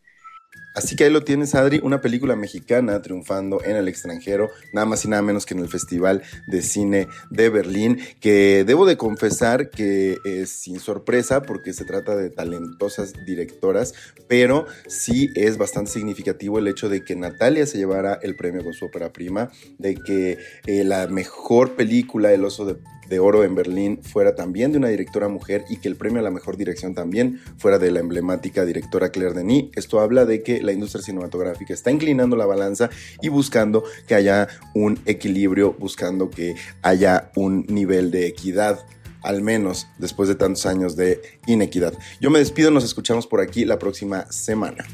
Así 0.74 0.96
que 0.96 1.04
ahí 1.04 1.10
lo 1.10 1.22
tienes, 1.22 1.54
Adri, 1.54 1.80
una 1.84 2.00
película 2.00 2.34
mexicana 2.34 3.00
triunfando 3.00 3.62
en 3.64 3.76
el 3.76 3.86
extranjero, 3.86 4.50
nada 4.72 4.86
más 4.86 5.04
y 5.04 5.08
nada 5.08 5.22
menos 5.22 5.46
que 5.46 5.54
en 5.54 5.60
el 5.60 5.68
Festival 5.68 6.22
de 6.48 6.62
Cine 6.62 7.06
de 7.30 7.48
Berlín, 7.48 8.00
que 8.20 8.64
debo 8.66 8.84
de 8.84 8.96
confesar 8.96 9.70
que 9.70 10.18
es 10.24 10.50
sin 10.50 10.80
sorpresa 10.80 11.42
porque 11.42 11.72
se 11.72 11.84
trata 11.84 12.16
de 12.16 12.28
talentosas 12.28 13.12
directoras, 13.24 13.94
pero 14.26 14.66
sí 14.88 15.30
es 15.36 15.58
bastante 15.58 15.92
significativo 15.92 16.58
el 16.58 16.66
hecho 16.66 16.88
de 16.88 17.04
que 17.04 17.14
Natalia 17.14 17.66
se 17.66 17.78
llevara 17.78 18.18
el 18.20 18.34
premio 18.34 18.64
con 18.64 18.74
su 18.74 18.86
ópera 18.86 19.12
prima, 19.12 19.52
de 19.78 19.94
que 19.94 20.38
eh, 20.66 20.82
la 20.82 21.06
mejor 21.06 21.76
película, 21.76 22.32
El 22.32 22.44
oso 22.44 22.64
de 22.64 22.76
de 23.08 23.18
oro 23.18 23.44
en 23.44 23.54
Berlín 23.54 24.00
fuera 24.02 24.34
también 24.34 24.72
de 24.72 24.78
una 24.78 24.88
directora 24.88 25.28
mujer 25.28 25.64
y 25.68 25.76
que 25.78 25.88
el 25.88 25.96
premio 25.96 26.20
a 26.20 26.22
la 26.22 26.30
mejor 26.30 26.56
dirección 26.56 26.94
también 26.94 27.40
fuera 27.58 27.78
de 27.78 27.90
la 27.90 28.00
emblemática 28.00 28.64
directora 28.64 29.10
Claire 29.10 29.34
Denis. 29.34 29.66
Esto 29.74 30.00
habla 30.00 30.24
de 30.24 30.42
que 30.42 30.62
la 30.62 30.72
industria 30.72 31.02
cinematográfica 31.02 31.74
está 31.74 31.90
inclinando 31.90 32.36
la 32.36 32.46
balanza 32.46 32.90
y 33.22 33.28
buscando 33.28 33.84
que 34.06 34.14
haya 34.14 34.48
un 34.74 34.98
equilibrio, 35.06 35.74
buscando 35.78 36.30
que 36.30 36.54
haya 36.82 37.30
un 37.34 37.66
nivel 37.68 38.10
de 38.10 38.26
equidad 38.26 38.84
al 39.22 39.40
menos 39.40 39.88
después 39.98 40.28
de 40.28 40.34
tantos 40.34 40.66
años 40.66 40.96
de 40.96 41.20
inequidad. 41.46 41.94
Yo 42.20 42.30
me 42.30 42.38
despido, 42.38 42.70
nos 42.70 42.84
escuchamos 42.84 43.26
por 43.26 43.40
aquí 43.40 43.64
la 43.64 43.78
próxima 43.78 44.30
semana. 44.30 44.84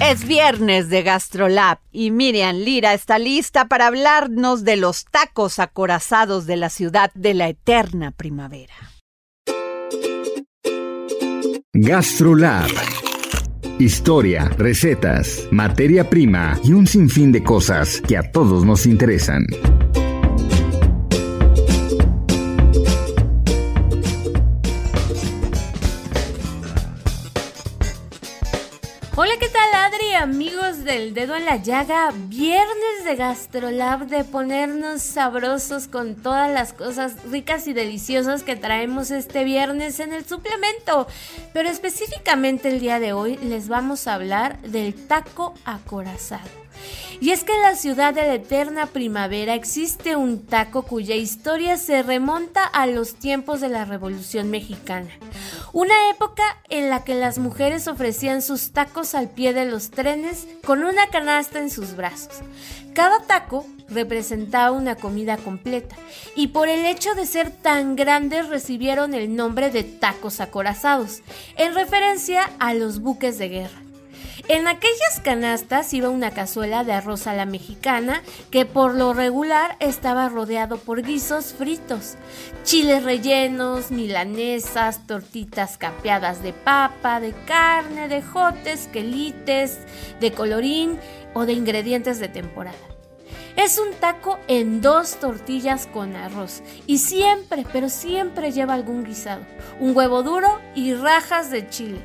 Es 0.00 0.26
viernes 0.28 0.90
de 0.90 1.02
GastroLab 1.02 1.80
y 1.90 2.12
Miriam 2.12 2.54
Lira 2.56 2.94
está 2.94 3.18
lista 3.18 3.66
para 3.66 3.88
hablarnos 3.88 4.62
de 4.64 4.76
los 4.76 5.04
tacos 5.06 5.58
acorazados 5.58 6.46
de 6.46 6.56
la 6.56 6.70
ciudad 6.70 7.10
de 7.14 7.34
la 7.34 7.48
eterna 7.48 8.12
primavera. 8.12 8.74
GastroLab. 11.72 12.70
Historia, 13.80 14.48
recetas, 14.56 15.48
materia 15.50 16.08
prima 16.08 16.60
y 16.62 16.74
un 16.74 16.86
sinfín 16.86 17.32
de 17.32 17.42
cosas 17.42 18.00
que 18.00 18.16
a 18.16 18.30
todos 18.30 18.64
nos 18.64 18.86
interesan. 18.86 19.46
Hola, 29.20 29.32
¿qué 29.40 29.48
tal 29.48 29.74
Adri? 29.74 30.14
Amigos 30.14 30.84
del 30.84 31.12
dedo 31.12 31.34
en 31.34 31.44
la 31.44 31.56
llaga, 31.56 32.12
viernes 32.28 33.04
de 33.04 33.16
GastroLab 33.16 34.06
de 34.06 34.22
ponernos 34.22 35.02
sabrosos 35.02 35.88
con 35.88 36.14
todas 36.14 36.48
las 36.52 36.72
cosas 36.72 37.16
ricas 37.28 37.66
y 37.66 37.72
deliciosas 37.72 38.44
que 38.44 38.54
traemos 38.54 39.10
este 39.10 39.42
viernes 39.42 39.98
en 39.98 40.12
el 40.12 40.24
suplemento. 40.24 41.08
Pero 41.52 41.68
específicamente 41.68 42.68
el 42.68 42.78
día 42.78 43.00
de 43.00 43.12
hoy 43.12 43.38
les 43.38 43.66
vamos 43.66 44.06
a 44.06 44.14
hablar 44.14 44.62
del 44.62 44.94
taco 44.94 45.52
acorazado. 45.64 46.48
Y 47.20 47.30
es 47.30 47.42
que 47.42 47.56
en 47.56 47.62
la 47.62 47.74
ciudad 47.74 48.14
de 48.14 48.22
la 48.22 48.34
eterna 48.34 48.86
primavera 48.86 49.54
existe 49.54 50.14
un 50.14 50.46
taco 50.46 50.82
cuya 50.82 51.16
historia 51.16 51.76
se 51.76 52.04
remonta 52.04 52.64
a 52.64 52.86
los 52.86 53.16
tiempos 53.16 53.60
de 53.60 53.68
la 53.68 53.84
Revolución 53.84 54.48
Mexicana. 54.48 55.10
Una 55.72 56.10
época 56.10 56.42
en 56.70 56.88
la 56.88 57.04
que 57.04 57.14
las 57.14 57.38
mujeres 57.38 57.88
ofrecían 57.88 58.40
sus 58.40 58.72
tacos 58.72 59.14
al 59.14 59.28
pie 59.28 59.52
de 59.52 59.66
los 59.66 59.90
trenes 59.90 60.46
con 60.64 60.82
una 60.82 61.08
canasta 61.08 61.58
en 61.58 61.70
sus 61.70 61.94
brazos. 61.94 62.40
Cada 62.94 63.20
taco 63.20 63.66
representaba 63.88 64.72
una 64.72 64.96
comida 64.96 65.36
completa 65.36 65.96
y 66.34 66.48
por 66.48 66.68
el 66.68 66.86
hecho 66.86 67.14
de 67.14 67.26
ser 67.26 67.50
tan 67.50 67.96
grandes 67.96 68.48
recibieron 68.48 69.14
el 69.14 69.36
nombre 69.36 69.70
de 69.70 69.84
tacos 69.84 70.40
acorazados, 70.40 71.22
en 71.56 71.74
referencia 71.74 72.50
a 72.58 72.74
los 72.74 73.00
buques 73.00 73.38
de 73.38 73.48
guerra. 73.48 73.87
En 74.48 74.66
aquellas 74.66 75.20
canastas 75.22 75.92
iba 75.92 76.08
una 76.08 76.30
cazuela 76.30 76.82
de 76.82 76.92
arroz 76.92 77.26
a 77.26 77.34
la 77.34 77.44
mexicana 77.44 78.22
que 78.50 78.64
por 78.64 78.94
lo 78.94 79.12
regular 79.12 79.76
estaba 79.78 80.30
rodeado 80.30 80.78
por 80.78 81.02
guisos 81.02 81.52
fritos, 81.52 82.14
chiles 82.64 83.04
rellenos, 83.04 83.90
milanesas, 83.90 85.06
tortitas 85.06 85.76
capeadas 85.76 86.42
de 86.42 86.54
papa, 86.54 87.20
de 87.20 87.34
carne, 87.44 88.08
de 88.08 88.22
jotes, 88.22 88.88
quelites, 88.90 89.80
de 90.18 90.32
colorín 90.32 90.98
o 91.34 91.44
de 91.44 91.52
ingredientes 91.52 92.18
de 92.18 92.28
temporada. 92.28 92.78
Es 93.54 93.78
un 93.78 93.92
taco 94.00 94.38
en 94.48 94.80
dos 94.80 95.16
tortillas 95.16 95.86
con 95.86 96.16
arroz 96.16 96.62
y 96.86 96.98
siempre, 96.98 97.66
pero 97.70 97.90
siempre 97.90 98.50
lleva 98.52 98.72
algún 98.72 99.04
guisado, 99.04 99.42
un 99.78 99.94
huevo 99.94 100.22
duro 100.22 100.58
y 100.74 100.94
rajas 100.94 101.50
de 101.50 101.68
chile 101.68 102.00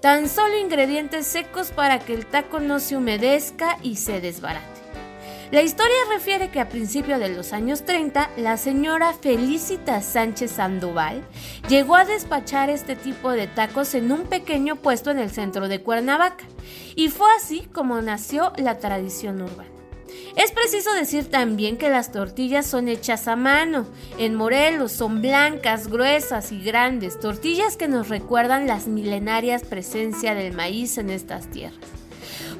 Tan 0.00 0.28
solo 0.28 0.56
ingredientes 0.56 1.26
secos 1.26 1.72
para 1.72 1.98
que 1.98 2.14
el 2.14 2.24
taco 2.24 2.60
no 2.60 2.78
se 2.78 2.96
humedezca 2.96 3.78
y 3.82 3.96
se 3.96 4.20
desbarate. 4.20 4.78
La 5.50 5.62
historia 5.62 5.96
refiere 6.12 6.50
que 6.50 6.60
a 6.60 6.68
principios 6.68 7.18
de 7.18 7.30
los 7.30 7.52
años 7.52 7.84
30, 7.84 8.30
la 8.36 8.58
señora 8.58 9.14
Felicita 9.14 10.02
Sánchez 10.02 10.52
Sandoval 10.52 11.26
llegó 11.68 11.96
a 11.96 12.04
despachar 12.04 12.68
este 12.68 12.96
tipo 12.96 13.32
de 13.32 13.46
tacos 13.46 13.94
en 13.94 14.12
un 14.12 14.24
pequeño 14.24 14.76
puesto 14.76 15.10
en 15.10 15.18
el 15.18 15.30
centro 15.30 15.66
de 15.66 15.82
Cuernavaca, 15.82 16.44
y 16.94 17.08
fue 17.08 17.28
así 17.36 17.62
como 17.72 18.00
nació 18.02 18.52
la 18.56 18.78
tradición 18.78 19.40
urbana. 19.40 19.77
Es 20.38 20.52
preciso 20.52 20.92
decir 20.94 21.28
también 21.28 21.76
que 21.76 21.90
las 21.90 22.12
tortillas 22.12 22.64
son 22.64 22.86
hechas 22.86 23.26
a 23.26 23.34
mano. 23.34 23.86
En 24.18 24.36
Morelos 24.36 24.92
son 24.92 25.20
blancas, 25.20 25.88
gruesas 25.88 26.52
y 26.52 26.62
grandes, 26.62 27.18
tortillas 27.18 27.76
que 27.76 27.88
nos 27.88 28.08
recuerdan 28.08 28.68
las 28.68 28.86
milenarias 28.86 29.64
presencia 29.64 30.36
del 30.36 30.54
maíz 30.54 30.96
en 30.96 31.10
estas 31.10 31.50
tierras. 31.50 31.80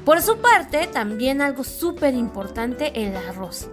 Por 0.03 0.21
su 0.21 0.39
parte, 0.39 0.87
también 0.87 1.41
algo 1.41 1.63
súper 1.63 2.15
importante, 2.15 2.91
el 3.01 3.15
arroz, 3.15 3.69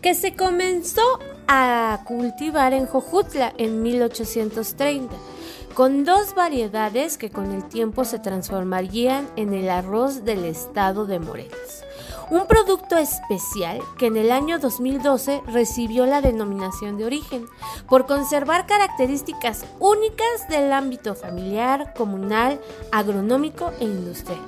que 0.00 0.14
se 0.14 0.36
comenzó 0.36 1.18
a 1.48 2.02
cultivar 2.06 2.72
en 2.72 2.86
Jojutla 2.86 3.52
en 3.58 3.82
1830 3.82 5.12
con 5.74 6.04
dos 6.04 6.34
variedades 6.34 7.18
que 7.18 7.30
con 7.30 7.50
el 7.52 7.64
tiempo 7.64 8.04
se 8.04 8.18
transformarían 8.18 9.28
en 9.36 9.52
el 9.52 9.68
arroz 9.68 10.24
del 10.24 10.44
estado 10.44 11.06
de 11.06 11.18
Morelos 11.18 11.84
un 12.30 12.46
producto 12.46 12.96
especial 12.96 13.80
que 13.98 14.06
en 14.06 14.16
el 14.16 14.30
año 14.30 14.58
2012 14.58 15.42
recibió 15.46 16.06
la 16.06 16.20
denominación 16.20 16.96
de 16.96 17.04
origen 17.04 17.46
por 17.88 18.06
conservar 18.06 18.66
características 18.66 19.64
únicas 19.78 20.48
del 20.48 20.72
ámbito 20.72 21.14
familiar, 21.14 21.92
comunal, 21.94 22.60
agronómico 22.92 23.72
e 23.80 23.84
industrial. 23.84 24.40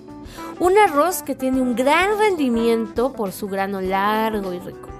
Un 0.58 0.76
arroz 0.78 1.22
que 1.22 1.34
tiene 1.34 1.60
un 1.60 1.76
gran 1.76 2.18
rendimiento 2.18 3.12
por 3.12 3.32
su 3.32 3.46
grano 3.48 3.80
largo 3.80 4.52
y 4.52 4.58
rico. 4.58 4.95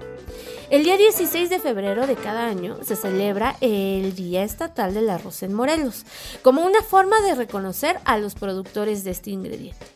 El 0.68 0.82
día 0.82 0.96
16 0.96 1.48
de 1.48 1.60
febrero 1.60 2.08
de 2.08 2.16
cada 2.16 2.48
año 2.48 2.78
se 2.82 2.96
celebra 2.96 3.56
el 3.60 4.16
Día 4.16 4.42
Estatal 4.42 4.94
del 4.94 5.08
Arroz 5.10 5.44
en 5.44 5.54
Morelos, 5.54 6.04
como 6.42 6.64
una 6.64 6.82
forma 6.82 7.20
de 7.20 7.36
reconocer 7.36 8.00
a 8.04 8.18
los 8.18 8.34
productores 8.34 9.04
de 9.04 9.12
este 9.12 9.30
ingrediente. 9.30 9.86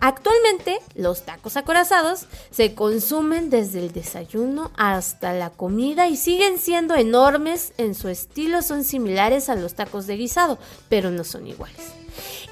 Actualmente, 0.00 0.80
los 0.94 1.22
tacos 1.22 1.56
acorazados 1.56 2.26
se 2.50 2.74
consumen 2.74 3.48
desde 3.48 3.78
el 3.78 3.92
desayuno 3.92 4.70
hasta 4.76 5.32
la 5.32 5.48
comida 5.48 6.08
y 6.08 6.16
siguen 6.18 6.58
siendo 6.58 6.94
enormes 6.94 7.72
en 7.78 7.94
su 7.94 8.08
estilo, 8.08 8.60
son 8.60 8.84
similares 8.84 9.48
a 9.48 9.54
los 9.54 9.72
tacos 9.72 10.06
de 10.06 10.18
guisado, 10.18 10.58
pero 10.90 11.10
no 11.10 11.24
son 11.24 11.46
iguales. 11.46 11.80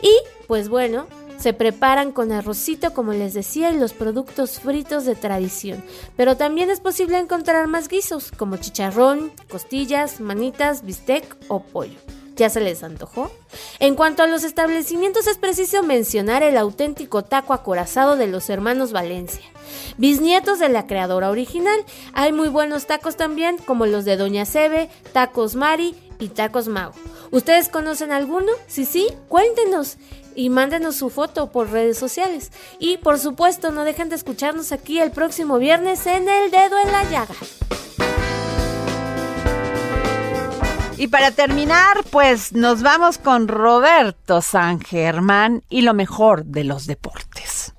Y, 0.00 0.16
pues 0.46 0.70
bueno, 0.70 1.06
se 1.38 1.52
preparan 1.52 2.12
con 2.12 2.32
arrocito, 2.32 2.92
como 2.92 3.12
les 3.12 3.34
decía, 3.34 3.70
y 3.70 3.78
los 3.78 3.92
productos 3.92 4.60
fritos 4.60 5.04
de 5.04 5.14
tradición. 5.14 5.84
Pero 6.16 6.36
también 6.36 6.70
es 6.70 6.80
posible 6.80 7.18
encontrar 7.18 7.66
más 7.66 7.88
guisos, 7.88 8.30
como 8.32 8.56
chicharrón, 8.56 9.32
costillas, 9.48 10.20
manitas, 10.20 10.84
bistec 10.84 11.36
o 11.48 11.62
pollo. 11.62 11.98
¿Ya 12.36 12.50
se 12.50 12.60
les 12.60 12.82
antojó? 12.82 13.30
En 13.78 13.94
cuanto 13.94 14.22
a 14.22 14.26
los 14.26 14.44
establecimientos, 14.44 15.26
es 15.26 15.38
preciso 15.38 15.82
mencionar 15.82 16.42
el 16.42 16.58
auténtico 16.58 17.24
taco 17.24 17.54
acorazado 17.54 18.16
de 18.16 18.26
los 18.26 18.50
hermanos 18.50 18.92
Valencia. 18.92 19.40
Bisnietos 19.96 20.58
de 20.58 20.68
la 20.68 20.86
creadora 20.86 21.30
original, 21.30 21.80
hay 22.12 22.32
muy 22.32 22.48
buenos 22.48 22.86
tacos 22.86 23.16
también, 23.16 23.56
como 23.56 23.86
los 23.86 24.04
de 24.04 24.18
Doña 24.18 24.44
Sebe, 24.44 24.90
Tacos 25.14 25.56
Mari 25.56 25.94
y 26.18 26.28
Tacos 26.28 26.68
Mago. 26.68 26.92
¿Ustedes 27.30 27.70
conocen 27.70 28.12
alguno? 28.12 28.52
Si 28.66 28.84
sí, 28.84 29.08
cuéntenos 29.28 29.96
y 30.36 30.50
mándenos 30.50 30.94
su 30.96 31.10
foto 31.10 31.50
por 31.50 31.70
redes 31.70 31.98
sociales. 31.98 32.52
Y 32.78 32.98
por 32.98 33.18
supuesto, 33.18 33.72
no 33.72 33.84
dejen 33.84 34.08
de 34.08 34.16
escucharnos 34.16 34.70
aquí 34.70 35.00
el 35.00 35.10
próximo 35.10 35.58
viernes 35.58 36.06
en 36.06 36.28
El 36.28 36.50
Dedo 36.50 36.78
en 36.78 36.92
la 36.92 37.02
Llaga. 37.04 37.34
Y 40.98 41.08
para 41.08 41.30
terminar, 41.30 42.04
pues 42.10 42.52
nos 42.54 42.82
vamos 42.82 43.18
con 43.18 43.48
Roberto 43.48 44.40
San 44.40 44.80
Germán 44.80 45.62
y 45.68 45.82
lo 45.82 45.92
mejor 45.92 46.44
de 46.46 46.64
los 46.64 46.86
deportes. 46.86 47.74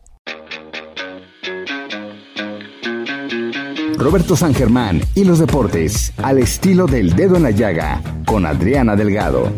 Roberto 3.98 4.36
San 4.36 4.54
Germán 4.54 5.02
y 5.16 5.24
los 5.24 5.40
deportes, 5.40 6.14
al 6.18 6.38
estilo 6.38 6.86
del 6.86 7.16
dedo 7.16 7.36
en 7.36 7.44
la 7.44 7.52
llaga, 7.52 8.00
con 8.28 8.46
Adriana 8.46 8.96
Delgado. 8.96 9.52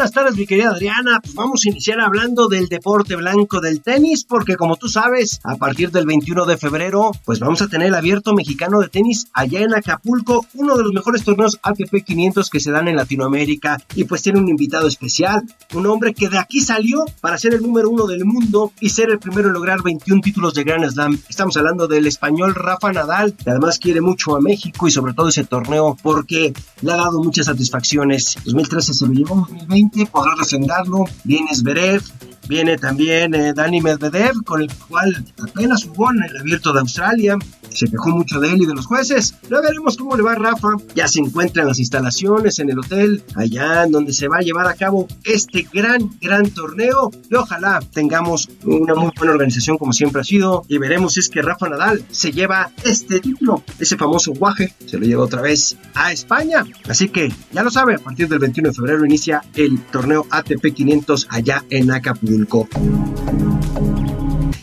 Buenas 0.00 0.14
tardes, 0.14 0.36
mi 0.38 0.46
querida 0.46 0.70
Adriana. 0.70 1.20
Pues 1.20 1.34
vamos 1.34 1.60
a 1.62 1.68
iniciar 1.68 2.00
hablando 2.00 2.48
del 2.48 2.68
deporte 2.68 3.16
blanco 3.16 3.60
del 3.60 3.82
tenis, 3.82 4.24
porque 4.24 4.56
como 4.56 4.76
tú 4.76 4.88
sabes, 4.88 5.40
a 5.44 5.56
partir 5.56 5.90
del 5.90 6.06
21 6.06 6.46
de 6.46 6.56
febrero, 6.56 7.10
pues 7.26 7.38
vamos 7.38 7.60
a 7.60 7.68
tener 7.68 7.88
el 7.88 7.94
abierto 7.94 8.32
mexicano 8.32 8.80
de 8.80 8.88
tenis 8.88 9.26
allá 9.34 9.60
en 9.60 9.74
Acapulco, 9.74 10.46
uno 10.54 10.78
de 10.78 10.84
los 10.84 10.94
mejores 10.94 11.22
torneos 11.22 11.60
ATP 11.62 12.02
500 12.02 12.48
que 12.48 12.60
se 12.60 12.70
dan 12.70 12.88
en 12.88 12.96
Latinoamérica. 12.96 13.76
Y 13.94 14.04
pues 14.04 14.22
tiene 14.22 14.38
un 14.38 14.48
invitado 14.48 14.88
especial, 14.88 15.42
un 15.74 15.86
hombre 15.86 16.14
que 16.14 16.30
de 16.30 16.38
aquí 16.38 16.62
salió 16.62 17.04
para 17.20 17.36
ser 17.36 17.52
el 17.52 17.60
número 17.60 17.90
uno 17.90 18.06
del 18.06 18.24
mundo 18.24 18.72
y 18.80 18.88
ser 18.88 19.10
el 19.10 19.18
primero 19.18 19.48
en 19.48 19.52
lograr 19.52 19.82
21 19.82 20.22
títulos 20.22 20.54
de 20.54 20.64
Grand 20.64 20.90
Slam. 20.90 21.20
Estamos 21.28 21.58
hablando 21.58 21.86
del 21.86 22.06
español 22.06 22.54
Rafa 22.54 22.90
Nadal, 22.90 23.34
que 23.34 23.50
además 23.50 23.78
quiere 23.78 24.00
mucho 24.00 24.34
a 24.34 24.40
México 24.40 24.88
y 24.88 24.90
sobre 24.92 25.12
todo 25.12 25.28
ese 25.28 25.44
torneo 25.44 25.94
porque 26.02 26.54
le 26.80 26.90
ha 26.90 26.96
dado 26.96 27.22
muchas 27.22 27.44
satisfacciones. 27.44 28.38
2013 28.46 28.94
se 28.94 29.06
lo 29.06 29.12
llevó, 29.12 29.46
2020 29.50 29.89
podrá 30.10 30.34
refrendarlo. 30.36 31.04
Viene 31.24 31.54
Zverev, 31.54 32.02
viene 32.48 32.76
también 32.76 33.34
eh, 33.34 33.52
Dani 33.54 33.80
Medvedev, 33.80 34.42
con 34.44 34.62
el 34.62 34.70
cual 34.88 35.24
apenas 35.42 35.84
jugó 35.84 36.10
en 36.10 36.22
el 36.24 36.36
abierto 36.38 36.72
de 36.72 36.80
Australia 36.80 37.38
se 37.72 37.88
quejó 37.88 38.10
mucho 38.10 38.40
de 38.40 38.52
él 38.52 38.62
y 38.62 38.66
de 38.66 38.74
los 38.74 38.86
jueces. 38.86 39.34
Ya 39.48 39.60
veremos 39.60 39.96
cómo 39.96 40.16
le 40.16 40.22
va 40.22 40.34
Rafa. 40.34 40.68
Ya 40.94 41.08
se 41.08 41.20
encuentra 41.20 41.62
en 41.62 41.68
las 41.68 41.78
instalaciones, 41.78 42.58
en 42.58 42.70
el 42.70 42.78
hotel, 42.78 43.22
allá 43.34 43.84
en 43.84 43.92
donde 43.92 44.12
se 44.12 44.28
va 44.28 44.38
a 44.38 44.42
llevar 44.42 44.66
a 44.66 44.74
cabo 44.74 45.06
este 45.24 45.66
gran, 45.72 46.10
gran 46.20 46.50
torneo. 46.50 47.10
Y 47.30 47.34
ojalá 47.34 47.80
tengamos 47.92 48.48
una 48.64 48.94
muy 48.94 49.12
buena 49.16 49.32
organización 49.32 49.78
como 49.78 49.92
siempre 49.92 50.20
ha 50.20 50.24
sido. 50.24 50.64
Y 50.68 50.78
veremos 50.78 51.14
si 51.14 51.20
es 51.20 51.28
que 51.28 51.42
Rafa 51.42 51.68
Nadal 51.68 52.04
se 52.10 52.32
lleva 52.32 52.70
este 52.84 53.20
título, 53.20 53.62
ese 53.78 53.96
famoso 53.96 54.32
guaje, 54.32 54.74
se 54.86 54.98
lo 54.98 55.06
lleva 55.06 55.24
otra 55.24 55.42
vez 55.42 55.76
a 55.94 56.12
España. 56.12 56.64
Así 56.88 57.08
que 57.08 57.32
ya 57.52 57.62
lo 57.62 57.70
sabe, 57.70 57.94
a 57.94 57.98
partir 57.98 58.28
del 58.28 58.38
21 58.38 58.70
de 58.70 58.74
febrero 58.74 59.04
inicia 59.04 59.42
el 59.54 59.80
torneo 59.86 60.26
ATP 60.30 60.74
500 60.74 61.28
allá 61.30 61.64
en 61.70 61.90
Acapulco. 61.90 62.29
Vulco. 62.30 62.68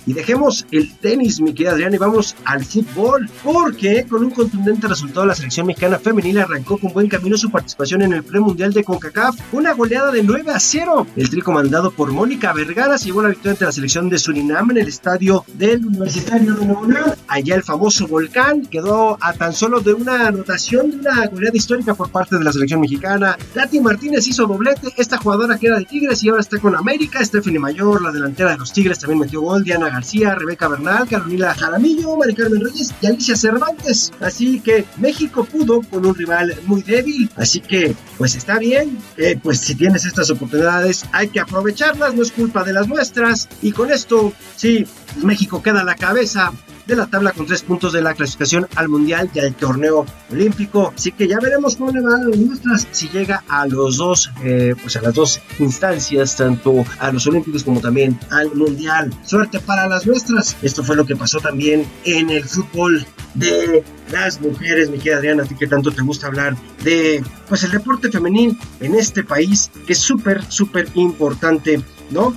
Y 0.08 0.14
dejemos 0.14 0.66
el 0.72 0.96
tenis, 0.96 1.42
mi 1.42 1.54
querida 1.54 1.74
Adriana, 1.74 1.98
y 1.98 2.00
vamos 2.00 2.34
al 2.46 2.64
fútbol, 2.64 3.30
porque 3.44 4.06
con 4.10 4.24
un 4.24 4.32
contundente 4.32 4.88
resultado 4.88 5.26
la 5.26 5.36
selección 5.36 5.68
mexicana 5.68 6.00
femenil 6.00 6.40
arrancó 6.40 6.78
con 6.78 6.94
buen 6.94 7.10
camino 7.10 7.38
su 7.38 7.52
participación 7.52 8.02
en 8.04 8.14
el 8.14 8.24
premundial 8.24 8.72
de 8.72 8.86
CONCACAF, 8.86 9.36
una 9.52 9.74
goleada 9.74 10.10
de 10.12 10.24
9 10.24 10.50
a 10.54 10.62
0. 10.62 11.08
El 11.18 11.30
trico 11.30 11.52
mandado 11.52 11.92
por 11.92 12.14
Mónica 12.14 12.54
Vergara 12.54 12.98
se 12.98 13.08
llevó 13.08 13.22
la 13.22 13.30
victoria 13.30 13.52
ante 13.52 13.66
la 13.66 13.72
selección 13.74 14.08
de 14.08 14.18
Surinam 14.18 14.72
en 14.72 14.78
el 14.78 14.88
estadio 14.88 15.44
del 15.56 15.86
Universitario 15.86 16.54
de 16.54 16.66
Nuevo 16.66 16.86
León. 16.86 17.14
Allá 17.28 17.56
el 17.56 17.64
famoso 17.64 18.08
Volcán 18.08 18.62
quedó 18.62 19.18
a 19.20 19.34
tan 19.34 19.52
solo 19.52 19.82
de 19.82 19.94
una 19.94 20.28
anotación 20.28 20.90
de 20.90 20.98
una 21.00 21.28
goleada 21.28 21.58
histórica 21.58 21.96
por 21.96 22.10
parte 22.12 22.38
de 22.38 22.46
la 22.46 22.54
selección 22.54 22.80
mexicana. 22.80 23.38
Tati 23.54 23.82
Martínez 23.82 24.26
hizo 24.26 24.48
doblete, 24.48 24.88
esta 24.96 25.18
jugadora 25.18 25.58
que 25.58 25.68
era 25.68 25.80
de 25.80 25.86
Tigres 25.86 26.24
y 26.24 26.30
ahora 26.30 26.40
está 26.40 26.60
con 26.60 26.78
América. 26.78 27.24
Stephanie 27.26 27.60
Mayor, 27.60 28.02
la 28.02 28.14
delantera 28.14 28.52
de 28.52 28.58
los 28.58 28.72
Tigres, 28.72 29.00
también 29.00 29.20
metió 29.20 29.42
gol. 29.42 29.66
Diana 29.66 29.97
García, 29.98 30.36
Rebeca 30.36 30.68
Bernal, 30.68 31.08
Carolina 31.08 31.56
Jaramillo, 31.56 32.18
Mari 32.18 32.36
Carmen 32.36 32.62
Reyes 32.62 32.94
y 33.02 33.08
Alicia 33.08 33.36
Cervantes. 33.36 34.12
Así 34.20 34.60
que 34.60 34.86
México 34.98 35.44
pudo 35.44 35.82
con 35.82 36.06
un 36.06 36.14
rival 36.14 36.56
muy 36.66 36.84
débil. 36.84 37.30
Así 37.36 37.62
que, 37.62 37.96
pues 38.18 38.36
está 38.36 38.60
bien. 38.60 39.00
pues 39.42 39.60
si 39.60 39.74
tienes 39.74 40.06
estas 40.06 40.30
oportunidades, 40.30 41.06
hay 41.12 41.30
que 41.30 41.40
aprovecharlas. 41.40 42.14
No 42.14 42.22
es 42.22 42.32
culpa 42.32 42.64
de 42.64 42.74
las 42.74 42.88
nuestras. 42.88 43.50
Y 43.64 43.72
con 43.72 43.92
esto, 43.92 44.34
sí, 44.56 44.86
México 45.24 45.64
queda 45.64 45.82
a 45.82 45.84
la 45.84 45.96
cabeza 45.96 46.54
de 46.88 46.96
la 46.96 47.08
tabla 47.08 47.34
con 47.34 47.46
tres 47.46 47.62
puntos 47.62 47.94
de 47.94 48.02
la 48.02 48.14
clasificación 48.14 48.68
al 48.76 48.88
Mundial 48.88 49.30
y 49.34 49.40
al 49.40 49.54
torneo 49.54 50.06
olímpico. 50.32 50.94
Así 50.96 51.12
que 51.12 51.28
ya 51.28 51.38
veremos 51.40 51.76
cómo 51.76 51.92
le 51.92 52.02
van 52.02 52.30
las 52.30 52.40
nuestras 52.40 52.88
si 52.92 53.10
llega 53.10 53.44
a 53.48 53.68
los 53.68 53.98
dos, 53.98 54.32
eh, 54.44 54.74
pues 54.82 54.96
a 54.96 55.02
las 55.02 55.14
dos 55.14 55.42
instancias, 55.60 56.36
tanto 56.36 56.86
a 57.00 57.12
los 57.12 57.28
olímpicos 57.28 57.64
como 57.64 57.82
también 57.82 58.20
al 58.30 58.54
Mundial. 58.56 59.14
Suerte 59.24 59.60
para 59.60 59.88
las 59.88 60.08
nuestras. 60.08 60.56
Esto 60.62 60.84
fue 60.84 60.96
lo 60.96 61.06
que 61.06 61.16
pasó 61.16 61.40
también 61.40 61.86
en 62.06 62.30
el 62.30 62.44
fútbol 62.46 63.06
de 63.34 63.84
las 64.12 64.40
mujeres, 64.42 64.90
mi 64.90 64.98
querida 64.98 65.18
Adriana, 65.18 65.44
a 65.44 65.46
ti 65.46 65.56
que 65.56 65.68
tanto 65.68 65.92
te 65.92 66.02
gusta 66.02 66.28
hablar 66.28 66.56
de 66.84 67.24
pues 67.50 67.64
el 67.64 67.72
deporte 67.72 68.10
femenil 68.10 68.58
en 68.80 68.96
este 68.96 69.24
país, 69.24 69.70
que 69.86 69.94
es 69.94 70.00
súper, 70.00 70.44
súper 70.50 70.88
importante, 70.96 71.82
¿no? 72.12 72.36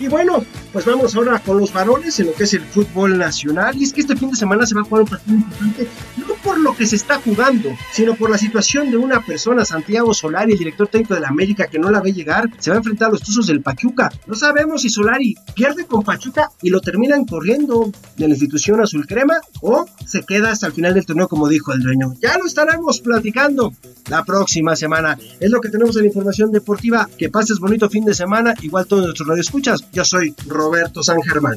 Y 0.00 0.08
bueno, 0.08 0.44
pues 0.72 0.84
vamos 0.84 1.14
ahora 1.16 1.38
con 1.38 1.58
los 1.58 1.72
varones 1.72 2.18
en 2.20 2.26
lo 2.26 2.34
que 2.34 2.44
es 2.44 2.54
el 2.54 2.62
fútbol 2.62 3.18
nacional. 3.18 3.76
Y 3.76 3.84
es 3.84 3.92
que 3.92 4.00
este 4.00 4.16
fin 4.16 4.30
de 4.30 4.36
semana 4.36 4.66
se 4.66 4.74
va 4.74 4.82
a 4.82 4.84
jugar 4.84 5.02
un 5.02 5.08
partido 5.08 5.36
importante, 5.36 5.88
no 6.16 6.34
por 6.42 6.58
lo 6.58 6.74
que 6.76 6.86
se 6.86 6.96
está 6.96 7.20
jugando, 7.20 7.70
sino 7.92 8.14
por 8.14 8.30
la 8.30 8.38
situación 8.38 8.90
de 8.90 8.96
una 8.96 9.24
persona, 9.24 9.64
Santiago 9.64 10.14
Solari, 10.14 10.52
el 10.52 10.58
director 10.58 10.88
técnico 10.88 11.14
de 11.14 11.20
la 11.20 11.28
América, 11.28 11.66
que 11.66 11.78
no 11.78 11.90
la 11.90 12.00
ve 12.00 12.12
llegar. 12.12 12.50
Se 12.58 12.70
va 12.70 12.76
a 12.76 12.78
enfrentar 12.78 13.08
a 13.08 13.12
los 13.12 13.22
Tuzos 13.22 13.46
del 13.46 13.62
Pachuca. 13.62 14.10
No 14.26 14.34
sabemos 14.34 14.82
si 14.82 14.88
Solari 14.88 15.34
pierde 15.54 15.86
con 15.86 16.02
Pachuca 16.02 16.50
y 16.62 16.70
lo 16.70 16.80
terminan 16.80 17.24
corriendo 17.24 17.90
de 18.16 18.28
la 18.28 18.34
institución 18.34 18.80
azul 18.80 19.06
crema 19.06 19.40
o 19.60 19.86
se 20.06 20.22
queda 20.24 20.50
hasta 20.50 20.66
el 20.66 20.72
final 20.72 20.94
del 20.94 21.06
torneo, 21.06 21.28
como 21.28 21.48
dijo 21.48 21.72
el 21.72 21.80
dueño. 21.80 22.14
Ya 22.20 22.36
lo 22.38 22.46
estaremos 22.46 23.00
platicando 23.00 23.72
la 24.08 24.24
próxima 24.24 24.76
semana. 24.76 25.18
Es 25.40 25.50
lo 25.50 25.60
que 25.60 25.68
tenemos 25.68 25.96
en 25.96 26.02
la 26.02 26.08
información 26.08 26.50
deportiva. 26.50 27.08
Que 27.18 27.28
pases 27.28 27.58
bonito 27.58 27.88
fin 27.90 28.04
de 28.04 28.14
semana. 28.14 28.54
Igual 28.62 28.86
todos 28.86 29.04
nuestros 29.04 29.28
radioescuchas. 29.28 29.84
Yo 29.92 30.04
soy 30.04 30.34
Roberto 30.58 31.04
San 31.04 31.22
Germán. 31.22 31.56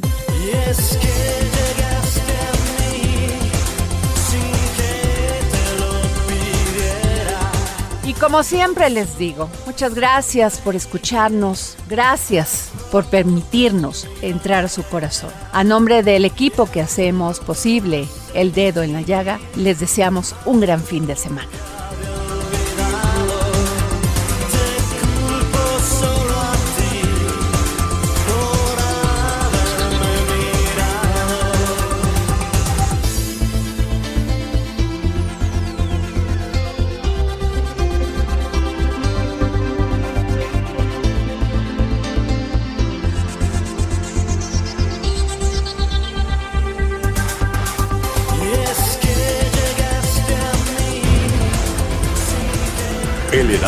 Y 8.04 8.14
como 8.14 8.44
siempre 8.44 8.92
les 8.92 9.18
digo, 9.18 9.50
muchas 9.66 9.96
gracias 9.96 10.60
por 10.60 10.76
escucharnos, 10.76 11.78
gracias 11.90 12.70
por 12.92 13.06
permitirnos 13.06 14.08
entrar 14.22 14.66
a 14.66 14.70
su 14.70 14.84
corazón. 14.84 15.32
A 15.52 15.64
nombre 15.64 16.04
del 16.04 16.24
equipo 16.24 16.70
que 16.70 16.82
hacemos 16.82 17.40
posible 17.40 18.08
el 18.36 18.54
dedo 18.54 18.84
en 18.84 18.94
la 18.94 19.02
llaga, 19.02 19.40
les 19.56 19.80
deseamos 19.80 20.36
un 20.46 20.60
gran 20.60 20.84
fin 20.84 21.08
de 21.08 21.16
semana. 21.16 21.50